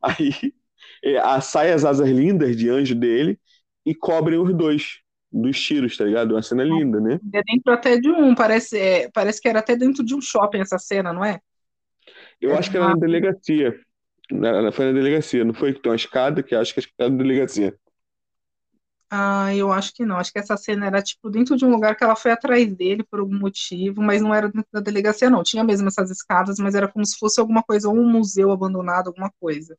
Aí 0.03 0.31
é, 1.03 1.17
a, 1.19 1.41
sai 1.41 1.71
as 1.73 1.85
asas 1.85 2.09
lindas 2.09 2.55
de 2.57 2.69
anjo 2.69 2.95
dele 2.95 3.39
e 3.85 3.95
cobrem 3.95 4.39
os 4.39 4.55
dois 4.55 4.99
dos 5.41 5.59
tiros, 5.61 5.97
tá 5.97 6.05
ligado? 6.05 6.33
Uma 6.33 6.41
cena 6.43 6.63
linda, 6.63 6.99
né? 7.01 7.19
É 7.33 7.41
dentro 7.43 7.73
até 7.73 7.97
de 7.99 8.09
um, 8.09 8.33
parece, 8.35 8.77
é, 8.79 9.09
parece 9.11 9.41
que 9.41 9.47
era 9.49 9.59
até 9.59 9.75
dentro 9.75 10.03
de 10.05 10.15
um 10.15 10.21
shopping 10.21 10.59
essa 10.61 10.77
cena, 10.79 11.11
não 11.13 11.23
é? 11.23 11.39
Eu 12.39 12.55
É 12.55 12.57
acho 12.57 12.69
que 12.71 12.77
era 12.77 12.87
na 12.87 12.95
delegacia. 12.95 13.79
Na- 14.31 14.71
Foi 14.71 14.85
na 14.85 14.91
delegacia, 14.93 15.45
não 15.45 15.53
foi 15.53 15.73
que 15.73 15.81
tem 15.81 15.91
uma 15.91 15.95
escada 15.95 16.43
que 16.43 16.55
acho 16.55 16.73
que 16.73 16.81
era 16.99 17.09
na 17.09 17.17
delegacia. 17.17 17.77
Ah, 19.09 19.53
eu 19.55 19.71
acho 19.71 19.93
que 19.93 20.05
não. 20.05 20.17
Acho 20.17 20.31
que 20.33 20.39
essa 20.39 20.57
cena 20.57 20.87
era 20.87 21.01
tipo 21.01 21.29
dentro 21.29 21.55
de 21.55 21.63
um 21.65 21.69
lugar 21.71 21.95
que 21.95 22.03
ela 22.03 22.15
foi 22.15 22.31
atrás 22.31 22.73
dele 22.75 23.03
por 23.03 23.19
algum 23.19 23.37
motivo, 23.39 24.01
mas 24.01 24.21
não 24.21 24.33
era 24.33 24.49
dentro 24.49 24.67
da 24.73 24.79
delegacia, 24.81 25.29
não. 25.29 25.43
Tinha 25.43 25.63
mesmo 25.63 25.87
essas 25.87 26.09
escadas, 26.11 26.57
mas 26.59 26.75
era 26.75 26.91
como 26.91 27.05
se 27.05 27.17
fosse 27.17 27.39
alguma 27.39 27.63
coisa, 27.63 27.87
ou 27.87 27.95
um 27.95 28.09
museu 28.11 28.51
abandonado, 28.51 29.07
alguma 29.09 29.31
coisa. 29.39 29.77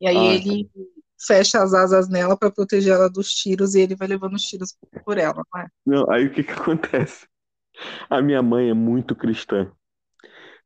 E 0.00 0.06
aí 0.08 0.24
Ah, 0.24 0.34
ele 0.34 0.70
fecha 1.26 1.62
as 1.62 1.74
asas 1.74 2.08
nela 2.08 2.36
para 2.36 2.50
proteger 2.50 2.92
ela 2.94 3.08
dos 3.10 3.28
tiros 3.30 3.74
e 3.74 3.80
ele 3.80 3.94
vai 3.96 4.08
levando 4.08 4.34
os 4.34 4.42
tiros 4.42 4.76
por 5.04 5.18
ela, 5.18 5.42
não 5.54 5.60
é? 5.60 5.66
Não, 5.86 6.10
aí 6.10 6.26
o 6.26 6.32
que 6.32 6.42
que 6.42 6.52
acontece? 6.52 7.26
A 8.10 8.22
minha 8.22 8.42
mãe 8.42 8.70
é 8.70 8.74
muito 8.74 9.14
cristã. 9.16 9.70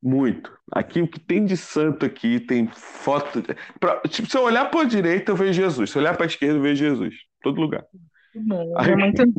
Muito. 0.02 0.57
Aqui 0.72 1.00
o 1.00 1.09
que 1.09 1.18
tem 1.18 1.44
de 1.44 1.57
santo 1.57 2.04
aqui, 2.04 2.38
tem 2.38 2.68
foto. 2.68 3.42
pra- 3.80 4.00
tipo, 4.02 4.28
se 4.30 4.36
eu 4.36 4.42
olhar 4.42 4.70
para 4.70 4.82
a 4.82 4.84
direita, 4.84 5.32
eu 5.32 5.36
vejo 5.36 5.52
Jesus. 5.54 5.90
Se 5.90 5.98
eu 5.98 6.02
olhar 6.02 6.14
para 6.16 6.26
a 6.26 6.28
esquerda, 6.28 6.57
eu 6.59 6.62
vejo 6.62 6.84
Jesus. 6.84 7.14
Todo 7.42 7.61
lugar. 7.61 7.84
Que 8.32 8.38
bom. 8.40 8.76
Aí, 8.78 8.86
Minha 8.86 8.96
mãe 8.98 9.12
também. 9.14 9.34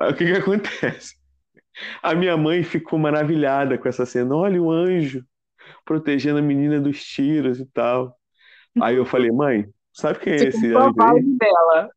Aí 0.00 0.12
o 0.12 0.16
que 0.16 0.24
que 0.26 0.32
acontece? 0.32 1.14
A 2.02 2.14
minha 2.14 2.36
mãe 2.36 2.62
ficou 2.64 2.98
maravilhada 2.98 3.78
com 3.78 3.88
essa 3.88 4.06
cena. 4.06 4.34
Olha 4.34 4.60
o 4.62 4.70
anjo 4.70 5.24
protegendo 5.84 6.38
a 6.38 6.42
menina 6.42 6.80
dos 6.80 7.04
tiros 7.04 7.60
e 7.60 7.66
tal. 7.66 8.16
Aí 8.80 8.96
eu 8.96 9.06
falei, 9.06 9.30
mãe, 9.30 9.66
sabe 9.98 10.18
quem 10.20 10.32
é 10.34 10.36
esse 10.36 10.76
a 10.76 10.90
vibe 10.90 11.38
dela. 11.38 11.90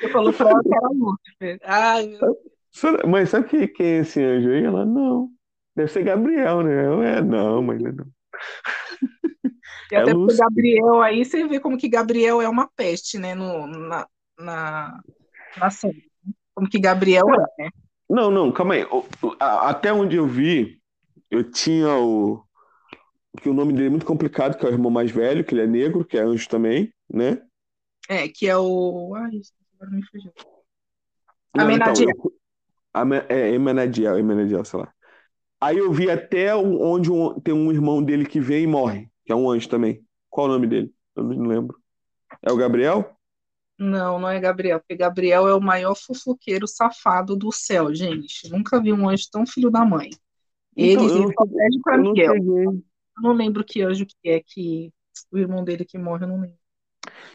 Você 0.00 0.08
falou 0.08 0.32
pra 0.32 0.50
ela 0.50 0.62
que 0.62 0.74
era 0.74 0.88
Lúcifer. 0.88 1.60
Ai, 1.64 2.06
meu 2.06 3.08
Mãe, 3.08 3.24
sabe 3.24 3.48
quem, 3.48 3.68
quem 3.68 3.86
é 3.86 3.98
esse 4.00 4.22
anjo 4.22 4.50
aí? 4.50 4.64
Ela, 4.64 4.84
não. 4.84 5.28
Deve 5.76 5.90
ser 5.90 6.02
Gabriel, 6.02 6.62
né? 6.62 6.86
Eu, 6.86 7.02
é, 7.02 7.22
não, 7.22 7.62
mãe, 7.62 7.78
não 7.78 7.90
é 7.90 7.92
não. 7.92 8.06
E 9.92 9.96
É 9.96 9.98
até 9.98 10.12
porque 10.12 10.14
Lúcifer. 10.14 10.46
Gabriel, 10.46 11.02
aí 11.02 11.24
você 11.24 11.46
vê 11.46 11.60
como 11.60 11.78
que 11.78 11.88
Gabriel 11.88 12.40
é 12.40 12.48
uma 12.48 12.68
peste, 12.74 13.18
né, 13.18 13.34
no, 13.34 13.66
na, 13.66 14.08
na, 14.38 15.00
na 15.58 15.70
série. 15.70 16.10
Como 16.54 16.68
que 16.68 16.80
Gabriel 16.80 17.26
é, 17.28 17.62
né? 17.62 17.70
Não, 18.08 18.30
não, 18.30 18.50
calma 18.50 18.74
aí. 18.74 18.86
Até 19.38 19.92
onde 19.92 20.16
eu 20.16 20.26
vi, 20.26 20.80
eu 21.30 21.48
tinha 21.50 21.96
o. 21.96 22.43
Que 23.40 23.48
o 23.48 23.54
nome 23.54 23.72
dele 23.72 23.86
é 23.86 23.90
muito 23.90 24.06
complicado, 24.06 24.56
que 24.56 24.64
é 24.64 24.68
o 24.68 24.72
irmão 24.72 24.90
mais 24.90 25.10
velho, 25.10 25.44
que 25.44 25.54
ele 25.54 25.62
é 25.62 25.66
negro, 25.66 26.04
que 26.04 26.16
é 26.16 26.22
anjo 26.22 26.48
também, 26.48 26.92
né? 27.12 27.42
É, 28.08 28.28
que 28.28 28.46
é 28.46 28.56
o... 28.56 29.14
Ai, 29.16 29.40
agora 29.74 29.90
me 29.90 30.02
fugiu. 30.06 30.32
Então, 31.50 31.64
Amenadiel. 31.64 32.08
eu- 32.10 32.32
Ame- 32.92 33.24
é, 33.28 33.50
Emenadiel, 33.50 34.18
Emenadiel, 34.18 34.64
sei 34.64 34.80
lá. 34.80 34.92
Aí 35.60 35.78
eu 35.78 35.92
vi 35.92 36.10
até 36.10 36.54
onde 36.54 37.10
um- 37.10 37.40
tem 37.40 37.54
um 37.54 37.72
irmão 37.72 38.02
dele 38.02 38.24
que 38.24 38.38
vem 38.40 38.64
e 38.64 38.66
morre, 38.66 39.08
que 39.24 39.32
é 39.32 39.34
um 39.34 39.50
anjo 39.50 39.68
também. 39.68 40.04
Qual 40.30 40.46
o 40.46 40.50
nome 40.50 40.66
dele? 40.66 40.92
Eu 41.16 41.24
não 41.24 41.46
lembro. 41.46 41.78
É 42.42 42.52
o 42.52 42.56
Gabriel? 42.56 43.16
Não, 43.78 44.20
não 44.20 44.28
é 44.28 44.38
Gabriel, 44.38 44.78
porque 44.78 44.94
Gabriel 44.96 45.48
é 45.48 45.54
o 45.54 45.60
maior 45.60 45.96
fofoqueiro 45.96 46.68
safado 46.68 47.34
do 47.34 47.50
céu, 47.50 47.92
gente. 47.94 48.48
Nunca 48.50 48.80
vi 48.80 48.92
um 48.92 49.08
anjo 49.08 49.24
tão 49.32 49.44
filho 49.46 49.70
da 49.70 49.84
mãe. 49.84 50.10
Então, 50.76 51.08
eu 51.08 51.22
não, 51.22 51.32
só 51.32 51.46
pede 51.46 51.80
pra 51.82 51.96
eu 51.96 52.02
Miguel. 52.02 52.32
peguei. 52.34 52.84
Eu 53.16 53.22
não 53.22 53.32
lembro 53.32 53.64
que 53.64 53.82
anjo 53.82 54.06
que 54.06 54.28
é 54.28 54.40
que 54.40 54.92
o 55.32 55.38
irmão 55.38 55.64
dele 55.64 55.84
que 55.84 55.98
morre, 55.98 56.24
eu 56.24 56.28
não 56.28 56.40
lembro. 56.40 56.58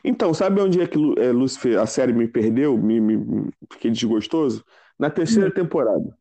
Então, 0.03 0.34
sabe 0.34 0.61
onde 0.61 0.82
é 0.82 0.88
que 0.88 0.97
é, 1.19 1.32
Lúcifer, 1.32 1.80
a 1.80 1.86
série 1.86 2.13
me 2.13 2.27
perdeu? 2.27 2.77
Me, 2.77 2.99
me- 2.99 3.51
fiquei 3.71 3.91
desgostoso? 3.91 4.63
Na 4.97 5.09
terceira 5.09 5.51
temporada. 5.53 6.15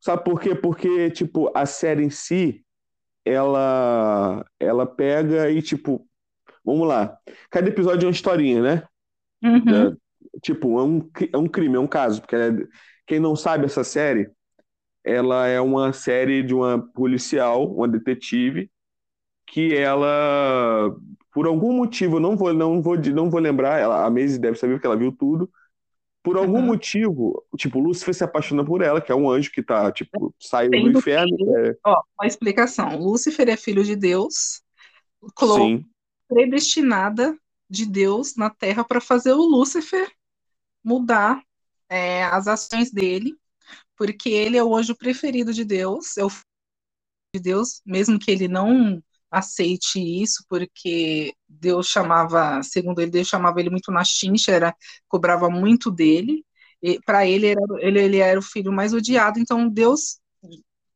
Sabe 0.00 0.24
por 0.24 0.40
quê? 0.40 0.54
Porque, 0.54 1.10
tipo, 1.10 1.50
a 1.54 1.64
série 1.66 2.04
em 2.04 2.10
si, 2.10 2.64
ela, 3.24 4.44
ela 4.60 4.86
pega 4.86 5.50
e, 5.50 5.62
tipo, 5.62 6.08
vamos 6.64 6.88
lá. 6.88 7.18
Cada 7.50 7.68
episódio 7.68 8.06
é 8.06 8.08
uma 8.08 8.12
historinha, 8.12 8.62
né? 8.62 8.88
Uhum. 9.42 9.94
É, 10.34 10.40
tipo, 10.42 10.78
é 10.80 10.82
um, 10.84 11.10
é 11.32 11.38
um 11.38 11.48
crime, 11.48 11.76
é 11.76 11.80
um 11.80 11.86
caso. 11.88 12.20
Porque 12.22 12.36
é- 12.36 12.52
quem 13.06 13.20
não 13.20 13.36
sabe 13.36 13.66
essa 13.66 13.84
série, 13.84 14.30
ela 15.04 15.46
é 15.46 15.60
uma 15.60 15.92
série 15.92 16.42
de 16.42 16.54
uma 16.54 16.78
policial, 16.78 17.70
uma 17.72 17.88
detetive, 17.88 18.70
que 19.46 19.74
ela, 19.74 20.94
por 21.32 21.46
algum 21.46 21.72
motivo, 21.72 22.18
não 22.18 22.36
vou, 22.36 22.52
não 22.52 22.82
vou, 22.82 22.96
não 22.96 23.30
vou 23.30 23.40
lembrar, 23.40 23.78
ela, 23.78 24.04
a 24.04 24.10
Maisie 24.10 24.38
deve 24.40 24.58
saber 24.58 24.74
porque 24.74 24.86
ela 24.86 24.96
viu 24.96 25.12
tudo. 25.12 25.50
Por 26.22 26.38
algum 26.38 26.58
Uhum. 26.60 26.66
motivo, 26.66 27.44
tipo, 27.56 27.78
Lúcifer 27.78 28.14
se 28.14 28.24
apaixona 28.24 28.64
por 28.64 28.80
ela, 28.80 29.00
que 29.00 29.12
é 29.12 29.14
um 29.14 29.28
anjo 29.28 29.52
que 29.52 29.62
tá, 29.62 29.92
tipo, 29.92 30.34
saiu 30.40 30.70
do 30.70 30.98
inferno. 30.98 31.36
que, 31.36 31.44
é, 31.56 31.76
ó, 31.84 32.02
uma 32.18 32.26
explicação. 32.26 32.96
Lúcifer 32.98 33.48
é 33.50 33.56
filho 33.58 33.84
de 33.84 33.94
Deus, 33.94 34.62
Chloe 35.38 35.78
sim. 35.78 35.84
predestinada 36.28 37.36
de 37.68 37.84
Deus 37.86 38.36
na 38.36 38.48
Terra 38.48 38.84
para 38.84 39.00
fazer 39.00 39.32
o 39.32 39.42
Lúcifer 39.42 40.10
mudar 40.82 41.42
é, 41.88 42.24
as 42.24 42.46
ações 42.46 42.90
dele, 42.90 43.36
porque 43.96 44.28
ele 44.28 44.56
é 44.56 44.64
o 44.64 44.74
anjo 44.74 44.96
preferido 44.96 45.52
de 45.52 45.64
Deus, 45.64 46.16
é 46.16 46.24
o 46.24 46.30
filho 46.30 46.44
de 47.34 47.40
Deus, 47.40 47.80
mesmo 47.84 48.18
que 48.18 48.30
ele 48.30 48.48
não 48.48 49.02
aceite 49.30 49.98
isso, 49.98 50.44
porque 50.48 51.34
Deus 51.48 51.88
chamava, 51.88 52.62
segundo 52.62 53.00
ele, 53.00 53.10
Deus 53.10 53.26
chamava 53.26 53.58
ele 53.60 53.70
muito 53.70 53.90
na 53.90 54.04
chincha, 54.04 54.52
era, 54.52 54.74
cobrava 55.08 55.50
muito 55.50 55.90
dele, 55.90 56.44
e 56.80 57.00
para 57.00 57.26
ele, 57.26 57.48
era, 57.48 57.60
ele 57.80 58.00
ele 58.00 58.18
era 58.18 58.38
o 58.38 58.42
filho 58.42 58.72
mais 58.72 58.92
odiado, 58.92 59.40
então 59.40 59.68
Deus 59.68 60.20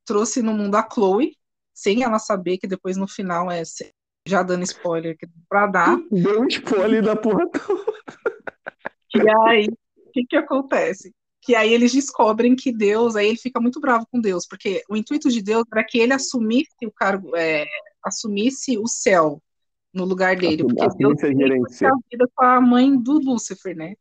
trouxe 0.04 0.40
no 0.42 0.52
mundo 0.52 0.76
a 0.76 0.88
Chloe, 0.88 1.36
sem 1.74 2.02
ela 2.02 2.18
saber 2.18 2.58
que 2.58 2.66
depois 2.66 2.96
no 2.96 3.08
final 3.08 3.50
é 3.50 3.62
já 4.26 4.42
dando 4.42 4.62
spoiler 4.64 5.16
para 5.48 5.66
dar. 5.66 5.98
Deu 6.10 6.42
um 6.42 6.46
spoiler 6.46 7.02
da 7.02 7.16
porra 7.16 7.48
toda. 7.50 7.84
E 9.14 9.30
aí, 9.46 9.68
o 9.96 10.10
que 10.12 10.26
que 10.26 10.36
acontece? 10.36 11.12
Que 11.48 11.54
aí 11.54 11.72
eles 11.72 11.94
descobrem 11.94 12.54
que 12.54 12.70
Deus, 12.70 13.16
aí 13.16 13.26
ele 13.26 13.38
fica 13.38 13.58
muito 13.58 13.80
bravo 13.80 14.06
com 14.12 14.20
Deus, 14.20 14.46
porque 14.46 14.82
o 14.86 14.94
intuito 14.94 15.30
de 15.30 15.40
Deus 15.40 15.64
era 15.72 15.82
que 15.82 15.98
ele 15.98 16.12
assumisse 16.12 16.84
o 16.84 16.92
cargo, 16.92 17.34
é, 17.34 17.64
assumisse 18.04 18.76
o 18.76 18.86
céu 18.86 19.42
no 19.90 20.04
lugar 20.04 20.36
dele, 20.36 20.62
porque 20.62 20.86
Deus 20.98 21.24
a 21.24 21.32
gerência. 21.32 21.88
a 21.88 21.96
vida 22.10 22.28
com 22.34 22.44
a 22.44 22.60
mãe 22.60 22.94
do 23.00 23.18
Lúcifer, 23.18 23.74
né? 23.74 23.94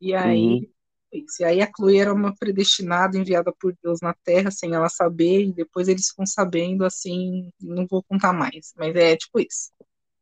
E 0.00 0.14
aí, 0.14 0.70
isso. 1.12 1.42
E 1.42 1.44
aí 1.44 1.60
a 1.60 1.68
Chloe 1.76 1.98
era 1.98 2.14
uma 2.14 2.32
predestinada 2.36 3.18
enviada 3.18 3.52
por 3.60 3.74
Deus 3.82 3.98
na 4.00 4.14
Terra, 4.22 4.52
sem 4.52 4.72
ela 4.72 4.88
saber, 4.88 5.46
e 5.46 5.52
depois 5.52 5.88
eles 5.88 6.06
ficam 6.10 6.24
sabendo, 6.24 6.84
assim, 6.84 7.50
não 7.60 7.84
vou 7.84 8.04
contar 8.04 8.32
mais, 8.32 8.72
mas 8.76 8.94
é 8.94 9.16
tipo 9.16 9.40
isso. 9.40 9.72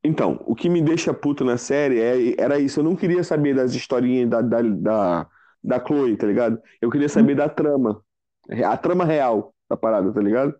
Então, 0.02 0.42
o 0.46 0.54
que 0.54 0.70
me 0.70 0.80
deixa 0.80 1.12
puto 1.12 1.44
na 1.44 1.58
série 1.58 2.00
é, 2.00 2.40
era 2.40 2.58
isso. 2.58 2.80
Eu 2.80 2.84
não 2.84 2.96
queria 2.96 3.22
saber 3.22 3.54
das 3.54 3.74
historinhas 3.74 4.30
da, 4.30 4.40
da, 4.40 4.62
da, 4.62 5.28
da 5.62 5.84
Chloe, 5.84 6.16
tá 6.16 6.26
ligado? 6.26 6.60
Eu 6.80 6.90
queria 6.90 7.08
saber 7.08 7.34
da 7.34 7.48
trama. 7.48 8.02
A 8.66 8.76
trama 8.76 9.04
real 9.04 9.54
da 9.68 9.76
parada, 9.76 10.12
tá 10.12 10.20
ligado? 10.20 10.54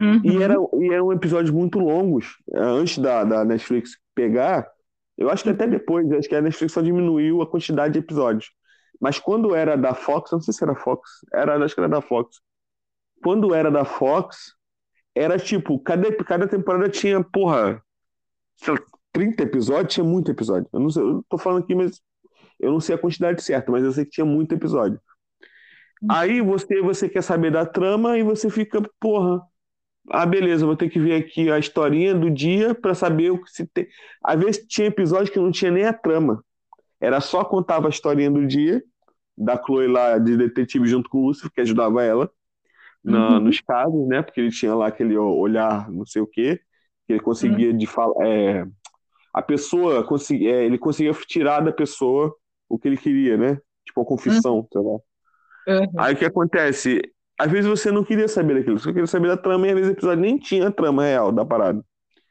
Uhum. 0.00 0.20
E, 0.24 0.42
era, 0.42 0.54
e 0.80 0.92
eram 0.92 1.12
episódios 1.12 1.50
muito 1.50 1.78
longos. 1.78 2.36
Antes 2.54 2.98
da, 2.98 3.24
da 3.24 3.44
Netflix 3.44 3.98
pegar, 4.14 4.68
eu 5.16 5.30
acho 5.30 5.42
que 5.42 5.50
até 5.50 5.66
depois, 5.66 6.10
acho 6.12 6.28
que 6.28 6.34
a 6.34 6.42
Netflix 6.42 6.72
só 6.72 6.82
diminuiu 6.82 7.42
a 7.42 7.46
quantidade 7.46 7.94
de 7.94 8.00
episódios. 8.00 8.50
Mas 9.00 9.18
quando 9.18 9.54
era 9.54 9.76
da 9.76 9.94
Fox, 9.94 10.30
não 10.32 10.40
sei 10.40 10.54
se 10.54 10.62
era 10.62 10.74
Fox, 10.74 11.10
era, 11.32 11.62
acho 11.62 11.74
que 11.74 11.80
era 11.80 11.88
da 11.88 12.00
Fox. 12.00 12.40
quando 13.22 13.54
era 13.54 13.70
da 13.70 13.84
Fox, 13.84 14.54
era 15.14 15.38
tipo, 15.38 15.78
cada, 15.80 16.14
cada 16.24 16.46
temporada 16.46 16.88
tinha, 16.88 17.22
porra, 17.24 17.82
sei 18.56 18.74
lá, 18.74 18.80
30 19.12 19.42
episódios, 19.42 19.94
tinha 19.94 20.04
muito 20.04 20.30
episódio. 20.30 20.68
Eu 20.72 20.80
não 20.80 20.90
sei, 20.90 21.02
eu 21.02 21.24
tô 21.28 21.38
falando 21.38 21.64
aqui, 21.64 21.74
mas 21.74 22.00
eu 22.60 22.70
não 22.72 22.80
sei 22.80 22.94
a 22.94 22.98
quantidade 22.98 23.42
certa, 23.42 23.70
mas 23.72 23.84
eu 23.84 23.92
sei 23.92 24.04
que 24.04 24.10
tinha 24.12 24.24
muito 24.26 24.54
episódio. 24.54 25.00
Aí 26.08 26.40
você, 26.40 26.80
você 26.80 27.08
quer 27.08 27.22
saber 27.22 27.50
da 27.50 27.64
trama 27.66 28.18
e 28.18 28.22
você 28.22 28.50
fica, 28.50 28.80
porra, 29.00 29.40
ah, 30.10 30.26
beleza, 30.26 30.66
vou 30.66 30.76
ter 30.76 30.88
que 30.90 31.00
ver 31.00 31.14
aqui 31.14 31.50
a 31.50 31.58
historinha 31.58 32.14
do 32.14 32.30
dia 32.30 32.74
pra 32.74 32.94
saber 32.94 33.30
o 33.30 33.42
que 33.42 33.50
se 33.50 33.66
tem. 33.66 33.88
Às 34.22 34.38
vezes 34.40 34.66
tinha 34.68 34.88
episódio 34.88 35.32
que 35.32 35.38
não 35.40 35.50
tinha 35.50 35.70
nem 35.70 35.84
a 35.86 35.92
trama. 35.92 36.44
Era 37.00 37.20
só 37.20 37.44
contava 37.44 37.88
a 37.88 37.90
historinha 37.90 38.30
do 38.30 38.46
dia, 38.46 38.82
da 39.36 39.56
Chloe 39.62 39.88
lá 39.88 40.18
de 40.18 40.36
detetive 40.36 40.86
junto 40.86 41.10
com 41.10 41.18
o 41.18 41.26
Lúcio, 41.28 41.50
que 41.50 41.60
ajudava 41.60 42.02
ela 42.04 42.30
na- 43.04 43.38
Uhum. 43.38 43.40
nos 43.40 43.60
casos, 43.60 44.08
né? 44.08 44.22
Porque 44.22 44.40
ele 44.40 44.50
tinha 44.50 44.74
lá 44.74 44.88
aquele 44.88 45.16
olhar, 45.16 45.90
não 45.90 46.06
sei 46.06 46.22
o 46.22 46.26
quê, 46.26 46.60
que 47.06 47.14
ele 47.14 47.20
conseguia 47.20 47.72
de 47.72 47.86
falar. 47.86 48.14
é, 48.26 48.66
a 49.34 49.42
pessoa 49.42 50.04
conseguia, 50.04 50.50
é, 50.56 50.64
ele 50.64 50.78
conseguia 50.78 51.12
tirar 51.26 51.60
da 51.60 51.72
pessoa 51.72 52.34
o 52.68 52.78
que 52.78 52.88
ele 52.88 52.96
queria, 52.96 53.36
né? 53.36 53.60
Tipo 53.84 54.00
uma 54.00 54.06
confissão, 54.06 54.66
sei 54.72 54.82
lá. 54.82 54.98
Uhum. 55.68 55.92
Aí 55.98 56.14
o 56.14 56.16
que 56.16 56.24
acontece? 56.24 57.00
Às 57.38 57.50
vezes 57.50 57.68
você 57.68 57.90
não 57.90 58.04
queria 58.04 58.28
saber 58.28 58.54
daquilo, 58.54 58.78
você 58.78 58.92
queria 58.92 59.06
saber 59.06 59.28
da 59.28 59.36
trama, 59.36 59.66
e 59.66 59.70
às 59.70 59.74
vezes 59.74 59.90
o 59.90 59.92
episódio 59.92 60.22
nem 60.22 60.38
tinha 60.38 60.68
a 60.68 60.72
trama 60.72 61.04
real 61.04 61.32
da 61.32 61.44
parada. 61.44 61.84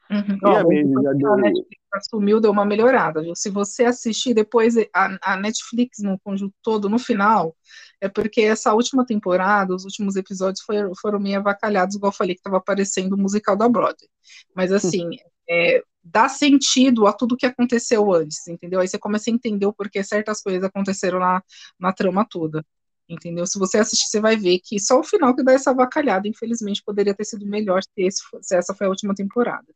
Uhum. 0.09 0.37
E 0.41 0.47
Ó, 0.47 0.55
a 0.55 0.63
depois 0.63 1.03
já 1.03 1.13
deu. 1.13 1.33
a 1.33 1.37
Netflix 1.37 1.81
assumiu, 1.93 2.39
deu 2.39 2.51
uma 2.51 2.65
melhorada, 2.65 3.21
viu? 3.21 3.35
Se 3.35 3.49
você 3.49 3.85
assistir 3.85 4.33
depois 4.33 4.75
a, 4.93 5.17
a 5.21 5.37
Netflix 5.37 5.99
no 5.99 6.19
conjunto 6.19 6.53
todo, 6.61 6.89
no 6.89 6.99
final, 6.99 7.55
é 8.01 8.09
porque 8.09 8.41
essa 8.41 8.73
última 8.73 9.05
temporada, 9.05 9.73
os 9.75 9.85
últimos 9.85 10.15
episódios 10.15 10.61
foram, 10.63 10.91
foram 11.01 11.19
meio 11.19 11.39
avacalhados, 11.39 11.95
igual 11.95 12.11
eu 12.11 12.15
falei, 12.17 12.35
que 12.35 12.39
estava 12.39 12.57
aparecendo 12.57 13.13
o 13.13 13.17
musical 13.17 13.55
da 13.55 13.67
Broadway. 13.69 14.09
Mas 14.55 14.71
assim, 14.71 15.09
é, 15.49 15.81
dá 16.03 16.27
sentido 16.29 17.07
a 17.07 17.13
tudo 17.13 17.37
que 17.37 17.45
aconteceu 17.45 18.13
antes, 18.13 18.47
entendeu? 18.47 18.79
Aí 18.79 18.87
você 18.87 18.97
começa 18.99 19.29
a 19.29 19.33
entender 19.33 19.65
o 19.65 19.73
porquê 19.73 20.03
certas 20.03 20.41
coisas 20.41 20.63
aconteceram 20.63 21.19
na, 21.19 21.41
na 21.79 21.93
trama 21.93 22.25
toda. 22.29 22.63
Entendeu? 23.07 23.45
Se 23.45 23.59
você 23.59 23.77
assistir, 23.77 24.07
você 24.07 24.19
vai 24.19 24.35
ver 24.35 24.59
que 24.63 24.79
só 24.79 24.99
o 24.99 25.03
final 25.03 25.35
que 25.35 25.43
dá 25.43 25.53
essa 25.53 25.69
avacalhada, 25.69 26.27
infelizmente, 26.27 26.81
poderia 26.83 27.13
ter 27.13 27.23
sido 27.23 27.45
melhor 27.45 27.83
se, 27.83 27.89
esse, 27.97 28.21
se 28.41 28.55
essa 28.55 28.73
foi 28.73 28.87
a 28.87 28.89
última 28.89 29.13
temporada. 29.13 29.67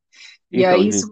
E 0.52 0.66
Então, 0.66 0.80
aí, 0.80 0.92
gente, 0.92 1.06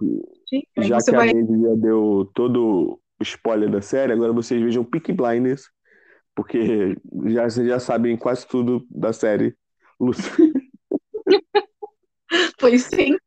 se- 0.49 0.68
aí 0.78 0.89
já 0.89 0.95
você 0.95 1.12
que 1.12 1.16
a 1.16 1.20
vai. 1.20 1.32
Maisie 1.32 1.62
já 1.62 1.76
deu 1.76 2.32
todo 2.34 2.99
o 3.20 3.24
spoiler 3.24 3.70
da 3.70 3.82
série, 3.82 4.14
agora 4.14 4.34
vocês 4.34 4.60
vejam 4.62 4.84
Peaky 4.84 5.14
Blinders, 5.14 5.70
porque 6.38 6.96
já, 7.26 7.50
vocês 7.50 7.68
já 7.68 7.80
sabem 7.80 8.16
quase 8.16 8.46
tudo 8.48 8.86
da 8.92 9.12
série 9.12 9.58
Lucifer. 10.00 10.52
Foi 12.62 12.78
sem 12.78 13.18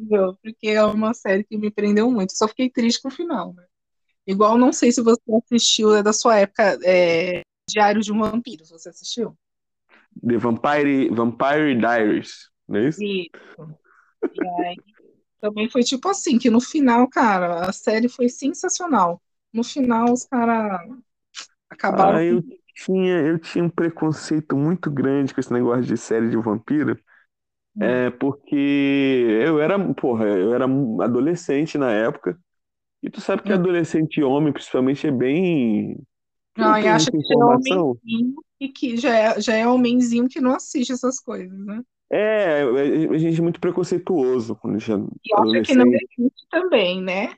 viu? 0.00 0.36
Porque 0.40 0.68
é 0.68 0.84
uma 0.84 1.12
série 1.12 1.42
que 1.42 1.58
me 1.58 1.68
prendeu 1.68 2.08
muito. 2.12 2.36
Só 2.36 2.46
fiquei 2.46 2.70
triste 2.70 3.02
com 3.02 3.08
o 3.08 3.10
final, 3.10 3.52
né? 3.54 3.64
Igual, 4.24 4.56
não 4.56 4.72
sei 4.72 4.92
se 4.92 5.02
você 5.02 5.20
assistiu, 5.34 5.96
é 5.96 6.02
da 6.02 6.12
sua 6.12 6.36
época, 6.36 6.78
é, 6.84 7.42
Diário 7.68 8.02
de 8.02 8.12
um 8.12 8.20
Vampiro. 8.20 8.64
Você 8.64 8.90
assistiu? 8.90 9.36
The 10.24 10.36
Vampire, 10.36 11.08
Vampire 11.08 11.74
Diaries, 11.74 12.50
não 12.68 12.78
é 12.78 12.88
isso? 12.88 13.02
Isso. 13.02 13.74
E 14.32 14.48
aí, 14.64 14.76
também 15.40 15.68
foi 15.68 15.82
tipo 15.82 16.08
assim, 16.08 16.38
que 16.38 16.50
no 16.50 16.60
final, 16.60 17.08
cara, 17.08 17.68
a 17.68 17.72
série 17.72 18.08
foi 18.08 18.28
sensacional. 18.28 19.20
No 19.52 19.64
final, 19.64 20.12
os 20.12 20.24
caras 20.24 20.88
acabaram 21.68 22.18
Ah, 22.18 22.24
eu 22.24 22.42
tinha, 22.74 23.20
eu 23.22 23.38
tinha 23.38 23.64
um 23.64 23.70
preconceito 23.70 24.56
muito 24.56 24.90
grande 24.90 25.34
com 25.34 25.40
esse 25.40 25.52
negócio 25.52 25.84
de 25.84 25.96
série 25.96 26.30
de 26.30 26.36
vampiro. 26.36 26.98
É 27.78 28.10
porque 28.10 28.54
eu 29.42 29.60
era, 29.60 29.78
porra, 29.94 30.26
eu 30.26 30.54
era 30.54 30.64
adolescente 30.66 31.78
na 31.78 31.90
época. 31.92 32.38
E 33.02 33.10
tu 33.10 33.20
sabe 33.20 33.42
que 33.42 33.52
Hum. 33.52 33.54
adolescente 33.54 34.22
homem, 34.22 34.52
principalmente, 34.52 35.06
é 35.08 35.12
bem. 35.12 35.96
Não 36.56 36.74
Ah, 36.74 36.80
e 36.82 36.88
acha 36.88 37.10
que 37.10 37.22
já 37.24 37.34
é 37.40 37.44
homenzinho 37.44 38.34
e 38.60 38.68
que 38.68 38.96
já 38.96 39.16
é, 39.16 39.40
já 39.40 39.54
é 39.54 39.66
homenzinho 39.66 40.28
que 40.28 40.40
não 40.40 40.54
assiste 40.54 40.92
essas 40.92 41.18
coisas, 41.20 41.58
né? 41.66 41.82
É, 42.12 42.62
a 42.62 43.18
gente 43.18 43.38
é 43.38 43.42
muito 43.42 43.60
preconceituoso 43.60 44.56
quando 44.56 44.78
gente 44.80 44.92
é 44.92 44.96
E 45.24 45.32
acha 45.34 45.60
que 45.62 45.74
não 45.74 45.86
existe 45.94 46.46
também, 46.50 47.02
né? 47.02 47.34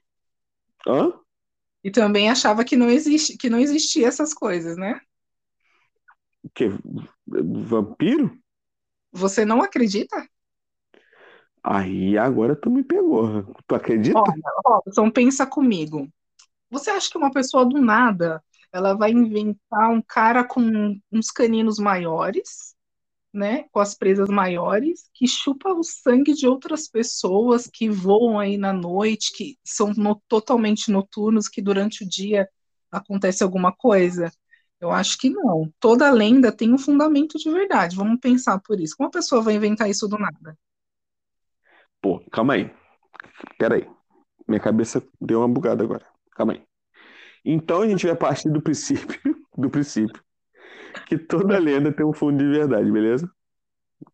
Hã? 0.87 1.13
E 1.85 1.91
também 1.93 2.29
achava 2.31 2.65
que 2.65 2.77
não 2.77 2.89
existe, 2.91 3.37
que 3.37 3.49
não 3.51 3.59
existia 3.61 4.09
essas 4.09 4.35
coisas, 4.35 4.77
né? 4.77 5.01
O 6.45 6.49
quê? 6.55 6.67
Vampiro? 7.71 8.27
Você 9.13 9.45
não 9.47 9.63
acredita? 9.63 10.29
Aí 11.63 12.19
agora 12.19 12.57
tu 12.57 12.71
me 12.71 12.83
pegou. 12.85 13.45
Tu 13.67 13.75
acredita? 13.75 14.33
Olha, 14.33 14.43
Robson, 14.67 15.11
pensa 15.11 15.47
comigo. 15.47 16.09
Você 16.71 16.91
acha 16.91 17.11
que 17.11 17.19
uma 17.19 17.33
pessoa 17.33 17.67
do 17.67 17.81
nada, 17.81 18.43
ela 18.73 18.95
vai 18.95 19.13
inventar 19.13 19.91
um 19.91 20.03
cara 20.03 20.45
com 20.45 20.63
uns 21.13 21.31
caninos 21.31 21.79
maiores, 21.79 22.75
né? 23.33 23.65
Com 23.73 23.81
as 23.81 23.95
presas 23.95 24.29
maiores, 24.29 25.11
que 25.15 25.29
chupa 25.29 25.71
o 25.75 25.83
sangue 25.85 26.35
de 26.35 26.49
outras 26.49 26.89
pessoas 26.89 27.69
que 27.73 27.91
voam 27.91 28.39
aí 28.41 28.59
na 28.59 28.73
noite, 28.73 29.33
que 29.37 29.59
são 29.65 29.93
no- 29.97 30.23
totalmente 30.29 30.91
noturnos, 30.93 31.49
que 31.49 31.63
durante 31.63 32.05
o 32.05 32.09
dia 32.09 32.49
acontece 32.93 33.43
alguma 33.45 33.73
coisa? 33.73 34.33
Eu 34.83 34.91
acho 34.91 35.17
que 35.17 35.31
não. 35.31 35.73
Toda 35.79 36.11
lenda 36.11 36.51
tem 36.51 36.75
um 36.75 36.77
fundamento 36.77 37.39
de 37.39 37.49
verdade. 37.49 37.95
Vamos 37.95 38.19
pensar 38.19 38.59
por 38.59 38.81
isso. 38.81 38.97
Como 38.97 39.09
a 39.09 39.13
pessoa 39.13 39.41
vai 39.41 39.55
inventar 39.55 39.89
isso 39.89 40.09
do 40.09 40.19
nada? 40.19 40.59
Pô, 42.01 42.21
calma 42.33 42.55
aí. 42.55 42.69
Pera 43.57 43.77
aí. 43.77 43.89
Minha 44.49 44.59
cabeça 44.59 45.01
deu 45.21 45.39
uma 45.39 45.49
bugada 45.49 45.85
agora. 45.85 46.05
Calma 46.33 46.55
aí. 46.55 46.63
Então 47.45 47.83
a 47.83 47.87
gente 47.87 48.05
vai 48.05 48.17
partir 48.17 48.51
do 48.51 48.61
princípio, 48.61 49.21
do 49.57 49.71
princípio, 49.71 50.21
que 51.07 51.17
toda 51.17 51.61
lenda 51.61 51.93
tem 51.93 52.05
um 52.05 52.13
fundo 52.13 52.39
de 52.39 52.51
verdade, 52.51 52.91
beleza? 52.91 53.31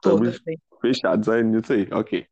Toda. 0.03 0.29
Estamos 0.29 0.61
fechados 0.83 1.29
aí 1.31 1.43
nisso 1.43 1.73
aí, 1.73 1.89
ok. 1.91 2.27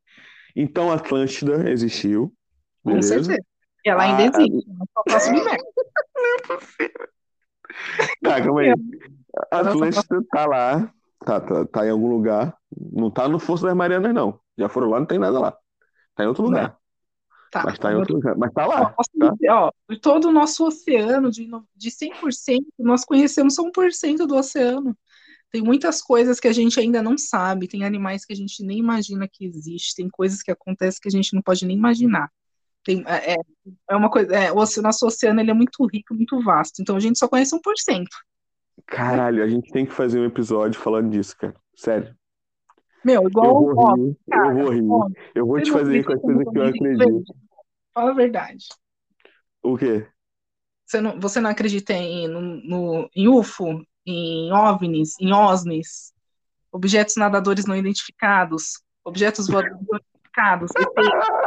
Então 0.54 0.92
Atlântida 0.92 1.70
existiu, 1.70 2.34
Com 2.82 3.00
beleza? 3.00 3.22
certeza. 3.22 3.46
E 3.84 3.88
ela 3.88 4.02
ainda 4.02 4.36
Ah, 4.36 4.42
existe, 4.42 4.68
não 4.68 4.86
só 4.92 5.02
tá 5.04 5.20
submersa. 5.20 5.66
Tá, 8.22 8.42
calma 8.42 8.60
aí. 8.60 8.74
Só 9.52 9.70
Atlântida 9.70 10.22
tá 10.30 10.46
lá, 10.46 10.92
tá, 11.24 11.40
tá, 11.40 11.64
tá 11.66 11.86
em 11.86 11.90
algum 11.90 12.08
lugar. 12.08 12.56
Não 12.92 13.10
tá 13.10 13.28
no 13.28 13.38
Fosso 13.38 13.64
das 13.64 13.74
Marianas, 13.74 14.14
não. 14.14 14.40
Já 14.56 14.68
foram 14.68 14.90
lá, 14.90 14.98
não 14.98 15.06
tem 15.06 15.18
nada 15.18 15.38
lá. 15.38 15.56
Tá 16.14 16.24
em 16.24 16.26
outro 16.26 16.44
Não. 16.44 16.50
lugar. 16.50 16.76
Tá. 17.50 17.62
Mas 17.64 17.78
tá 17.78 17.92
em 17.92 17.96
outro 17.96 18.14
lugar. 18.14 18.36
Mas 18.36 18.52
tá 18.52 18.66
lá. 18.66 18.94
Nossa, 18.96 19.36
tá? 19.38 19.54
ó, 19.54 19.70
todo 20.00 20.28
o 20.28 20.32
nosso 20.32 20.66
oceano, 20.66 21.30
de, 21.30 21.48
de 21.76 21.90
100%, 21.90 22.58
nós 22.78 23.04
conhecemos 23.04 23.54
só 23.54 23.62
1% 23.62 24.26
do 24.26 24.34
oceano. 24.34 24.96
Tem 25.50 25.62
muitas 25.62 26.02
coisas 26.02 26.40
que 26.40 26.48
a 26.48 26.52
gente 26.52 26.78
ainda 26.80 27.02
não 27.02 27.16
sabe, 27.16 27.68
tem 27.68 27.84
animais 27.84 28.24
que 28.24 28.32
a 28.32 28.36
gente 28.36 28.62
nem 28.64 28.78
imagina 28.78 29.28
que 29.30 29.46
existem, 29.46 30.04
tem 30.04 30.10
coisas 30.10 30.42
que 30.42 30.50
acontecem 30.50 31.00
que 31.00 31.08
a 31.08 31.10
gente 31.10 31.34
não 31.34 31.40
pode 31.40 31.64
nem 31.64 31.76
imaginar. 31.76 32.30
Tem, 32.86 33.02
é, 33.04 33.32
é- 33.32 33.36
é 33.90 33.96
uma 33.96 34.08
coisa, 34.08 34.32
é, 34.32 34.52
o 34.52 34.64
nosso 34.80 35.06
oceano 35.06 35.40
ele 35.40 35.50
é 35.50 35.54
muito 35.54 35.84
rico, 35.92 36.14
muito 36.14 36.40
vasto, 36.42 36.80
então 36.80 36.94
a 36.96 37.00
gente 37.00 37.18
só 37.18 37.26
conhece 37.26 37.52
1%. 37.54 38.06
Caralho, 38.86 39.42
a 39.42 39.48
gente 39.48 39.72
tem 39.72 39.84
que 39.84 39.92
fazer 39.92 40.20
um 40.20 40.24
episódio 40.24 40.80
falando 40.80 41.10
disso, 41.10 41.36
cara. 41.36 41.54
Sério. 41.74 42.14
Meu, 43.04 43.22
Eu 43.22 43.28
igual 43.28 43.54
vou 43.54 43.74
ó, 43.76 43.94
rir, 43.94 44.16
cara, 44.30 44.48
eu 44.52 44.54
vou 44.64 44.70
rir. 44.72 44.86
ó, 44.88 45.08
Eu 45.34 45.46
vou 45.46 45.60
te 45.60 45.70
fazer 45.72 46.04
com 46.04 46.12
as 46.12 46.20
coisas 46.20 46.44
que 46.48 46.58
eu 46.58 46.62
acredito. 46.66 47.34
Fala 47.92 48.10
a 48.12 48.14
verdade. 48.14 48.64
O 49.62 49.76
quê? 49.76 50.06
Você 50.84 51.00
não, 51.00 51.18
você 51.18 51.40
não 51.40 51.50
acredita 51.50 51.92
em, 51.92 52.28
no, 52.28 52.40
no- 52.40 53.10
em 53.16 53.26
UFO, 53.26 53.84
em 54.06 54.52
OVNIs, 54.52 55.14
em 55.20 55.32
OSNIs, 55.32 56.12
objetos 56.70 57.16
nadadores 57.16 57.66
não 57.66 57.74
identificados, 57.74 58.80
objetos 59.04 59.48
voadores 59.48 59.76
não 59.88 59.98
identificados? 59.98 60.70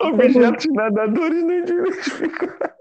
Objetos 0.00 0.66
nadadores 0.72 1.42
não 1.42 1.54
identificados. 1.58 2.72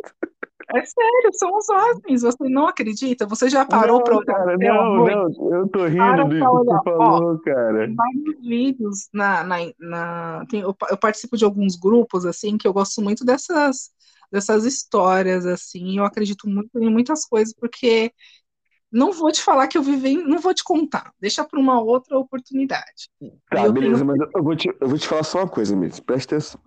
É 0.73 0.85
sério, 0.85 1.31
são 1.33 1.57
os 1.57 1.67
OSNIs. 1.69 2.21
Você 2.21 2.47
não 2.49 2.67
acredita? 2.67 3.25
Você 3.25 3.49
já 3.49 3.65
parou 3.65 3.97
Não, 3.97 4.03
para 4.03 4.15
olhar 4.17 4.25
cara, 4.25 4.57
não, 4.57 4.95
não. 4.95 5.51
Eu 5.51 5.67
tô 5.67 5.79
Para 5.79 5.89
rindo 5.89 6.29
do 6.29 6.39
pra 6.39 6.49
que 6.49 6.65
tu 6.65 6.83
falou, 6.83 7.39
cara. 7.39 7.85
Tem 7.87 7.95
vários 7.95 8.41
vídeos 8.41 9.09
na, 9.13 9.43
na, 9.43 9.57
na- 9.79 10.45
tem- 10.49 10.61
eu, 10.61 10.75
eu 10.89 10.97
participo 10.97 11.35
de 11.35 11.43
alguns 11.43 11.75
grupos 11.75 12.25
assim 12.25 12.57
que 12.57 12.65
eu 12.67 12.73
gosto 12.73 13.01
muito 13.01 13.25
dessas 13.25 13.89
dessas 14.31 14.63
histórias 14.63 15.45
assim. 15.45 15.97
Eu 15.97 16.05
acredito 16.05 16.47
muito 16.47 16.69
em 16.79 16.89
muitas 16.89 17.25
coisas 17.25 17.53
porque 17.53 18.13
não 18.89 19.11
vou 19.11 19.29
te 19.29 19.41
falar 19.41 19.67
que 19.67 19.77
eu 19.77 19.83
vivi, 19.83 20.15
não 20.23 20.39
vou 20.39 20.53
te 20.53 20.63
contar. 20.63 21.11
Deixa 21.19 21.43
para 21.43 21.59
uma 21.59 21.81
outra 21.81 22.17
oportunidade. 22.17 23.09
Tá, 23.49 23.67
beleza, 23.67 23.95
tenho- 23.95 24.05
mas 24.05 24.19
eu- 24.21 24.29
eu 24.35 24.43
vou 24.43 24.55
te, 24.55 24.73
eu 24.79 24.87
vou 24.87 24.97
te 24.97 25.07
falar 25.07 25.23
só 25.23 25.39
uma 25.39 25.49
coisa, 25.49 25.75
mesmo. 25.75 26.01
Presta 26.05 26.35
atenção. 26.35 26.61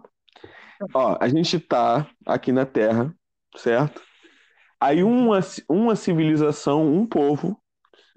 Ó, 0.93 1.17
a 1.21 1.29
gente 1.29 1.59
tá 1.61 2.09
aqui 2.27 2.53
na 2.53 2.67
Terra, 2.67 3.15
certo? 3.57 4.03
Aí 4.81 5.03
uma, 5.03 5.41
uma 5.69 5.97
civilização, 5.97 6.93
um 6.93 7.07
povo, 7.07 7.59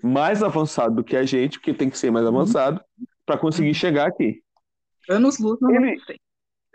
mais 0.03 0.43
avançado 0.43 0.95
do 0.95 1.03
que 1.03 1.15
a 1.15 1.23
gente, 1.23 1.59
porque 1.59 1.73
tem 1.73 1.89
que 1.89 1.97
ser 1.97 2.11
mais 2.11 2.25
avançado, 2.25 2.81
para 3.25 3.37
conseguir 3.37 3.73
chegar 3.73 4.07
aqui. 4.07 4.41
Anos 5.09 5.39
luz 5.39 5.59
na 5.61 5.73
Ele-. 5.75 6.01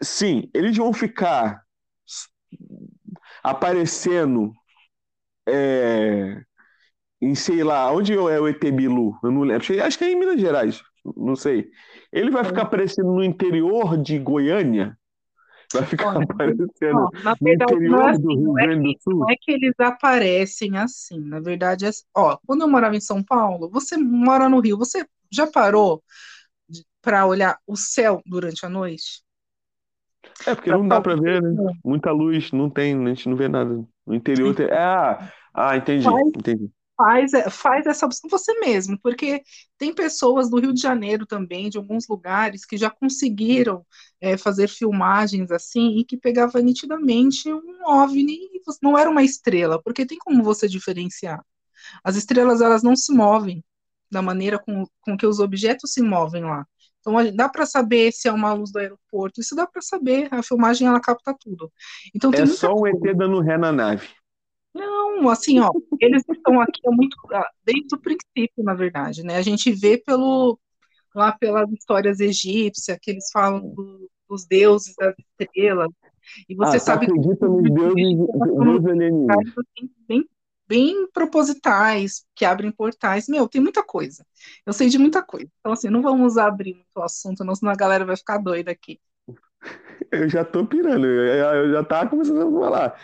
Sim, 0.03 0.51
eles 0.55 0.76
vão 0.76 0.93
ficar 0.93 1.62
aparecendo 3.43 4.53
é, 5.49 6.43
em, 7.20 7.35
sei 7.35 7.64
lá, 7.64 7.93
onde 7.93 8.12
é 8.14 8.18
o 8.18 8.49
ET 8.49 8.72
Bilu? 8.72 9.18
Eu 9.22 9.30
não 9.30 9.43
lembro. 9.43 9.62
Acho 9.62 9.72
que- 9.74 9.80
Acho 9.80 9.99
que 9.99 10.05
é 10.05 10.12
em 10.12 10.18
Minas 10.18 10.41
Gerais, 10.41 10.83
não 11.16 11.37
sei. 11.37 11.70
Ele 12.12 12.30
vai 12.30 12.45
ficar 12.45 12.62
aparecendo 12.62 13.12
no 13.12 13.24
interior 13.24 13.97
de 13.99 14.18
Goiânia? 14.18 14.99
Vai 15.73 15.87
ficar 15.87 16.07
Olha, 16.07 16.25
aparecendo 16.25 17.09
Ó, 17.09 17.11
na 17.23 17.37
no 17.41 17.51
verdade, 17.51 17.77
não 17.89 18.03
é 18.03 18.11
do 18.18 18.29
assim, 18.29 18.37
Rio 18.37 18.53
não 18.53 18.59
é 18.59 18.66
Grande 18.66 18.93
do 18.93 19.01
Sul? 19.03 19.20
Não 19.20 19.31
é 19.31 19.37
que 19.37 19.51
eles 19.53 19.75
aparecem 19.79 20.77
assim, 20.77 21.18
na 21.20 21.41
verdade, 21.41 21.87
é, 21.87 21.91
ó, 22.14 22.37
quando 22.47 22.62
eu 22.62 22.68
morava 22.68 22.97
em 22.97 23.01
São 23.01 23.23
Paulo, 23.23 23.70
você 23.70 23.97
mora 23.97 24.49
no 24.49 24.61
Rio, 24.61 24.77
você 24.79 25.07
já 25.31 25.47
parou 25.47 26.03
para 27.03 27.27
olhar 27.27 27.59
o 27.66 27.77
céu 27.77 28.23
durante 28.27 28.64
a 28.66 28.68
noite? 28.68 29.23
É, 30.47 30.55
porque 30.55 30.70
não 30.73 30.87
dá 30.89 31.01
pra 31.01 31.14
ver, 31.16 31.43
né? 31.43 31.57
Não. 31.57 31.73
Muita 31.85 32.11
luz, 32.12 32.53
não 32.53 32.70
tem, 32.70 32.95
a 33.05 33.09
gente 33.09 33.29
não 33.29 33.37
vê 33.37 33.49
nada. 33.49 33.85
No 34.07 34.14
interior 34.14 34.55
tem. 34.55 34.66
Ah, 34.70 35.33
ah, 35.55 35.77
entendi, 35.77 36.11
Faz- 36.11 36.33
entendi. 36.35 36.70
Faz, 37.03 37.34
é, 37.34 37.50
faz 37.50 37.84
essa 37.86 38.07
opção 38.07 38.30
você 38.30 38.53
mesmo, 38.61 38.96
porque 39.03 39.42
tem 39.76 39.92
pessoas 39.92 40.48
do 40.48 40.61
Rio 40.61 40.72
de 40.72 40.80
Janeiro 40.80 41.26
também, 41.26 41.68
de 41.68 41.76
alguns 41.76 42.07
lugares, 42.07 42.64
que 42.64 42.76
já 42.76 42.88
conseguiram 42.88 43.84
é, 44.20 44.36
fazer 44.36 44.68
filmagens 44.68 45.50
assim 45.50 45.98
e 45.98 46.05
que 46.05 46.16
pegava 46.16 46.61
nitidamente 46.61 47.53
um 47.53 47.84
OVNI 47.84 48.34
e 48.55 48.62
não 48.80 48.96
era 48.96 49.11
uma 49.11 49.24
estrela, 49.24 49.82
porque 49.82 50.07
tem 50.07 50.16
como 50.16 50.44
você 50.44 50.68
diferenciar. 50.68 51.44
As 52.05 52.14
estrelas 52.14 52.61
elas 52.61 52.84
não 52.84 52.94
se 52.94 53.12
movem 53.12 53.64
da 54.09 54.22
maneira 54.22 54.57
com, 54.61 54.86
com 55.00 55.16
que 55.16 55.26
os 55.26 55.40
objetos 55.40 55.92
se 55.92 56.03
movem 56.03 56.44
lá. 56.44 56.64
Então 57.00 57.14
dá 57.34 57.48
para 57.48 57.66
saber 57.66 58.12
se 58.12 58.28
é 58.28 58.32
uma 58.32 58.53
luz 58.53 58.70
do 58.70 58.78
aeroporto, 58.78 59.40
isso 59.40 59.57
dá 59.57 59.66
para 59.66 59.82
saber. 59.82 60.28
A 60.30 60.40
filmagem 60.40 60.86
ela 60.86 61.00
capta 61.00 61.34
tudo. 61.36 61.72
Então 62.14 62.30
É 62.32 62.46
só 62.46 62.72
um 62.72 62.82
coisa. 62.82 62.96
ET 62.96 63.16
dando 63.16 63.40
ré 63.40 63.59
na 63.59 63.72
nave. 63.72 64.07
Não, 64.75 65.29
assim, 65.29 65.61
ó, 65.61 65.75
eles 66.01 66.23
estão 66.29 66.61
aqui 66.61 66.81
muito, 66.91 67.16
desde 67.64 67.95
o 67.95 68.01
princípio, 68.01 68.64
na 68.64 68.75
verdade, 68.75 69.23
né? 69.23 69.37
A 69.37 69.43
gente 69.43 69.70
vê 69.73 69.99
pelo, 69.99 70.59
lá 71.14 71.33
pelas 71.33 71.70
histórias 71.73 72.20
egípcias, 72.20 72.99
que 73.03 73.11
eles 73.12 73.31
falam 73.33 73.61
do- 73.75 74.11
dos 74.29 74.47
deuses 74.47 74.95
das 74.97 75.14
estrelas, 75.18 75.91
e 76.49 76.55
você 76.57 76.79
Ah, 76.79 76.81
sabe 76.81 77.09
que 77.09 77.14
acredita 77.14 77.47
nos 77.49 77.70
deuses, 77.75 78.18
deuses 78.41 78.41
alienígenas? 78.41 79.55
assim, 79.59 79.91
bem, 80.09 80.25
bem 80.68 81.11
propositais, 81.12 82.25
que 82.35 82.45
abrem 82.45 82.70
portais. 82.73 83.29
Meu, 83.29 83.49
tem 83.49 83.61
muita 83.61 83.83
coisa. 83.85 84.25
Eu 84.66 84.73
sei 84.73 84.89
de 84.89 84.99
muita 84.99 85.23
coisa. 85.23 85.49
Então, 85.61 85.73
assim, 85.73 85.89
não 85.89 86.03
vamos 86.03 86.37
abrir 86.39 86.75
muito 86.75 86.97
o 86.97 87.03
assunto, 87.03 87.45
não, 87.45 87.55
senão 87.55 87.73
a 87.73 87.77
galera 87.77 88.05
vai 88.05 88.16
ficar 88.16 88.39
doida 88.39 88.70
aqui. 88.70 89.01
Eu 90.11 90.29
já 90.29 90.45
tô 90.45 90.66
pirando, 90.66 91.07
eu, 91.07 91.73
já 91.73 91.85
tava 91.85 92.11
começando 92.11 92.43
a 92.57 92.61
falar. 92.61 93.01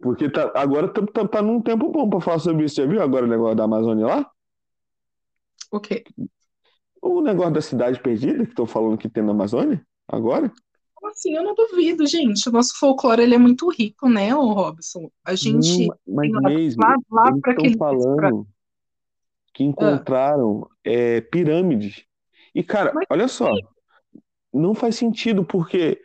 Porque 0.00 0.30
tá, 0.30 0.50
agora 0.54 0.88
tá, 0.88 1.04
tá, 1.06 1.28
tá 1.28 1.42
num 1.42 1.60
tempo 1.60 1.90
bom 1.90 2.08
pra 2.08 2.20
falar 2.20 2.38
sobre 2.38 2.64
isso. 2.64 2.76
Já 2.76 2.86
viu 2.86 3.02
agora 3.02 3.26
o 3.26 3.28
negócio 3.28 3.54
da 3.54 3.64
Amazônia 3.64 4.06
lá? 4.06 4.30
O 5.70 5.78
quê? 5.78 6.04
O 7.02 7.20
negócio 7.20 7.52
da 7.52 7.60
cidade 7.60 8.00
perdida 8.00 8.44
que 8.44 8.50
estão 8.50 8.66
falando 8.66 8.98
que 8.98 9.08
tem 9.08 9.22
na 9.22 9.32
Amazônia? 9.32 9.84
Agora? 10.08 10.50
Como 10.94 11.10
assim? 11.12 11.34
Eu 11.34 11.44
não 11.44 11.54
duvido, 11.54 12.06
gente. 12.06 12.48
O 12.48 12.52
nosso 12.52 12.78
folclore, 12.78 13.22
ele 13.22 13.34
é 13.34 13.38
muito 13.38 13.70
rico, 13.70 14.08
né, 14.08 14.34
ô 14.34 14.52
Robson? 14.52 15.10
A 15.24 15.34
gente... 15.34 15.86
Não, 15.86 15.96
mas 16.06 16.32
lá- 16.32 16.40
Maisy, 16.42 16.76
lá, 16.78 16.96
lá 17.10 17.30
eles 17.30 17.42
estão 17.46 17.78
falando 17.78 18.46
que 19.52 19.64
encontraram 19.64 20.68
é, 20.84 21.20
pirâmides. 21.20 22.04
E, 22.54 22.62
cara, 22.62 22.92
Mas 22.94 23.06
olha 23.10 23.28
só, 23.28 23.50
não 24.52 24.74
faz 24.74 24.96
sentido, 24.96 25.44
porque, 25.44 26.00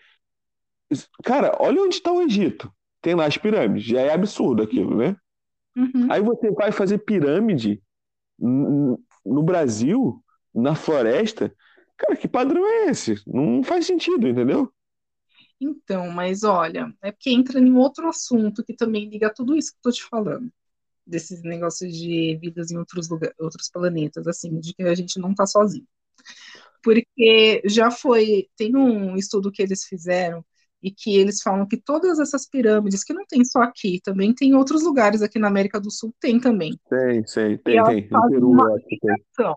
cara, 1.23 1.57
olha 1.59 1.81
onde 1.81 1.95
está 1.95 2.11
o 2.11 2.21
Egito. 2.21 2.71
Tem 3.05 3.13
lá 3.13 3.27
as 3.27 3.37
pirâmides, 3.37 3.85
já 3.85 4.01
é 4.01 4.11
absurdo 4.11 4.63
aquilo, 4.63 4.97
né? 4.97 5.15
Uhum. 5.77 6.11
Aí 6.11 6.23
você 6.23 6.49
vai 6.49 6.71
fazer 6.71 6.97
pirâmide 6.97 7.79
no 8.39 9.43
Brasil, 9.43 10.25
na 10.51 10.73
floresta. 10.73 11.55
Cara, 11.95 12.15
que 12.15 12.27
padrão 12.27 12.65
é 12.65 12.87
esse? 12.87 13.21
Não 13.27 13.63
faz 13.63 13.85
sentido, 13.85 14.27
entendeu? 14.27 14.73
Então, 15.61 16.09
mas 16.09 16.43
olha, 16.43 16.91
é 16.99 17.11
porque 17.11 17.29
entra 17.29 17.59
em 17.59 17.75
outro 17.75 18.07
assunto 18.07 18.63
que 18.63 18.73
também 18.73 19.07
liga 19.07 19.27
a 19.27 19.33
tudo 19.33 19.55
isso 19.55 19.73
que 19.73 19.77
eu 19.77 19.83
tô 19.83 19.91
te 19.91 20.03
falando, 20.03 20.51
desses 21.05 21.43
negócios 21.43 21.95
de 21.95 22.39
vidas 22.41 22.71
em 22.71 22.77
outros 22.79 23.07
lugares, 23.07 23.35
outros 23.39 23.69
planetas, 23.69 24.27
assim, 24.27 24.59
de 24.59 24.73
que 24.73 24.81
a 24.81 24.95
gente 24.95 25.19
não 25.19 25.35
tá 25.35 25.45
sozinho. 25.45 25.85
Porque 26.81 27.61
já 27.65 27.91
foi, 27.91 28.49
tem 28.57 28.75
um 28.75 29.15
estudo 29.15 29.51
que 29.51 29.61
eles 29.61 29.83
fizeram 29.85 30.43
e 30.85 30.91
que 30.91 31.17
eles 31.17 31.41
falam 31.41 31.67
que 31.67 31.77
todas 31.77 32.19
essas 32.19 32.47
pirâmides, 32.47 33.03
que 33.03 33.11
não 33.11 33.25
tem 33.25 33.43
só 33.43 33.63
aqui, 33.63 33.99
também 34.03 34.31
tem 34.35 34.49
em 34.49 34.53
outros 34.53 34.83
lugares 34.83 35.23
aqui 35.23 35.39
na 35.39 35.47
América 35.47 35.79
do 35.79 35.89
Sul, 35.89 36.13
tem 36.19 36.39
também. 36.39 36.79
Tem, 36.87 37.23
tem, 37.23 37.53
E 37.53 37.57
tem, 37.57 37.77
elas 37.77 37.89
tem. 37.89 38.07
No 38.11 38.29
Peru, 38.29 38.51
uma 38.51 38.71
acho 38.75 38.85
que 38.85 38.99
tem. 38.99 39.53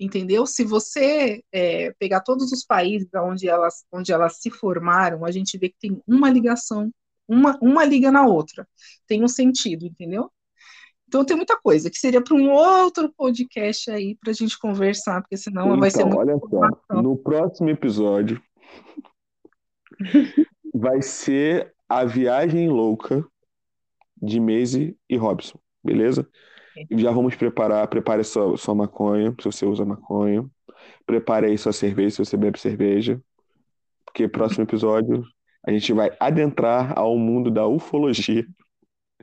entendeu? 0.00 0.44
Se 0.44 0.64
você 0.64 1.40
é, 1.52 1.92
pegar 2.00 2.22
todos 2.22 2.50
os 2.50 2.64
países 2.64 3.08
onde 3.14 3.48
elas, 3.48 3.84
onde 3.92 4.12
elas 4.12 4.40
se 4.40 4.50
formaram, 4.50 5.24
a 5.24 5.30
gente 5.30 5.56
vê 5.56 5.68
que 5.68 5.76
tem 5.78 6.02
uma 6.04 6.28
ligação, 6.28 6.90
uma, 7.28 7.56
uma 7.62 7.84
liga 7.84 8.10
na 8.10 8.26
outra. 8.26 8.66
Tem 9.06 9.22
um 9.22 9.28
sentido, 9.28 9.86
entendeu? 9.86 10.32
Então 11.06 11.24
tem 11.24 11.36
muita 11.36 11.56
coisa 11.56 11.88
que 11.90 11.98
seria 11.98 12.20
para 12.20 12.34
um 12.34 12.50
outro 12.50 13.08
podcast 13.16 13.88
aí 13.88 14.16
para 14.16 14.32
a 14.32 14.34
gente 14.34 14.58
conversar, 14.58 15.20
porque 15.20 15.36
senão 15.36 15.78
vai 15.78 15.92
ser 15.92 16.00
Então, 16.00 16.08
muita 16.08 16.32
olha 16.32 16.76
só, 16.88 17.00
no 17.00 17.16
próximo 17.16 17.70
episódio 17.70 18.42
vai 20.72 21.02
ser 21.02 21.74
a 21.88 22.04
viagem 22.04 22.68
louca 22.68 23.24
de 24.20 24.40
Maisie 24.40 24.96
e 25.08 25.16
Robson, 25.16 25.58
beleza? 25.82 26.28
Já 26.92 27.10
vamos 27.10 27.34
preparar, 27.34 27.86
prepare 27.88 28.24
sua, 28.24 28.56
sua 28.56 28.74
maconha, 28.74 29.34
se 29.38 29.44
você 29.44 29.66
usa 29.66 29.84
maconha. 29.84 30.48
Prepare 31.04 31.46
aí 31.46 31.58
sua 31.58 31.72
cerveja, 31.72 32.10
se 32.10 32.24
você 32.24 32.36
bebe 32.36 32.58
cerveja. 32.58 33.20
Porque 34.06 34.28
próximo 34.28 34.64
episódio 34.64 35.24
a 35.66 35.70
gente 35.70 35.92
vai 35.92 36.10
adentrar 36.18 36.98
ao 36.98 37.16
mundo 37.16 37.50
da 37.50 37.66
ufologia 37.66 38.46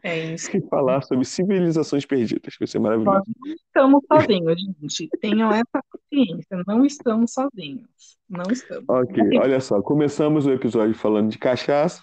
É 0.04 0.34
isso. 0.34 0.56
e 0.56 0.62
falar 0.68 1.02
sobre 1.04 1.26
civilizações 1.26 2.06
perdidas. 2.06 2.56
Vai 2.60 2.68
ser 2.68 2.80
maravilhoso. 2.80 3.18
Nós 3.18 3.28
não 3.28 3.54
estamos 3.54 4.04
sozinhos, 4.12 4.62
gente. 4.62 5.10
Tenham 5.20 5.52
essa 5.52 5.84
consciência. 5.89 6.64
Não 6.68 6.86
estamos 6.86 7.34
sozinhos. 7.34 8.18
Não 8.30 8.45
estamos. 8.52 8.86
Ok, 8.88 9.24
olha 9.39 9.60
só, 9.60 9.82
começamos 9.82 10.45
o 10.45 10.52
episódio 10.52 10.95
falando 10.95 11.30
de 11.30 11.38
cachaça 11.38 12.02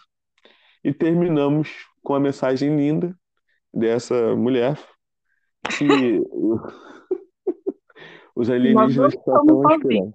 e 0.85 0.93
terminamos 0.93 1.71
com 2.03 2.15
a 2.15 2.21
mensagem 2.21 2.77
linda 2.77 3.17
dessa 3.73 4.35
mulher 4.37 4.79
que 5.77 5.87
os 8.35 8.51
alienígenas 8.51 9.15
estão 9.15 9.45
sozinhos. 9.45 9.73
esperando. 9.73 10.15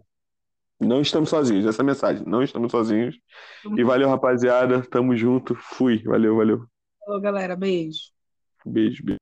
Não 0.79 0.99
estamos 0.99 1.29
sozinhos, 1.29 1.65
essa 1.67 1.81
é 1.81 1.83
a 1.83 1.85
mensagem. 1.85 2.23
Não 2.25 2.41
estamos 2.41 2.71
sozinhos. 2.71 3.15
E 3.77 3.83
valeu, 3.83 4.09
rapaziada. 4.09 4.81
Tamo 4.81 5.15
junto. 5.15 5.53
Fui. 5.55 6.01
Valeu, 6.03 6.37
valeu. 6.37 6.65
Falou, 7.05 7.21
galera. 7.21 7.55
Beijo. 7.55 8.11
Beijo, 8.65 9.03
beijo. 9.03 9.20